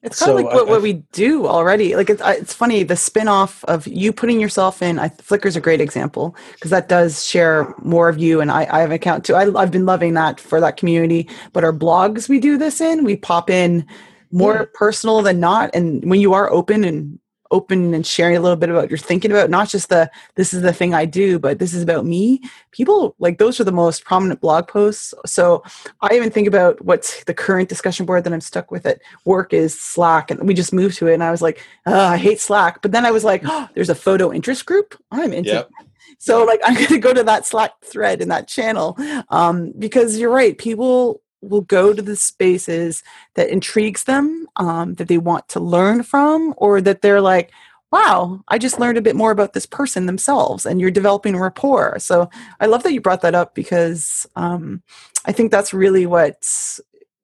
it's 0.02 0.20
kind 0.20 0.28
so 0.28 0.38
of 0.38 0.44
like 0.44 0.54
what, 0.54 0.68
I, 0.68 0.70
what 0.70 0.82
we 0.82 0.94
do 1.12 1.46
already. 1.48 1.96
Like 1.96 2.08
it's 2.08 2.22
it's 2.24 2.54
funny 2.54 2.84
the 2.84 2.94
spin-off 2.96 3.64
of 3.64 3.88
you 3.88 4.12
putting 4.12 4.38
yourself 4.38 4.80
in. 4.80 5.00
I, 5.00 5.08
Flickr's 5.08 5.56
a 5.56 5.60
great 5.60 5.80
example 5.80 6.36
because 6.52 6.70
that 6.70 6.88
does 6.88 7.26
share 7.26 7.74
more 7.82 8.08
of 8.08 8.16
you, 8.16 8.40
and 8.40 8.52
I, 8.52 8.68
I 8.70 8.80
have 8.80 8.90
an 8.90 8.96
account 8.96 9.24
too. 9.24 9.34
I, 9.34 9.60
I've 9.60 9.72
been 9.72 9.86
loving 9.86 10.14
that 10.14 10.38
for 10.38 10.60
that 10.60 10.76
community. 10.76 11.28
But 11.52 11.64
our 11.64 11.72
blogs 11.72 12.28
we 12.28 12.38
do 12.38 12.56
this 12.56 12.80
in, 12.80 13.04
we 13.04 13.16
pop 13.16 13.50
in 13.50 13.84
more 14.30 14.54
yeah. 14.54 14.64
personal 14.74 15.22
than 15.22 15.40
not. 15.40 15.70
And 15.74 16.04
when 16.08 16.20
you 16.20 16.32
are 16.34 16.50
open 16.50 16.84
and 16.84 17.18
open 17.50 17.94
and 17.94 18.06
sharing 18.06 18.36
a 18.36 18.40
little 18.40 18.56
bit 18.56 18.70
about 18.70 18.90
you're 18.90 18.98
thinking 18.98 19.30
about 19.30 19.50
not 19.50 19.68
just 19.68 19.88
the 19.88 20.10
this 20.34 20.52
is 20.52 20.62
the 20.62 20.72
thing 20.72 20.94
i 20.94 21.04
do 21.04 21.38
but 21.38 21.58
this 21.58 21.74
is 21.74 21.82
about 21.82 22.04
me 22.04 22.40
people 22.70 23.14
like 23.18 23.38
those 23.38 23.60
are 23.60 23.64
the 23.64 23.72
most 23.72 24.04
prominent 24.04 24.40
blog 24.40 24.66
posts. 24.68 25.14
So 25.24 25.62
i 26.00 26.14
even 26.14 26.30
think 26.30 26.48
about 26.48 26.82
what's 26.84 27.24
the 27.24 27.34
current 27.34 27.68
discussion 27.68 28.06
board 28.06 28.24
that 28.24 28.32
i'm 28.32 28.40
stuck 28.40 28.70
with 28.70 28.86
at 28.86 29.00
work 29.24 29.52
is 29.52 29.78
slack. 29.78 30.30
And 30.30 30.46
we 30.46 30.54
just 30.54 30.72
moved 30.72 30.96
to 30.98 31.06
it 31.06 31.14
and 31.14 31.24
i 31.24 31.30
was 31.30 31.42
like 31.42 31.62
oh, 31.86 31.98
i 31.98 32.16
hate 32.16 32.40
slack. 32.40 32.82
But 32.82 32.92
then 32.92 33.06
i 33.06 33.10
was 33.10 33.24
like 33.24 33.42
oh, 33.44 33.68
there's 33.74 33.90
a 33.90 33.94
photo 33.94 34.32
interest 34.32 34.66
group? 34.66 35.00
I'm 35.10 35.32
into 35.32 35.50
yep. 35.50 35.70
so 36.18 36.44
like 36.44 36.60
i'm 36.64 36.74
going 36.74 36.86
to 36.88 36.98
go 36.98 37.14
to 37.14 37.24
that 37.24 37.46
slack 37.46 37.72
thread 37.84 38.20
in 38.20 38.28
that 38.28 38.48
channel 38.48 38.96
um, 39.28 39.72
because 39.78 40.18
you're 40.18 40.30
right 40.30 40.56
people 40.56 41.20
will 41.40 41.62
go 41.62 41.92
to 41.92 42.02
the 42.02 42.16
spaces 42.16 43.02
that 43.34 43.48
intrigues 43.48 44.04
them 44.04 44.46
um, 44.56 44.94
that 44.94 45.08
they 45.08 45.18
want 45.18 45.48
to 45.48 45.60
learn 45.60 46.02
from 46.02 46.54
or 46.56 46.80
that 46.80 47.02
they're 47.02 47.20
like 47.20 47.52
wow 47.92 48.40
i 48.48 48.58
just 48.58 48.80
learned 48.80 48.98
a 48.98 49.02
bit 49.02 49.14
more 49.16 49.30
about 49.30 49.52
this 49.52 49.66
person 49.66 50.06
themselves 50.06 50.66
and 50.66 50.80
you're 50.80 50.90
developing 50.90 51.36
rapport. 51.36 51.98
So 51.98 52.28
i 52.60 52.66
love 52.66 52.82
that 52.82 52.92
you 52.92 53.00
brought 53.00 53.22
that 53.22 53.34
up 53.34 53.54
because 53.54 54.26
um, 54.36 54.82
i 55.24 55.32
think 55.32 55.50
that's 55.50 55.72
really 55.74 56.06
what 56.06 56.44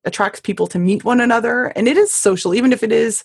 attracts 0.04 0.40
people 0.40 0.66
to 0.68 0.78
meet 0.78 1.04
one 1.04 1.20
another 1.20 1.66
and 1.66 1.88
it 1.88 1.96
is 1.96 2.12
social 2.12 2.54
even 2.54 2.72
if 2.72 2.82
it 2.82 2.92
is 2.92 3.24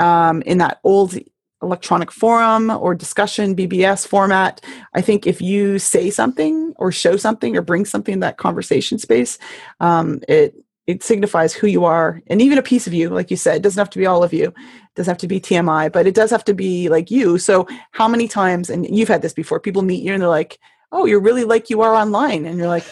um, 0.00 0.42
in 0.42 0.58
that 0.58 0.80
old 0.82 1.16
electronic 1.62 2.10
forum 2.10 2.70
or 2.70 2.94
discussion 2.94 3.54
BBS 3.56 4.06
format. 4.06 4.60
I 4.94 5.00
think 5.00 5.26
if 5.26 5.40
you 5.40 5.78
say 5.78 6.10
something 6.10 6.74
or 6.76 6.92
show 6.92 7.16
something 7.16 7.56
or 7.56 7.62
bring 7.62 7.84
something 7.84 8.14
in 8.14 8.20
that 8.20 8.38
conversation 8.38 8.98
space, 8.98 9.38
um, 9.80 10.20
it 10.28 10.54
it 10.88 11.02
signifies 11.02 11.54
who 11.54 11.68
you 11.68 11.84
are. 11.84 12.20
And 12.26 12.42
even 12.42 12.58
a 12.58 12.62
piece 12.62 12.86
of 12.86 12.94
you 12.94 13.08
like 13.08 13.30
you 13.30 13.36
said 13.36 13.56
it 13.56 13.62
doesn't 13.62 13.80
have 13.80 13.90
to 13.90 13.98
be 13.98 14.06
all 14.06 14.24
of 14.24 14.32
you. 14.32 14.48
It 14.48 14.94
doesn't 14.96 15.10
have 15.10 15.18
to 15.18 15.28
be 15.28 15.40
tmi 15.40 15.92
but 15.92 16.06
it 16.06 16.14
does 16.14 16.30
have 16.30 16.44
to 16.44 16.54
be 16.54 16.88
like 16.88 17.10
you. 17.10 17.38
So 17.38 17.68
how 17.92 18.08
many 18.08 18.28
times 18.28 18.68
and 18.68 18.84
you've 18.94 19.08
had 19.08 19.22
this 19.22 19.32
before 19.32 19.60
people 19.60 19.82
meet 19.82 20.02
you 20.02 20.12
and 20.12 20.20
they're 20.22 20.28
like 20.28 20.58
oh 20.90 21.06
you're 21.06 21.20
really 21.20 21.44
like 21.44 21.70
you 21.70 21.82
are 21.82 21.94
online. 21.94 22.44
And 22.46 22.58
you're 22.58 22.68
like 22.68 22.84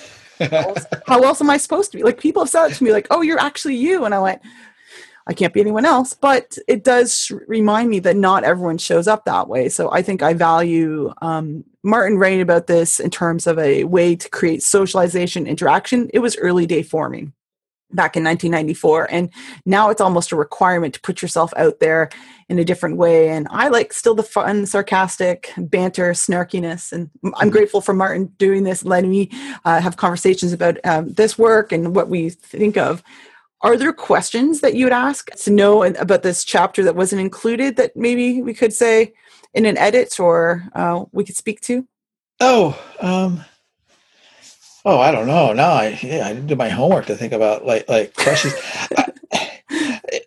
how 1.06 1.22
else 1.22 1.40
am 1.42 1.50
i 1.50 1.56
supposed 1.56 1.90
to 1.92 1.98
be? 1.98 2.02
Like 2.02 2.18
people 2.18 2.42
have 2.42 2.50
said 2.50 2.70
it 2.70 2.74
to 2.74 2.84
me 2.84 2.92
like 2.92 3.08
oh 3.10 3.22
you're 3.22 3.40
actually 3.40 3.76
you. 3.76 4.04
And 4.04 4.14
i 4.14 4.20
went 4.20 4.40
I 5.30 5.32
can't 5.32 5.54
be 5.54 5.60
anyone 5.60 5.86
else. 5.86 6.12
But 6.12 6.58
it 6.66 6.82
does 6.82 7.30
remind 7.46 7.88
me 7.88 8.00
that 8.00 8.16
not 8.16 8.42
everyone 8.42 8.78
shows 8.78 9.06
up 9.06 9.24
that 9.24 9.48
way. 9.48 9.68
So 9.68 9.90
I 9.92 10.02
think 10.02 10.22
I 10.22 10.34
value 10.34 11.14
um, 11.22 11.64
Martin 11.84 12.18
writing 12.18 12.40
about 12.40 12.66
this 12.66 12.98
in 12.98 13.10
terms 13.10 13.46
of 13.46 13.56
a 13.56 13.84
way 13.84 14.16
to 14.16 14.28
create 14.28 14.60
socialization, 14.64 15.46
interaction. 15.46 16.10
It 16.12 16.18
was 16.18 16.36
early 16.36 16.66
day 16.66 16.82
forming 16.82 17.32
back 17.92 18.16
in 18.16 18.22
1994 18.22 19.08
and 19.10 19.30
now 19.66 19.90
it's 19.90 20.00
almost 20.00 20.30
a 20.30 20.36
requirement 20.36 20.94
to 20.94 21.00
put 21.00 21.20
yourself 21.20 21.52
out 21.56 21.80
there 21.80 22.08
in 22.48 22.56
a 22.56 22.64
different 22.64 22.96
way 22.96 23.30
and 23.30 23.48
i 23.50 23.66
like 23.66 23.92
still 23.92 24.14
the 24.14 24.22
fun 24.22 24.64
sarcastic 24.64 25.52
banter 25.58 26.12
snarkiness 26.12 26.92
and 26.92 27.10
i'm 27.24 27.32
mm-hmm. 27.32 27.48
grateful 27.48 27.80
for 27.80 27.92
martin 27.92 28.26
doing 28.38 28.62
this 28.62 28.84
letting 28.84 29.10
me 29.10 29.28
uh, 29.64 29.80
have 29.80 29.96
conversations 29.96 30.52
about 30.52 30.78
um, 30.84 31.12
this 31.14 31.36
work 31.36 31.72
and 31.72 31.96
what 31.96 32.08
we 32.08 32.30
think 32.30 32.76
of 32.76 33.02
are 33.62 33.76
there 33.76 33.92
questions 33.92 34.60
that 34.60 34.74
you 34.74 34.86
would 34.86 34.92
ask 34.92 35.30
to 35.30 35.50
know 35.50 35.84
about 35.84 36.22
this 36.22 36.44
chapter 36.44 36.82
that 36.84 36.96
wasn't 36.96 37.20
included 37.20 37.76
that 37.76 37.94
maybe 37.96 38.40
we 38.42 38.54
could 38.54 38.72
say 38.72 39.12
in 39.54 39.66
an 39.66 39.76
edit 39.76 40.18
or 40.18 40.64
uh, 40.74 41.04
we 41.12 41.24
could 41.24 41.36
speak 41.36 41.60
to? 41.62 41.86
Oh, 42.40 42.80
um, 43.00 43.44
oh, 44.86 44.98
I 44.98 45.10
don't 45.10 45.26
know. 45.26 45.52
No, 45.52 45.64
I 45.64 45.98
yeah, 46.02 46.26
I 46.26 46.32
didn't 46.32 46.46
do 46.46 46.56
my 46.56 46.70
homework 46.70 47.06
to 47.06 47.16
think 47.16 47.34
about 47.34 47.66
like 47.66 47.86
like 47.88 48.14
questions. 48.14 48.54
I, 48.96 49.60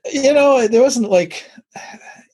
you 0.14 0.32
know, 0.34 0.68
there 0.68 0.82
wasn't 0.82 1.10
like, 1.10 1.50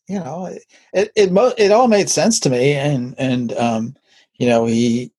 you 0.07 0.19
know, 0.19 0.47
it 0.93 1.11
it 1.15 1.31
it 1.57 1.71
all 1.71 1.87
made 1.87 2.09
sense 2.09 2.41
to 2.41 2.49
me, 2.49 2.73
and 2.73 3.15
and 3.17 3.53
um, 3.53 3.95
you 4.37 4.47
know, 4.47 4.65
he 4.65 5.13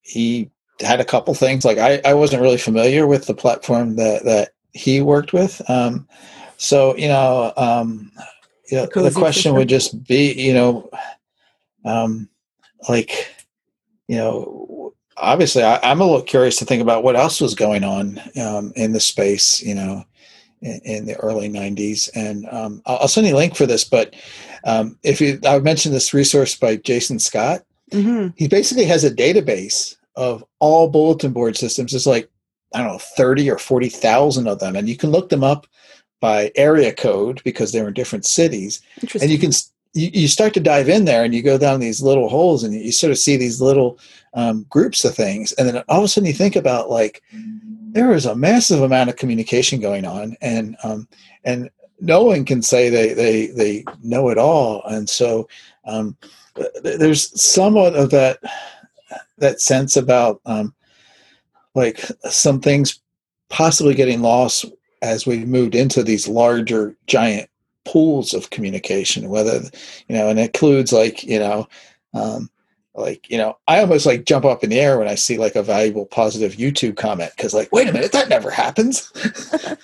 he 0.00 0.50
had 0.80 1.00
a 1.00 1.04
couple 1.04 1.34
things 1.34 1.64
like 1.64 1.76
I, 1.76 2.00
I 2.06 2.14
wasn't 2.14 2.42
really 2.42 2.56
familiar 2.56 3.06
with 3.06 3.26
the 3.26 3.34
platform 3.34 3.96
that 3.96 4.24
that 4.24 4.52
he 4.72 5.00
worked 5.00 5.32
with. 5.32 5.60
Um, 5.68 6.08
so 6.56 6.96
you 6.96 7.08
know, 7.08 7.52
um, 7.56 8.12
you 8.70 8.78
know 8.78 8.86
the 8.86 9.10
question 9.10 9.54
would 9.54 9.68
just 9.68 10.04
be, 10.04 10.32
you 10.32 10.54
know, 10.54 10.90
um, 11.84 12.28
like, 12.88 13.30
you 14.08 14.16
know, 14.16 14.94
obviously 15.16 15.62
I, 15.62 15.78
am 15.90 16.00
a 16.00 16.04
little 16.04 16.22
curious 16.22 16.56
to 16.56 16.64
think 16.64 16.82
about 16.82 17.04
what 17.04 17.16
else 17.16 17.40
was 17.40 17.54
going 17.54 17.84
on 17.84 18.20
um, 18.40 18.72
in 18.76 18.92
the 18.92 19.00
space, 19.00 19.62
you 19.62 19.74
know, 19.74 20.04
in, 20.60 20.80
in 20.84 21.06
the 21.06 21.16
early 21.16 21.48
'90s. 21.48 22.08
And 22.14 22.46
um, 22.50 22.82
I'll, 22.86 22.98
I'll, 22.98 23.08
send 23.08 23.26
you 23.26 23.34
a 23.34 23.36
link 23.36 23.56
for 23.56 23.66
this, 23.66 23.84
but 23.84 24.14
um, 24.64 24.98
if 25.02 25.20
you, 25.20 25.38
I 25.46 25.58
mentioned 25.58 25.94
this 25.94 26.14
resource 26.14 26.54
by 26.54 26.76
Jason 26.76 27.18
Scott. 27.18 27.62
Mm-hmm. 27.90 28.28
He 28.36 28.48
basically 28.48 28.86
has 28.86 29.04
a 29.04 29.14
database 29.14 29.96
of 30.16 30.42
all 30.60 30.88
bulletin 30.88 31.32
board 31.32 31.58
systems. 31.58 31.92
It's 31.92 32.06
like 32.06 32.30
I 32.74 32.78
don't 32.78 32.92
know, 32.92 32.98
30 32.98 33.50
or 33.50 33.58
40,000 33.58 34.46
of 34.46 34.58
them. 34.58 34.76
And 34.76 34.88
you 34.88 34.96
can 34.96 35.10
look 35.10 35.28
them 35.28 35.44
up 35.44 35.66
by 36.20 36.52
area 36.54 36.92
code 36.92 37.40
because 37.44 37.72
they're 37.72 37.88
in 37.88 37.94
different 37.94 38.24
cities. 38.24 38.80
And 39.20 39.30
you 39.30 39.38
can, 39.38 39.50
you, 39.94 40.10
you 40.12 40.28
start 40.28 40.54
to 40.54 40.60
dive 40.60 40.88
in 40.88 41.04
there 41.04 41.24
and 41.24 41.34
you 41.34 41.42
go 41.42 41.58
down 41.58 41.80
these 41.80 42.00
little 42.00 42.28
holes 42.28 42.62
and 42.62 42.74
you 42.74 42.92
sort 42.92 43.10
of 43.10 43.18
see 43.18 43.36
these 43.36 43.60
little 43.60 43.98
um, 44.34 44.64
groups 44.70 45.04
of 45.04 45.14
things. 45.14 45.52
And 45.52 45.68
then 45.68 45.82
all 45.88 45.98
of 45.98 46.04
a 46.04 46.08
sudden 46.08 46.26
you 46.26 46.32
think 46.32 46.56
about 46.56 46.90
like, 46.90 47.22
there 47.32 48.12
is 48.12 48.24
a 48.24 48.36
massive 48.36 48.80
amount 48.80 49.10
of 49.10 49.16
communication 49.16 49.80
going 49.80 50.06
on 50.06 50.36
and, 50.40 50.76
um, 50.82 51.08
and 51.44 51.68
no 52.00 52.24
one 52.24 52.44
can 52.44 52.62
say 52.62 52.88
they, 52.88 53.12
they, 53.12 53.46
they 53.48 53.84
know 54.02 54.28
it 54.28 54.38
all. 54.38 54.82
And 54.84 55.08
so, 55.08 55.48
um, 55.84 56.16
there's 56.82 57.40
somewhat 57.40 57.94
of 57.94 58.10
that 58.10 58.38
that 59.38 59.60
sense 59.60 59.96
about 59.96 60.40
um, 60.46 60.74
like 61.74 62.00
some 62.28 62.60
things 62.60 63.00
possibly 63.48 63.94
getting 63.94 64.22
lost 64.22 64.64
as 65.02 65.26
we 65.26 65.44
moved 65.44 65.74
into 65.74 66.02
these 66.02 66.28
larger 66.28 66.96
giant 67.06 67.48
pools 67.84 68.32
of 68.32 68.50
communication 68.50 69.28
whether 69.28 69.60
you 70.08 70.14
know 70.14 70.28
and 70.28 70.38
it 70.38 70.46
includes 70.46 70.92
like 70.92 71.24
you 71.24 71.38
know 71.38 71.66
um, 72.14 72.48
like 72.94 73.28
you 73.30 73.36
know 73.36 73.56
i 73.66 73.80
almost 73.80 74.06
like 74.06 74.24
jump 74.24 74.44
up 74.44 74.62
in 74.62 74.70
the 74.70 74.78
air 74.78 74.98
when 74.98 75.08
i 75.08 75.14
see 75.14 75.38
like 75.38 75.56
a 75.56 75.62
valuable 75.62 76.06
positive 76.06 76.54
youtube 76.54 76.96
comment 76.96 77.32
because 77.36 77.54
like 77.54 77.70
wait 77.72 77.88
a 77.88 77.92
minute 77.92 78.12
that 78.12 78.28
never 78.28 78.50
happens. 78.50 79.10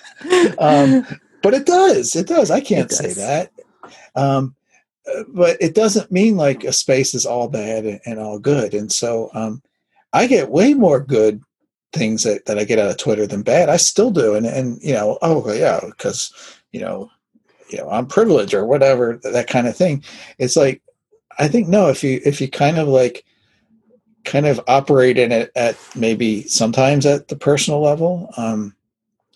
Um, 0.59 1.05
but 1.41 1.53
it 1.53 1.65
does 1.65 2.13
it 2.15 2.27
does 2.27 2.51
i 2.51 2.59
can't 2.59 2.91
say 2.91 3.13
that. 3.13 3.51
Um, 4.15 4.53
but 5.29 5.57
it 5.61 5.73
doesn't 5.73 6.11
mean 6.11 6.35
like 6.35 6.65
a 6.65 6.73
space 6.73 7.15
is 7.15 7.25
all 7.25 7.47
bad 7.47 7.85
and, 7.85 8.01
and 8.05 8.19
all 8.19 8.37
good 8.37 8.73
and 8.73 8.91
so 8.91 9.29
um, 9.33 9.61
i 10.11 10.27
get 10.27 10.51
way 10.51 10.73
more 10.73 10.99
good 10.99 11.41
things 11.93 12.23
that, 12.23 12.45
that 12.45 12.59
i 12.59 12.63
get 12.63 12.79
out 12.79 12.89
of 12.89 12.97
twitter 12.97 13.25
than 13.25 13.41
bad 13.41 13.69
i 13.69 13.77
still 13.77 14.11
do 14.11 14.35
and 14.35 14.45
and 14.45 14.81
you 14.81 14.93
know 14.93 15.17
oh 15.21 15.51
yeah 15.53 15.79
because 15.85 16.31
you 16.71 16.79
know 16.79 17.09
you 17.69 17.77
know 17.77 17.89
i'm 17.89 18.05
privileged 18.05 18.53
or 18.53 18.65
whatever 18.65 19.19
that 19.23 19.47
kind 19.47 19.67
of 19.67 19.75
thing 19.75 20.03
it's 20.37 20.55
like 20.55 20.81
I 21.39 21.47
think 21.47 21.69
no. 21.69 21.87
If 21.87 22.03
you 22.03 22.19
if 22.23 22.41
you 22.41 22.49
kind 22.49 22.77
of 22.77 22.87
like 22.87 23.23
kind 24.25 24.45
of 24.45 24.59
operate 24.67 25.17
in 25.17 25.31
it 25.31 25.51
at 25.55 25.77
maybe 25.95 26.43
sometimes 26.43 27.05
at 27.05 27.29
the 27.29 27.37
personal 27.37 27.81
level, 27.81 28.29
um, 28.35 28.75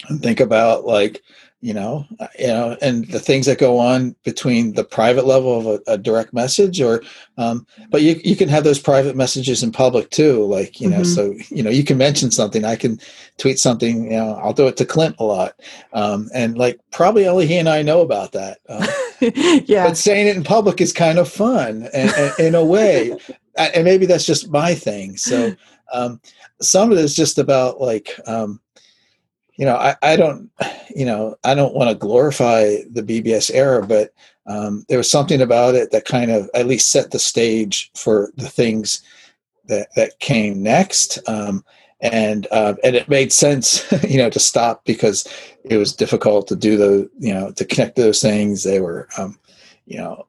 and 0.09 0.21
think 0.21 0.41
about 0.41 0.85
like 0.85 1.23
you 1.63 1.73
know 1.73 2.05
uh, 2.19 2.27
you 2.37 2.47
know 2.47 2.77
and 2.81 3.07
the 3.07 3.19
things 3.19 3.45
that 3.45 3.57
go 3.57 3.79
on 3.79 4.13
between 4.23 4.73
the 4.73 4.83
private 4.83 5.25
level 5.25 5.57
of 5.57 5.65
a, 5.65 5.93
a 5.93 5.97
direct 5.97 6.33
message 6.33 6.81
or 6.81 7.01
um, 7.37 7.65
but 7.89 8.01
you, 8.01 8.19
you 8.23 8.35
can 8.35 8.49
have 8.49 8.65
those 8.65 8.79
private 8.79 9.15
messages 9.15 9.63
in 9.63 9.71
public 9.71 10.09
too 10.09 10.43
like 10.43 10.81
you 10.81 10.89
know 10.89 11.01
mm-hmm. 11.01 11.05
so 11.05 11.33
you 11.55 11.63
know 11.63 11.69
you 11.69 11.85
can 11.85 11.97
mention 11.97 12.31
something 12.31 12.65
i 12.65 12.75
can 12.75 12.99
tweet 13.37 13.57
something 13.57 14.11
you 14.11 14.17
know 14.17 14.33
i'll 14.43 14.51
do 14.51 14.67
it 14.67 14.75
to 14.75 14.85
clint 14.85 15.15
a 15.19 15.23
lot 15.23 15.53
um, 15.93 16.29
and 16.33 16.57
like 16.57 16.79
probably 16.91 17.25
only 17.25 17.47
he 17.47 17.57
and 17.57 17.69
i 17.69 17.81
know 17.81 18.01
about 18.01 18.33
that 18.33 18.59
um, 18.69 18.85
yeah 19.65 19.87
but 19.87 19.97
saying 19.97 20.27
it 20.27 20.35
in 20.35 20.43
public 20.43 20.81
is 20.81 20.91
kind 20.91 21.17
of 21.17 21.31
fun 21.31 21.87
and, 21.93 22.11
and 22.11 22.39
in 22.39 22.55
a 22.55 22.65
way 22.65 23.17
and 23.57 23.85
maybe 23.85 24.05
that's 24.05 24.25
just 24.25 24.51
my 24.51 24.75
thing 24.75 25.15
so 25.15 25.55
um, 25.93 26.19
some 26.61 26.91
of 26.91 26.97
it 26.97 27.05
is 27.05 27.15
just 27.15 27.37
about 27.37 27.79
like 27.79 28.19
um, 28.25 28.59
you 29.55 29.65
know, 29.65 29.75
I, 29.75 29.95
I 30.01 30.15
don't, 30.15 30.49
you 30.95 31.05
know, 31.05 31.35
I 31.43 31.53
don't 31.53 31.75
want 31.75 31.89
to 31.89 31.95
glorify 31.95 32.77
the 32.91 33.03
BBS 33.03 33.51
era, 33.53 33.85
but 33.85 34.13
um, 34.47 34.85
there 34.89 34.97
was 34.97 35.09
something 35.09 35.41
about 35.41 35.75
it 35.75 35.91
that 35.91 36.05
kind 36.05 36.31
of 36.31 36.49
at 36.53 36.67
least 36.67 36.91
set 36.91 37.11
the 37.11 37.19
stage 37.19 37.91
for 37.95 38.31
the 38.35 38.49
things 38.49 39.01
that 39.67 39.89
that 39.95 40.19
came 40.19 40.61
next. 40.61 41.19
Um, 41.29 41.63
and 42.01 42.47
uh, 42.51 42.73
and 42.83 42.95
it 42.95 43.07
made 43.07 43.31
sense, 43.31 43.89
you 44.03 44.17
know, 44.17 44.29
to 44.29 44.39
stop 44.39 44.83
because 44.85 45.25
it 45.63 45.77
was 45.77 45.95
difficult 45.95 46.47
to 46.47 46.55
do 46.55 46.75
the, 46.75 47.09
you 47.19 47.33
know, 47.33 47.51
to 47.51 47.63
connect 47.63 47.95
those 47.95 48.21
things. 48.21 48.63
They 48.63 48.81
were, 48.81 49.07
um, 49.17 49.39
you 49.85 49.97
know, 49.97 50.27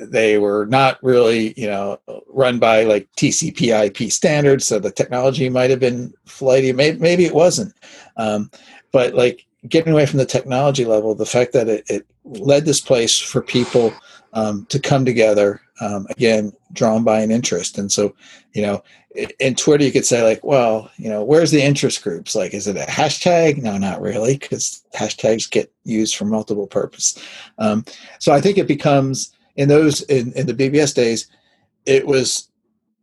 they 0.00 0.38
were 0.38 0.66
not 0.66 1.02
really, 1.02 1.54
you 1.56 1.66
know, 1.66 1.98
run 2.28 2.58
by 2.58 2.84
like 2.84 3.08
TCP/IP 3.16 4.10
standards, 4.10 4.66
so 4.66 4.78
the 4.78 4.90
technology 4.90 5.48
might 5.48 5.70
have 5.70 5.80
been 5.80 6.12
flighty. 6.26 6.72
Maybe, 6.72 6.98
maybe 6.98 7.24
it 7.24 7.34
wasn't, 7.34 7.74
um, 8.16 8.50
but 8.92 9.14
like 9.14 9.46
getting 9.68 9.92
away 9.92 10.06
from 10.06 10.18
the 10.18 10.26
technology 10.26 10.84
level, 10.84 11.14
the 11.14 11.26
fact 11.26 11.52
that 11.52 11.68
it, 11.68 11.84
it 11.88 12.06
led 12.24 12.64
this 12.64 12.80
place 12.80 13.18
for 13.18 13.42
people 13.42 13.92
um, 14.32 14.66
to 14.66 14.78
come 14.78 15.04
together 15.04 15.60
um, 15.80 16.06
again, 16.10 16.52
drawn 16.72 17.04
by 17.04 17.20
an 17.20 17.30
interest, 17.30 17.78
and 17.78 17.90
so 17.92 18.14
you 18.52 18.62
know, 18.62 18.82
in 19.38 19.54
Twitter 19.54 19.84
you 19.84 19.92
could 19.92 20.06
say 20.06 20.22
like, 20.22 20.42
well, 20.44 20.90
you 20.96 21.08
know, 21.08 21.22
where's 21.22 21.50
the 21.50 21.62
interest 21.62 22.02
groups? 22.02 22.34
Like, 22.34 22.54
is 22.54 22.66
it 22.66 22.76
a 22.76 22.90
hashtag? 22.90 23.62
No, 23.62 23.78
not 23.78 24.00
really, 24.00 24.38
because 24.38 24.82
hashtags 24.94 25.50
get 25.50 25.72
used 25.84 26.16
for 26.16 26.24
multiple 26.24 26.66
purpose. 26.66 27.18
Um, 27.58 27.84
so 28.18 28.32
I 28.32 28.40
think 28.40 28.58
it 28.58 28.68
becomes 28.68 29.35
in 29.56 29.68
those 29.68 30.02
in, 30.02 30.32
in 30.32 30.46
the 30.46 30.54
BBS 30.54 30.94
days, 30.94 31.26
it 31.84 32.06
was 32.06 32.48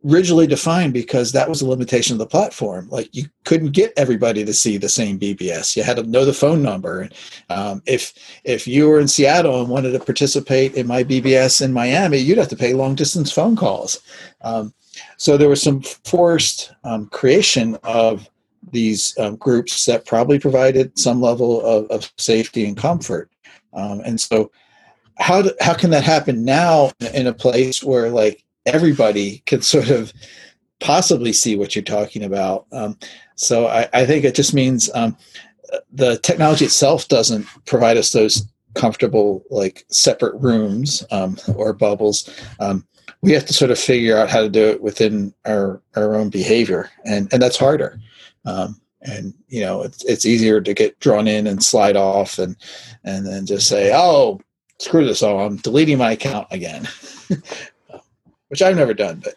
rigidly 0.04 0.46
defined 0.46 0.92
because 0.92 1.32
that 1.32 1.48
was 1.48 1.62
a 1.62 1.66
limitation 1.66 2.12
of 2.12 2.18
the 2.18 2.26
platform. 2.26 2.86
Like 2.90 3.08
you 3.14 3.24
couldn't 3.44 3.72
get 3.72 3.92
everybody 3.96 4.44
to 4.44 4.52
see 4.52 4.76
the 4.76 4.88
same 4.88 5.18
BBS. 5.18 5.76
You 5.76 5.82
had 5.82 5.96
to 5.96 6.02
know 6.02 6.26
the 6.26 6.34
phone 6.34 6.62
number. 6.62 7.08
Um, 7.48 7.82
if 7.86 8.12
if 8.44 8.68
you 8.68 8.88
were 8.88 9.00
in 9.00 9.08
Seattle 9.08 9.60
and 9.60 9.70
wanted 9.70 9.92
to 9.92 9.98
participate 9.98 10.74
in 10.74 10.86
my 10.86 11.02
BBS 11.02 11.62
in 11.62 11.72
Miami, 11.72 12.18
you'd 12.18 12.38
have 12.38 12.48
to 12.48 12.56
pay 12.56 12.74
long 12.74 12.94
distance 12.94 13.32
phone 13.32 13.56
calls. 13.56 14.00
Um, 14.42 14.74
so 15.16 15.36
there 15.36 15.48
was 15.48 15.62
some 15.62 15.80
forced 15.80 16.72
um, 16.84 17.06
creation 17.06 17.76
of 17.82 18.28
these 18.70 19.16
um, 19.18 19.36
groups 19.36 19.86
that 19.86 20.06
probably 20.06 20.38
provided 20.38 20.96
some 20.98 21.20
level 21.20 21.64
of, 21.64 21.86
of 21.90 22.12
safety 22.18 22.66
and 22.66 22.76
comfort. 22.76 23.30
Um, 23.72 24.00
and 24.00 24.20
so 24.20 24.50
how 25.18 25.42
do, 25.42 25.52
how 25.60 25.74
can 25.74 25.90
that 25.90 26.04
happen 26.04 26.44
now 26.44 26.92
in 27.12 27.26
a 27.26 27.32
place 27.32 27.82
where 27.82 28.10
like 28.10 28.44
everybody 28.66 29.42
can 29.46 29.62
sort 29.62 29.90
of 29.90 30.12
possibly 30.80 31.32
see 31.32 31.56
what 31.56 31.74
you're 31.74 31.82
talking 31.82 32.22
about? 32.24 32.66
Um, 32.72 32.98
so 33.36 33.66
I, 33.66 33.88
I, 33.92 34.06
think 34.06 34.24
it 34.24 34.34
just 34.34 34.54
means 34.54 34.90
um, 34.94 35.16
the 35.92 36.18
technology 36.18 36.64
itself 36.64 37.08
doesn't 37.08 37.46
provide 37.66 37.96
us 37.96 38.12
those 38.12 38.44
comfortable 38.74 39.44
like 39.50 39.84
separate 39.88 40.34
rooms 40.40 41.04
um, 41.10 41.36
or 41.54 41.72
bubbles. 41.72 42.28
Um, 42.60 42.86
we 43.22 43.32
have 43.32 43.46
to 43.46 43.54
sort 43.54 43.70
of 43.70 43.78
figure 43.78 44.18
out 44.18 44.28
how 44.28 44.40
to 44.42 44.48
do 44.48 44.68
it 44.68 44.82
within 44.82 45.32
our 45.46 45.80
our 45.96 46.14
own 46.14 46.28
behavior, 46.28 46.90
and 47.04 47.32
and 47.32 47.40
that's 47.40 47.56
harder 47.56 47.98
um, 48.44 48.80
and 49.02 49.34
you 49.48 49.60
know 49.60 49.82
it's 49.82 50.04
it's 50.04 50.26
easier 50.26 50.60
to 50.60 50.74
get 50.74 50.98
drawn 51.00 51.28
in 51.28 51.46
and 51.46 51.62
slide 51.62 51.96
off 51.96 52.38
and 52.38 52.56
and 53.04 53.26
then 53.26 53.46
just 53.46 53.68
say 53.68 53.92
oh 53.94 54.40
screw 54.84 55.06
this 55.06 55.22
all 55.22 55.40
i'm 55.40 55.56
deleting 55.56 55.96
my 55.96 56.12
account 56.12 56.46
again 56.50 56.86
which 58.48 58.60
i've 58.60 58.76
never 58.76 58.92
done 58.92 59.20
but 59.24 59.34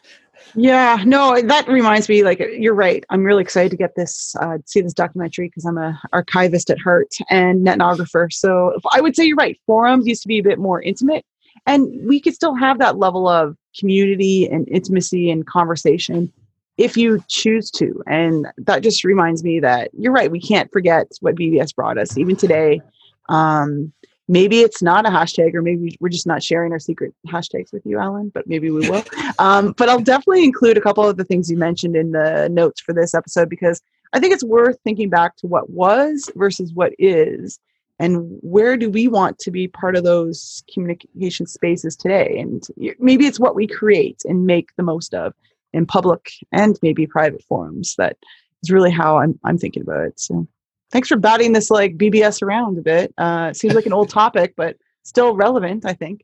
yeah 0.55 1.01
no 1.05 1.39
that 1.41 1.67
reminds 1.67 2.09
me 2.09 2.23
like 2.23 2.39
you're 2.57 2.73
right. 2.73 3.05
I'm 3.09 3.23
really 3.23 3.43
excited 3.43 3.69
to 3.69 3.77
get 3.77 3.95
this 3.95 4.35
uh, 4.41 4.57
see 4.65 4.81
this 4.81 4.93
documentary 4.93 5.47
because 5.47 5.65
i'm 5.65 5.77
a 5.77 5.99
archivist 6.13 6.69
at 6.69 6.79
heart 6.79 7.13
and 7.29 7.65
netnographer. 7.65 8.31
So 8.31 8.77
i 8.91 8.99
would 8.99 9.15
say 9.15 9.25
you're 9.25 9.37
right 9.37 9.59
forums 9.65 10.07
used 10.07 10.23
to 10.23 10.27
be 10.27 10.39
a 10.39 10.43
bit 10.43 10.59
more 10.59 10.81
intimate 10.81 11.25
and 11.65 11.87
we 12.07 12.19
could 12.19 12.33
still 12.33 12.55
have 12.55 12.79
that 12.79 12.97
level 12.97 13.27
of 13.27 13.55
community 13.79 14.47
and 14.49 14.67
intimacy 14.67 15.29
and 15.29 15.45
conversation 15.45 16.31
if 16.77 16.97
you 16.97 17.23
choose 17.27 17.69
to 17.71 18.01
and 18.07 18.47
that 18.57 18.83
just 18.83 19.03
reminds 19.03 19.43
me 19.43 19.59
that 19.59 19.91
you're 19.93 20.11
right 20.11 20.31
we 20.31 20.41
can't 20.41 20.71
forget 20.71 21.07
what 21.21 21.35
bbs 21.35 21.75
brought 21.75 21.97
us 21.97 22.17
even 22.17 22.35
today. 22.35 22.81
Um, 23.29 23.93
maybe 24.27 24.59
it's 24.59 24.81
not 24.81 25.05
a 25.05 25.09
hashtag 25.09 25.53
or 25.53 25.61
maybe 25.61 25.97
we're 25.99 26.09
just 26.09 26.27
not 26.27 26.43
sharing 26.43 26.71
our 26.71 26.79
secret 26.79 27.13
hashtags 27.27 27.71
with 27.71 27.85
you 27.85 27.97
alan 27.99 28.29
but 28.33 28.47
maybe 28.47 28.69
we 28.71 28.89
will. 28.89 29.03
Um, 29.39 29.73
but 29.77 29.87
i'll 29.87 29.99
definitely 29.99 30.43
include 30.43 30.77
a 30.77 30.81
couple 30.81 31.07
of 31.07 31.17
the 31.17 31.23
things 31.23 31.49
you 31.49 31.57
mentioned 31.57 31.95
in 31.95 32.11
the 32.11 32.49
notes 32.51 32.81
for 32.81 32.93
this 32.93 33.13
episode 33.13 33.49
because 33.49 33.81
i 34.13 34.19
think 34.19 34.33
it's 34.33 34.43
worth 34.43 34.77
thinking 34.83 35.09
back 35.09 35.35
to 35.37 35.47
what 35.47 35.69
was 35.69 36.31
versus 36.35 36.73
what 36.73 36.93
is 36.97 37.59
and 37.99 38.37
where 38.41 38.77
do 38.77 38.89
we 38.89 39.07
want 39.07 39.39
to 39.39 39.51
be 39.51 39.67
part 39.67 39.95
of 39.95 40.03
those 40.03 40.63
communication 40.71 41.47
spaces 41.47 41.95
today? 41.95 42.37
And 42.37 42.63
maybe 42.99 43.25
it's 43.25 43.39
what 43.39 43.55
we 43.55 43.65
create 43.65 44.21
and 44.25 44.45
make 44.45 44.69
the 44.77 44.83
most 44.83 45.15
of 45.15 45.33
in 45.73 45.87
public 45.87 46.29
and 46.51 46.77
maybe 46.83 47.07
private 47.07 47.43
forums. 47.43 47.95
That 47.97 48.15
is 48.63 48.71
really 48.71 48.91
how 48.91 49.17
i'm, 49.17 49.39
I'm 49.43 49.57
thinking 49.57 49.83
about 49.83 50.05
it 50.05 50.19
so 50.19 50.47
thanks 50.91 51.07
for 51.07 51.17
batting 51.17 51.53
this 51.53 51.69
like 51.69 51.97
BBS 51.97 52.41
around 52.41 52.77
a 52.77 52.81
bit. 52.81 53.13
Uh, 53.17 53.49
it 53.51 53.57
seems 53.57 53.73
like 53.73 53.85
an 53.85 53.93
old 53.93 54.09
topic, 54.09 54.53
but 54.55 54.77
still 55.03 55.35
relevant, 55.35 55.85
I 55.85 55.93
think. 55.93 56.23